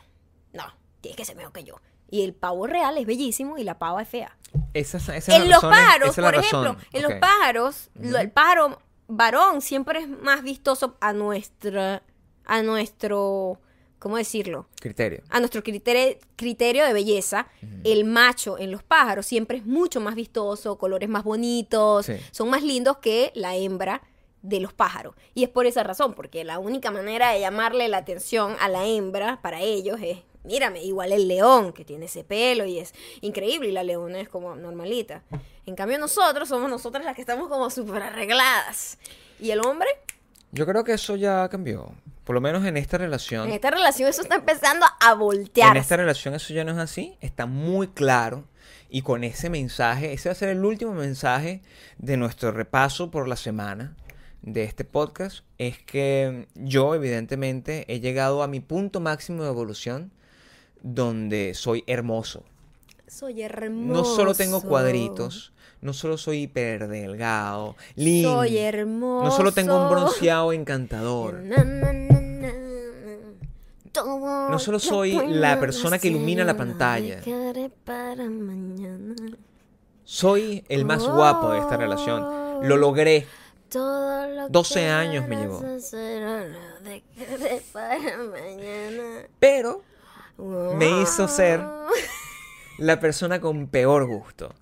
[0.52, 0.64] no,
[1.00, 1.76] tienes que ser mejor que yo.
[2.10, 4.36] Y el pavo real es bellísimo y la pava es fea.
[4.72, 6.66] Esa, es- esa es la en los razón, pájaros, esa por razón.
[6.66, 12.02] ejemplo, en los pájaros, lo- el pájaro varón siempre es más vistoso a nuestra,
[12.44, 13.58] a nuestro,
[13.98, 14.66] ¿cómo decirlo?
[14.80, 15.22] Criterio.
[15.30, 17.46] A nuestro criterio, criterio de belleza,
[17.84, 22.14] el macho en los pájaros siempre es mucho más vistoso, colores más bonitos, Sí.
[22.30, 24.02] son más lindos que la hembra
[24.42, 25.14] de los pájaros.
[25.34, 28.86] Y es por esa razón, porque la única manera de llamarle la atención a la
[28.86, 32.92] hembra para ellos es, mírame, igual el león, que tiene ese pelo y es
[33.22, 35.22] increíble, y la leona es como normalita.
[35.64, 38.98] En cambio nosotros somos nosotras las que estamos como súper arregladas.
[39.40, 39.88] Y el hombre,
[40.54, 41.92] Yo creo que eso ya cambió.
[42.24, 43.48] Por lo menos en esta relación.
[43.48, 45.76] en esta relación eso está empezando a voltear.
[45.76, 48.44] En esta relación eso ya no es así, está muy claro.
[48.88, 51.62] Y con ese mensaje, ese va a ser el último mensaje
[51.98, 53.96] de nuestro repaso por la semana
[54.42, 60.12] de este podcast, es que yo evidentemente he llegado a mi punto máximo de evolución
[60.82, 62.44] donde soy hermoso.
[63.08, 64.02] Soy hermoso.
[64.02, 65.53] No solo tengo cuadritos,
[65.84, 68.36] no solo soy hiper delgado, lindo.
[68.36, 69.24] Soy hermoso.
[69.24, 71.34] No solo tengo un bronceado encantador.
[71.34, 72.52] Na, na, na, na.
[73.92, 77.16] Todo No solo lo soy la persona que ilumina la pantalla.
[77.20, 79.14] dejaré para mañana.
[80.04, 82.66] Soy el más guapo de esta relación.
[82.66, 83.26] Lo logré.
[83.68, 85.62] Todo lo 12 que años me llevó.
[89.38, 89.82] Pero
[90.38, 91.62] me hizo ser
[92.78, 94.54] la persona con peor gusto.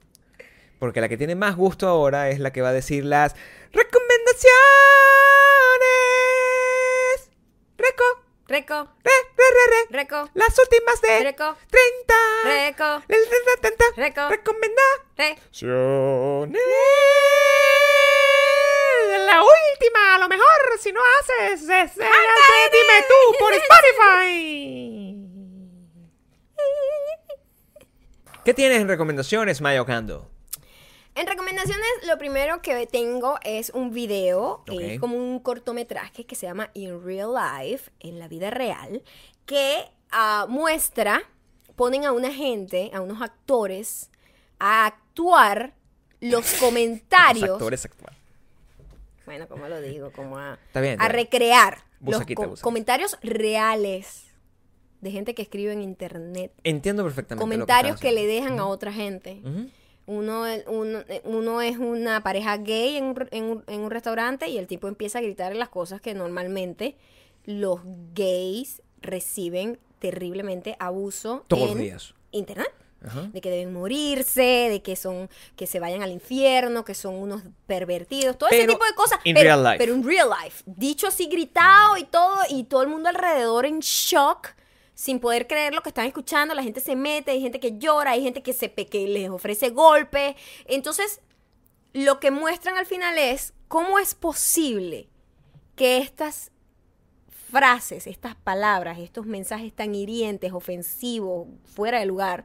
[0.83, 3.37] Porque la que tiene más gusto ahora es la que va a decir las
[3.71, 4.51] recomendaciones.
[7.79, 8.03] Reco,
[8.49, 9.87] Reco, re, re, re, re.
[9.97, 12.15] reco, Las últimas de reco, 30.
[12.43, 13.21] reco, El
[13.61, 13.85] 30.
[13.95, 14.29] Reco.
[14.29, 15.39] Recomendaciones.
[16.53, 16.59] re.
[19.25, 25.17] La última, a lo mejor, si no haces, es, dime tú por Spotify.
[28.45, 30.32] ¿Qué tienes en recomendaciones, Mayo Kando?
[31.15, 34.71] En recomendaciones, lo primero que tengo es un video, Ok.
[34.73, 39.03] es como un cortometraje que se llama In Real Life, en la vida real,
[39.45, 41.23] que ah, muestra,
[41.77, 44.11] ponen a una gente, a unos actores,
[44.59, 45.75] a actuar
[46.21, 47.43] los comentarios.
[47.47, 48.19] Los actores actuales.
[49.27, 51.25] Bueno, como lo digo, como a, Está bien, está a bien.
[51.27, 52.65] recrear los Busaquita, co- busaquita.
[52.65, 54.25] comentarios reales
[55.03, 56.53] de gente que escribe en internet.
[56.65, 57.43] Entiendo perfectamente.
[57.43, 59.33] Comentarios lo que, que, le dejan a otra gente.
[59.33, 59.73] estás haciendo.
[60.07, 64.59] Uno, uno, uno es una pareja gay en un, en, un, en un restaurante y
[64.59, 66.97] el tipo empieza a gritar las cosas que normalmente
[67.45, 67.81] los
[68.15, 72.15] gays reciben terriblemente abuso Todos los días.
[72.33, 72.69] internet.
[73.05, 73.23] Ajá.
[73.33, 77.43] De que deben morirse, de que son, que se vayan al infierno, que son unos
[77.67, 79.19] pervertidos, todo ese tipo de cosas.
[79.25, 79.79] in pero, real life.
[79.79, 80.63] pero en real life.
[80.67, 84.51] Dicho así, gritado y todo, y todo el mundo alrededor en shock,
[84.95, 86.55] sin poder creer lo que están escuchando.
[86.55, 89.71] La gente se mete, hay gente que llora, hay gente que, se, que les ofrece
[89.71, 90.37] golpes.
[90.67, 91.21] Entonces,
[91.93, 95.09] lo que muestran al final es cómo es posible
[95.77, 96.51] que estas
[97.51, 102.45] frases, estas palabras, estos mensajes tan hirientes, ofensivos, fuera de lugar,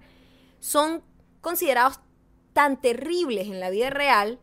[0.59, 1.01] son
[1.41, 1.99] considerados
[2.53, 4.39] tan terribles en la vida real,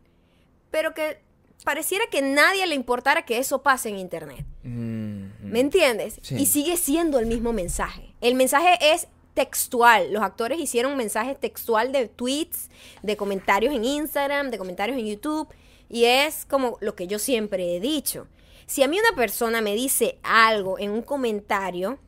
[0.71, 1.21] pero que
[1.65, 4.45] pareciera que nadie le importara que eso pase en Internet.
[4.63, 6.19] Mm, ¿Me entiendes?
[6.21, 6.35] Sí.
[6.35, 8.15] Y sigue siendo el mismo mensaje.
[8.21, 10.13] El mensaje es textual.
[10.13, 12.69] Los actores hicieron un mensaje textual de tweets,
[13.03, 15.47] de comentarios en Instagram, de comentarios en YouTube.
[15.89, 18.27] Y es como lo que yo siempre he dicho.
[18.65, 21.99] Si a mí una persona me dice algo en un comentario,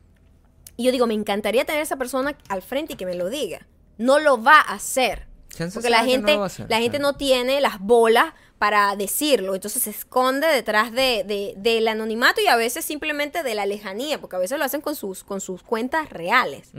[0.76, 3.28] y yo digo, me encantaría tener a esa persona al frente y que me lo
[3.28, 3.66] diga.
[3.98, 5.27] No lo va a hacer.
[5.74, 10.46] Porque la gente, hacer, la gente no tiene las bolas para decirlo, entonces se esconde
[10.48, 14.58] detrás de, de- del anonimato y a veces simplemente de la lejanía, porque a veces
[14.58, 16.70] lo hacen con sus, con sus cuentas reales.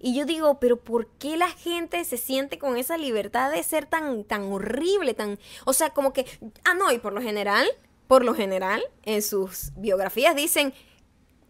[0.00, 3.86] Y yo digo, pero ¿por qué la gente se siente con esa libertad de ser
[3.86, 6.26] tan, tan horrible, tan, o sea, como que,
[6.64, 7.66] ah, no, y por lo general,
[8.06, 10.74] por lo general, en sus biografías dicen,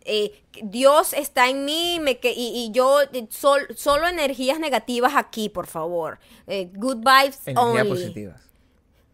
[0.04, 0.32] eh,
[0.62, 5.48] Dios está en mí me que, y, y yo eh, sol- solo energías negativas aquí,
[5.48, 6.18] por favor.
[6.46, 7.88] Eh, good vibes Energías only.
[7.88, 8.40] positivas.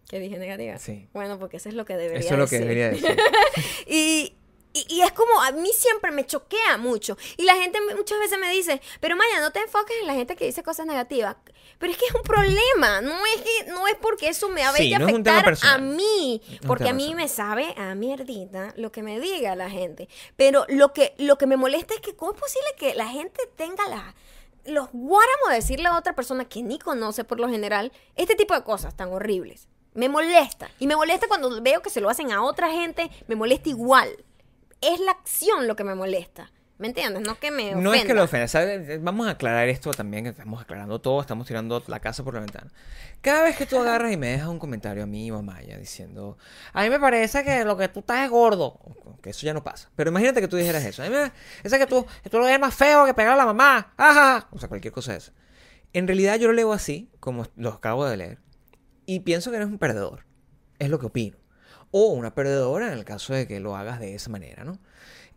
[0.08, 0.76] ¿Qué dije negativa?
[0.78, 1.06] Sí.
[1.12, 2.68] Bueno, porque eso es lo que debería Eso es lo que decir.
[2.68, 3.16] debería decir.
[3.86, 4.34] Y,
[4.72, 7.16] y, y es como, a mí siempre me choquea mucho.
[7.36, 10.36] Y la gente muchas veces me dice, pero Maya, no te enfoques en la gente
[10.36, 11.36] que dice cosas negativas.
[11.78, 13.00] Pero es que es un problema.
[13.00, 16.42] No es que no es porque eso me va Sí, a no afectar a mí.
[16.66, 17.16] Porque a mí personal.
[17.16, 20.08] me sabe a mierdita lo que me diga la gente.
[20.36, 23.40] Pero lo que, lo que me molesta es que cómo es posible que la gente
[23.56, 24.14] tenga la
[24.66, 28.52] los guáramos de decirle a otra persona que ni conoce por lo general este tipo
[28.54, 29.68] de cosas tan horribles.
[29.94, 30.70] Me molesta.
[30.78, 34.22] Y me molesta cuando veo que se lo hacen a otra gente, me molesta igual.
[34.80, 36.50] Es la acción lo que me molesta.
[36.80, 37.20] ¿Me entiendes?
[37.20, 38.14] No que me No es que ofenda.
[38.14, 39.02] lo ofenda, ¿sabes?
[39.02, 42.40] Vamos a aclarar esto también, que estamos aclarando todo, estamos tirando la casa por la
[42.40, 42.72] ventana.
[43.20, 45.76] Cada vez que tú agarras y me dejas un comentario a mí o a Maya
[45.76, 46.38] diciendo,
[46.72, 48.80] a mí me parece que lo que tú estás es gordo,
[49.20, 49.90] que eso ya no pasa.
[49.94, 52.46] Pero imagínate que tú dijeras eso, a mí me parece que tú, que tú lo
[52.46, 55.32] ves más feo que pegar a la mamá, ajá, o sea, cualquier cosa de eso.
[55.92, 58.38] En realidad yo lo leo así, como lo acabo de leer,
[59.04, 60.24] y pienso que eres un perdedor,
[60.78, 61.36] es lo que opino.
[61.90, 64.78] O una perdedora en el caso de que lo hagas de esa manera, ¿no?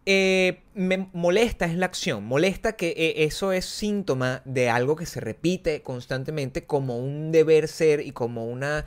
[0.06, 5.06] Eh, me molesta es la acción, molesta que eh, eso es síntoma de algo que
[5.06, 8.86] se repite constantemente como un deber ser y como una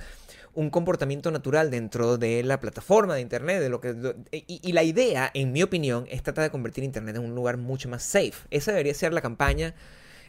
[0.53, 4.73] un comportamiento natural dentro de la plataforma de internet, de lo que do- y, y
[4.73, 8.03] la idea, en mi opinión, es tratar de convertir internet en un lugar mucho más
[8.03, 8.33] safe.
[8.51, 9.75] Esa debería ser la campaña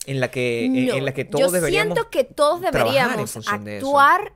[0.05, 3.34] en la que eh, No, en la que todos Yo deberíamos siento que todos deberíamos
[3.34, 3.39] de
[3.77, 4.34] actuar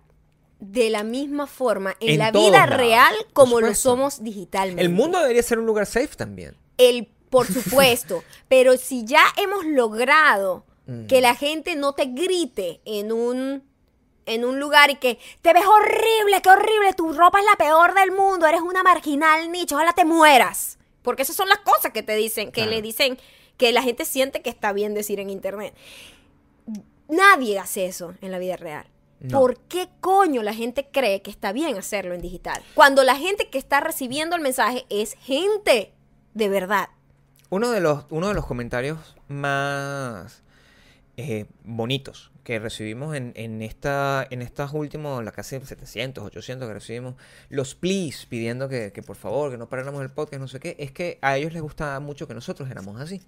[0.62, 4.82] de la misma forma en, En la vida lados, real como lo somos digitalmente.
[4.82, 6.56] El mundo debería ser un lugar safe también.
[6.78, 8.24] El, por supuesto.
[8.48, 11.06] pero si ya hemos logrado Mm.
[11.06, 13.64] que la gente no te grite en un
[14.26, 17.94] en un lugar y que te ves horrible, qué horrible, tu ropa es la peor
[17.94, 20.80] del mundo, eres una marginal, nicho, ojalá te mueras.
[21.04, 22.72] Porque esas son las cosas que te dicen, que Claro.
[22.72, 23.18] le dicen,
[23.58, 25.76] que la gente siente que está bien decir en internet.
[27.08, 28.86] Nadie hace eso en la vida real.
[29.22, 29.40] No.
[29.40, 32.62] ¿Por qué coño la gente cree que está bien hacerlo en digital?
[32.74, 35.94] Cuando la gente que está recibiendo el mensaje es gente
[36.34, 36.90] de verdad.
[37.50, 40.42] Uno de los, uno de los comentarios más
[41.18, 46.74] eh, bonitos que recibimos en, en esta en estas últimos, la casi 700, 800 que
[46.74, 47.16] recibimos,
[47.50, 50.76] los please pidiendo que, que por favor, que no paráramos el podcast, no sé qué,
[50.80, 53.22] es que a ellos les gustaba mucho que nosotros éramos así.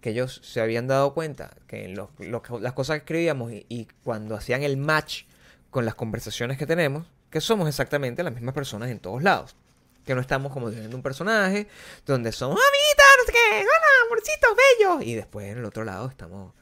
[0.00, 3.88] Que ellos se habían dado cuenta que los- lo que- las cosas que escribíamos y,
[4.02, 5.24] cuando hacían el match
[5.70, 9.56] con las conversaciones que tenemos, que somos exactamente las mismas personas en todos lados.
[10.04, 11.68] Que no estamos como teniendo un personaje
[12.06, 15.06] donde somos amiguitas, no sé qué, hola, amorcitos bellos.
[15.06, 16.54] Y después en el otro lado estamos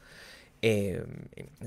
[0.61, 1.05] eh,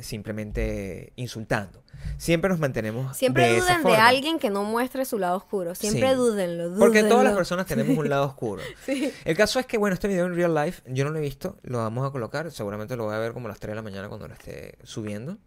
[0.01, 1.83] simplemente insultando.
[2.17, 5.75] Siempre nos mantenemos Siempre de duden de alguien que no muestre su lado oscuro.
[5.75, 6.17] Siempre Sí.
[6.17, 6.79] dúdenlo, dúdenlo.
[6.79, 8.63] Porque todas las personas tenemos un lado oscuro.
[8.85, 9.13] Sí.
[9.25, 11.57] El caso es que, bueno, este video en real life yo no lo he visto,
[11.63, 13.83] lo vamos a colocar, seguramente lo voy a ver como a las 3 de la
[13.83, 15.39] mañana cuando lo esté subiendo.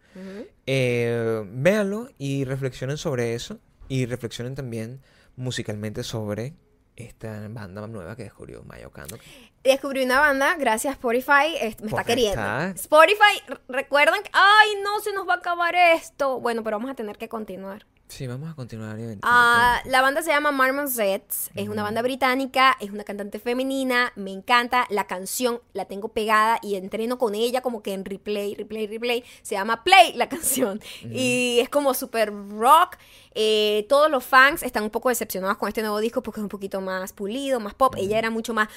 [0.66, 3.60] Eh, véanlo y reflexionen sobre eso
[3.90, 5.02] y reflexionen también
[5.36, 6.54] musicalmente sobre
[6.96, 9.18] esta banda nueva que descubrió Maya Ocando.
[9.64, 12.40] Descubrí una banda, gracias Spotify, es- me está queriendo.
[12.42, 16.40] está- Spotify, recuerdan que, ay, no, se nos va a acabar esto.
[16.40, 17.86] Bueno, pero vamos a tener que continuar.
[18.07, 18.98] Sí, vamos a continuar.
[19.23, 24.32] Ah, la banda se llama Marmonzets, es una banda británica, es una cantante femenina, me
[24.32, 28.86] encanta, la canción la tengo pegada y entreno con ella como que en replay, replay,
[28.86, 32.98] replay, se llama Play la canción y es como super rock,
[33.34, 36.49] eh, todos los fans están un poco decepcionados con este nuevo disco porque es un
[36.49, 38.69] poquito más pulido, más pop, ella era mucho más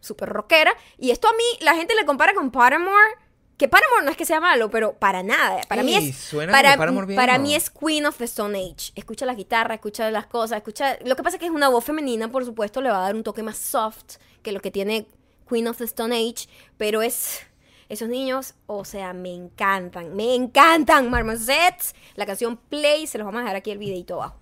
[0.00, 3.27] super rockera y esto a mí la gente le compara con Paramore.
[3.58, 5.60] Que Paramore no es que sea malo, pero para nada.
[5.68, 6.32] Para mí es.
[6.48, 8.92] Para, para mí es Queen of the Stone Age.
[8.94, 10.96] Escucha la guitarra, escucha las cosas, escucha.
[11.04, 13.16] Lo que pasa es que es una voz femenina, por supuesto, le va a dar
[13.16, 15.08] un toque más soft que lo que tiene
[15.48, 16.48] Queen of the Stone Age.
[16.76, 17.40] Pero es.
[17.88, 20.14] Esos niños, o sea, me encantan.
[20.14, 21.10] Me encantan.
[21.10, 21.94] Marmosets.
[22.14, 24.38] La canción Play, se los vamos a dejar aquí el videito abajo.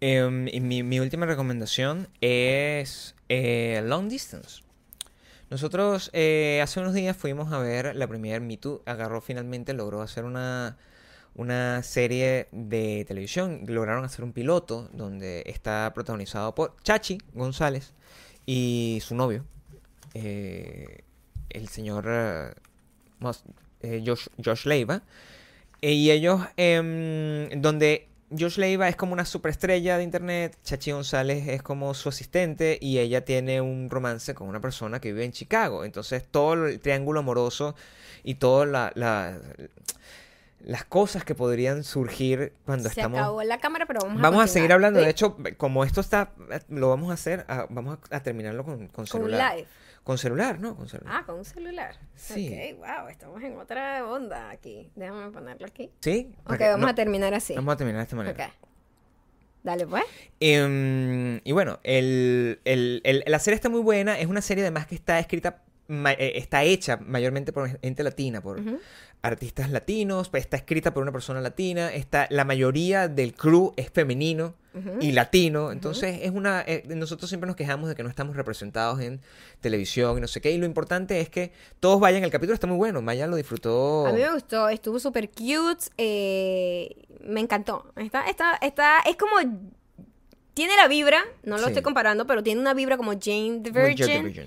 [0.00, 4.61] Y mi, mi última recomendación es eh, Long Distance.
[5.52, 8.80] Nosotros eh, hace unos días fuimos a ver la premier Me Too.
[8.86, 10.78] Agarró finalmente, logró hacer una,
[11.34, 13.60] una serie de televisión.
[13.66, 17.92] Lograron hacer un piloto donde está protagonizado por Chachi González
[18.46, 19.44] y su novio,
[20.14, 21.04] eh,
[21.50, 22.06] el señor...
[23.82, 24.02] eh,
[24.42, 25.02] Josh, Leiva.
[25.82, 28.08] Y ellos, em, donde
[28.38, 32.98] Josh Leiva es como una superestrella de internet, Chachi González es como su asistente y
[32.98, 35.84] ella tiene un romance con una persona que vive en Chicago.
[35.84, 37.74] Entonces todo el triángulo amoroso
[38.24, 39.38] y todas la, la-
[40.64, 43.18] las cosas que podrían surgir cuando Se estamos...
[43.18, 45.00] acabó la cámara, pero vamos a Vamos a continuar, seguir hablando.
[45.00, 45.04] ¿sí?
[45.06, 46.30] De hecho, como esto está,
[46.68, 49.56] lo vamos a hacer, ah, vamos a, terminarlo con, con Con celular.
[49.56, 49.68] live.
[50.04, 50.74] Con celular, ¿no?
[50.76, 51.14] Con celular.
[51.16, 51.96] Ah, con un celular.
[52.16, 52.74] Sí.
[52.74, 54.90] Ok, wow, estamos en otra onda aquí.
[54.96, 55.90] Déjame ponerlo aquí.
[56.00, 56.32] ¿Sí?
[56.38, 57.54] Ok, Porque vamos no- a terminar así.
[57.54, 58.46] Vamos a terminar de esta manera.
[58.46, 58.52] Ok.
[59.62, 60.02] Dale, pues.
[60.40, 64.18] Em, y bueno, el, el- el- la serie está muy buena.
[64.18, 65.62] Es una serie además que está escrita,
[66.18, 68.60] está hecha mayormente por gente latina, por
[69.22, 70.28] artistas latinos.
[70.28, 71.92] pues, Está escrita por una persona latina.
[71.92, 74.54] Está, la mayoría del crew es femenino
[75.00, 75.70] y latino.
[75.70, 76.62] Entonces, es una.
[76.66, 79.20] eh, nosotros siempre nos quejamos de que no estamos representados en
[79.60, 80.50] televisión y no sé qué.
[80.50, 82.24] Y lo importante es que todos vayan.
[82.24, 83.02] El capítulo está muy bueno.
[83.02, 84.06] Maya lo disfrutó.
[84.06, 87.92] A mí me gustó, estuvo súper cute, eh, me encantó.
[87.96, 89.36] Está, está, está, es como,
[90.54, 91.68] tiene la vibra, no lo Sí.
[91.68, 94.46] estoy comparando, pero tiene una vibra como Jane the Virgin, Virgin.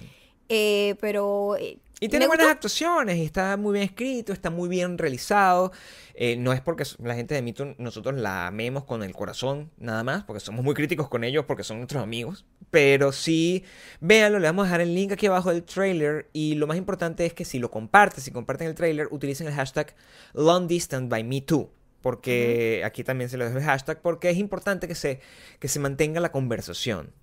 [0.49, 1.55] Eh, pero...
[1.57, 5.71] eh, Y tiene buenas actuaciones, y está muy bien escrito, está muy bien realizado.
[6.13, 10.03] Eh, no es porque la gente de Mito nosotros la amemos con el corazón, nada
[10.03, 12.45] más, porque somos muy críticos con ellos porque son nuestros amigos.
[12.71, 13.63] Pero sí,
[14.01, 16.29] véanlo, le vamos a dejar el link aquí abajo del trailer.
[16.33, 19.53] Y lo más importante es que si lo comparten, si comparten el trailer, utilicen el
[19.53, 19.95] hashtag
[20.33, 21.69] Long Distance by Me Too.
[22.01, 25.21] Porque aquí también se lo dejo el hashtag, porque es importante que se,
[25.59, 27.13] que se mantenga la conversación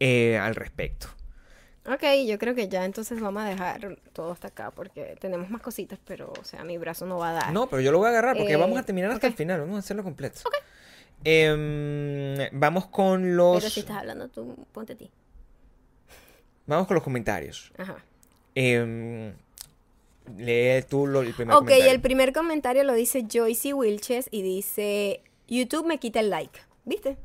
[0.00, 1.08] eh, al respecto.
[1.86, 5.60] Ok, yo creo que ya entonces vamos a dejar todo hasta acá porque tenemos más
[5.62, 7.52] cositas, pero, o sea, mi brazo no va a dar.
[7.52, 9.32] No, pero yo lo voy a agarrar porque Eh, vamos a terminar hasta ok.
[9.32, 10.40] el final, vamos a hacerlo completo.
[11.24, 15.10] Em, vamos con los Pero si estás hablando tú, ponte a ti.
[16.66, 17.72] vamos con los comentarios.
[17.78, 17.96] Ajá.
[18.54, 19.32] Em,
[20.36, 21.90] lee tú lo- el primer Ok, comentario.
[21.90, 26.60] el primer comentario lo dice Joycey Wilches y dice, YouTube me quita el like.
[26.84, 27.16] ¿Viste?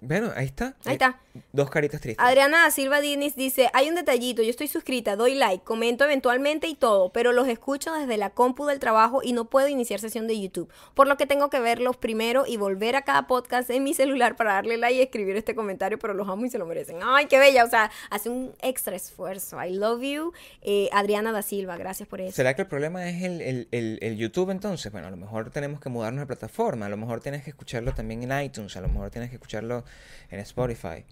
[0.00, 0.76] Bueno, ahí está.
[0.84, 1.18] Ahí Eh, está.
[1.52, 2.24] Dos caritas tristes.
[2.24, 6.66] Adriana da Silva Dinis dice, hay un detallito, yo estoy suscrita, doy like, comento eventualmente
[6.66, 10.26] y todo, pero los escucho desde la compu del trabajo y no puedo iniciar sesión
[10.26, 13.84] de YouTube, por lo que tengo que verlos primero y volver a cada podcast en
[13.84, 16.66] mi celular para darle like y escribir este comentario, pero los amo y se lo
[16.66, 16.98] merecen.
[17.02, 19.62] Ay, qué bella, o sea, hace un extra esfuerzo.
[19.64, 22.34] I love you, eh, Adriana da Silva, gracias por eso.
[22.34, 24.90] ¿Será que el problema es el, el- el- el YouTube entonces?
[24.90, 27.94] Bueno, a lo mejor tenemos que mudarnos de plataforma, a lo mejor tienes que escucharlo
[27.94, 29.84] también en iTunes, a lo mejor tienes que escucharlo
[30.30, 31.04] en Spotify.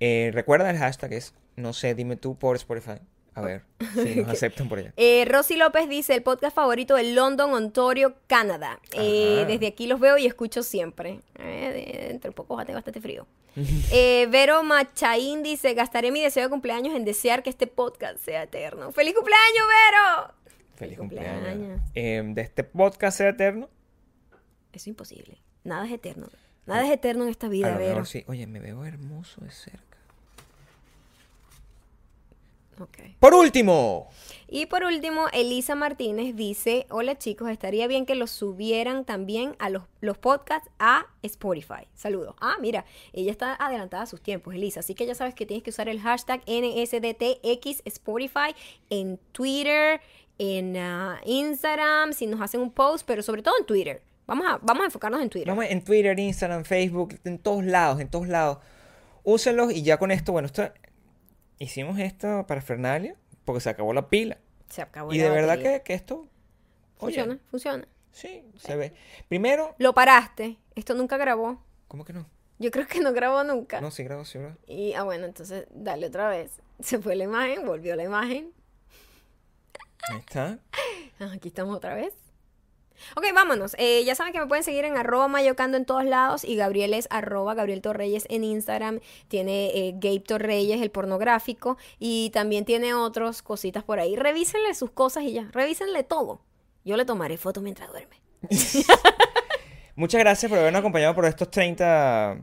[0.00, 3.00] Eh, recuerda el hashtag es, no sé, dime tú por Spotify.
[3.36, 3.64] A ver
[3.94, 4.92] si nos aceptan por allá.
[4.96, 8.78] Eh, Rosy López dice, el podcast favorito de London, Ontario, Canadá.
[8.92, 11.20] Eh, desde aquí los veo y escucho siempre.
[11.40, 13.26] Eh, de poco va a tener bastante frío.
[13.92, 18.42] Eh, Vero Machaín dice, gastaré mi deseo de cumpleaños en desear que este podcast sea
[18.44, 18.90] eterno.
[18.92, 20.34] ¡Feliz cumpleaños, Vero!
[20.74, 21.34] Feliz cumpleaños.
[21.34, 21.80] cumpleaños.
[21.94, 23.68] Eh, de este podcast sea eterno.
[24.72, 25.38] Eso es imposible.
[25.62, 26.28] Nada es eterno.
[26.66, 27.90] Nada es eterno en esta vida, a lo Vero.
[27.90, 28.24] mejor sí.
[28.26, 29.82] Oye, me veo hermoso de cerca.
[32.80, 32.98] Ok.
[33.20, 34.08] Por último,
[34.48, 39.70] Y por último, Elisa Martínez dice, hola chicos, estaría bien que los subieran también a
[39.70, 41.86] los, los podcasts a Spotify.
[41.94, 42.34] Saludos.
[42.40, 44.80] Ah, mira, ella está adelantada a sus tiempos, Elisa.
[44.80, 48.56] Así que ya sabes que tienes que usar el hashtag NSDTX Spotify
[48.90, 50.00] en Twitter,
[50.38, 54.02] en ah, Instagram, si nos hacen un post, pero sobre todo en Twitter.
[54.26, 55.48] Vamos a, vamos a enfocarnos en Twitter.
[55.48, 58.58] vamos en Twitter, Instagram, Facebook, en todos lados, en todos lados.
[59.22, 60.70] Úsenlos y ya con esto, bueno, esto,
[61.58, 64.38] hicimos esto para Fernalia porque se acabó la pila.
[64.68, 66.26] Se acabó Y la de verdad que, que esto,
[66.98, 67.88] oye, Funciona, funciona.
[68.12, 68.94] sí, se ve.
[69.28, 70.58] Primero, Lo paraste.
[70.74, 71.62] Esto nunca grabó.
[71.88, 72.26] ¿cómo que no?
[72.58, 73.80] Yo creo que no grabó nunca.
[73.80, 74.56] No, sí grabo, sí grabo.
[74.66, 76.60] Y, ah, bueno, entonces dale otra vez.
[76.80, 78.52] Se fue la imagen, volvió la imagen.
[80.10, 80.58] Ahí está.
[81.32, 82.12] Aquí estamos otra vez.
[83.16, 83.74] Ok, vámonos.
[83.78, 86.94] Eh, ya saben que me pueden seguir en arroba mayocando en todos lados y Gabriel
[86.94, 89.00] es arroba Gabriel Torreyes en Instagram.
[89.28, 94.16] Tiene eh, Gabe Torreyes, el pornográfico, y también tiene otras cositas por ahí.
[94.16, 95.48] Revísenle sus cosas y ya.
[95.52, 96.40] Revísenle todo.
[96.84, 98.20] Yo le tomaré foto mientras duerme.
[99.96, 102.38] Muchas gracias por habernos acompañado por estos 30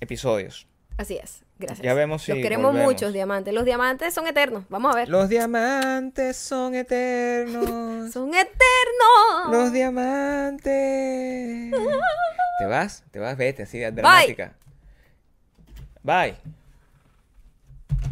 [0.00, 0.66] episodios.
[0.98, 1.45] Así es.
[1.58, 1.82] Gracias.
[1.84, 2.92] Ya vemos si Los queremos volvemos.
[2.92, 3.54] muchos, diamantes.
[3.54, 4.64] Los diamantes son eternos.
[4.68, 5.08] Vamos a ver.
[5.08, 7.64] Los diamantes son eternos.
[8.12, 9.50] Son eternos.
[9.50, 10.64] Los diamantes.
[12.58, 13.04] ¿Te vas?
[13.10, 13.36] ¿Te vas?
[13.36, 14.54] Vete, así, dramática.
[16.02, 16.36] Bye.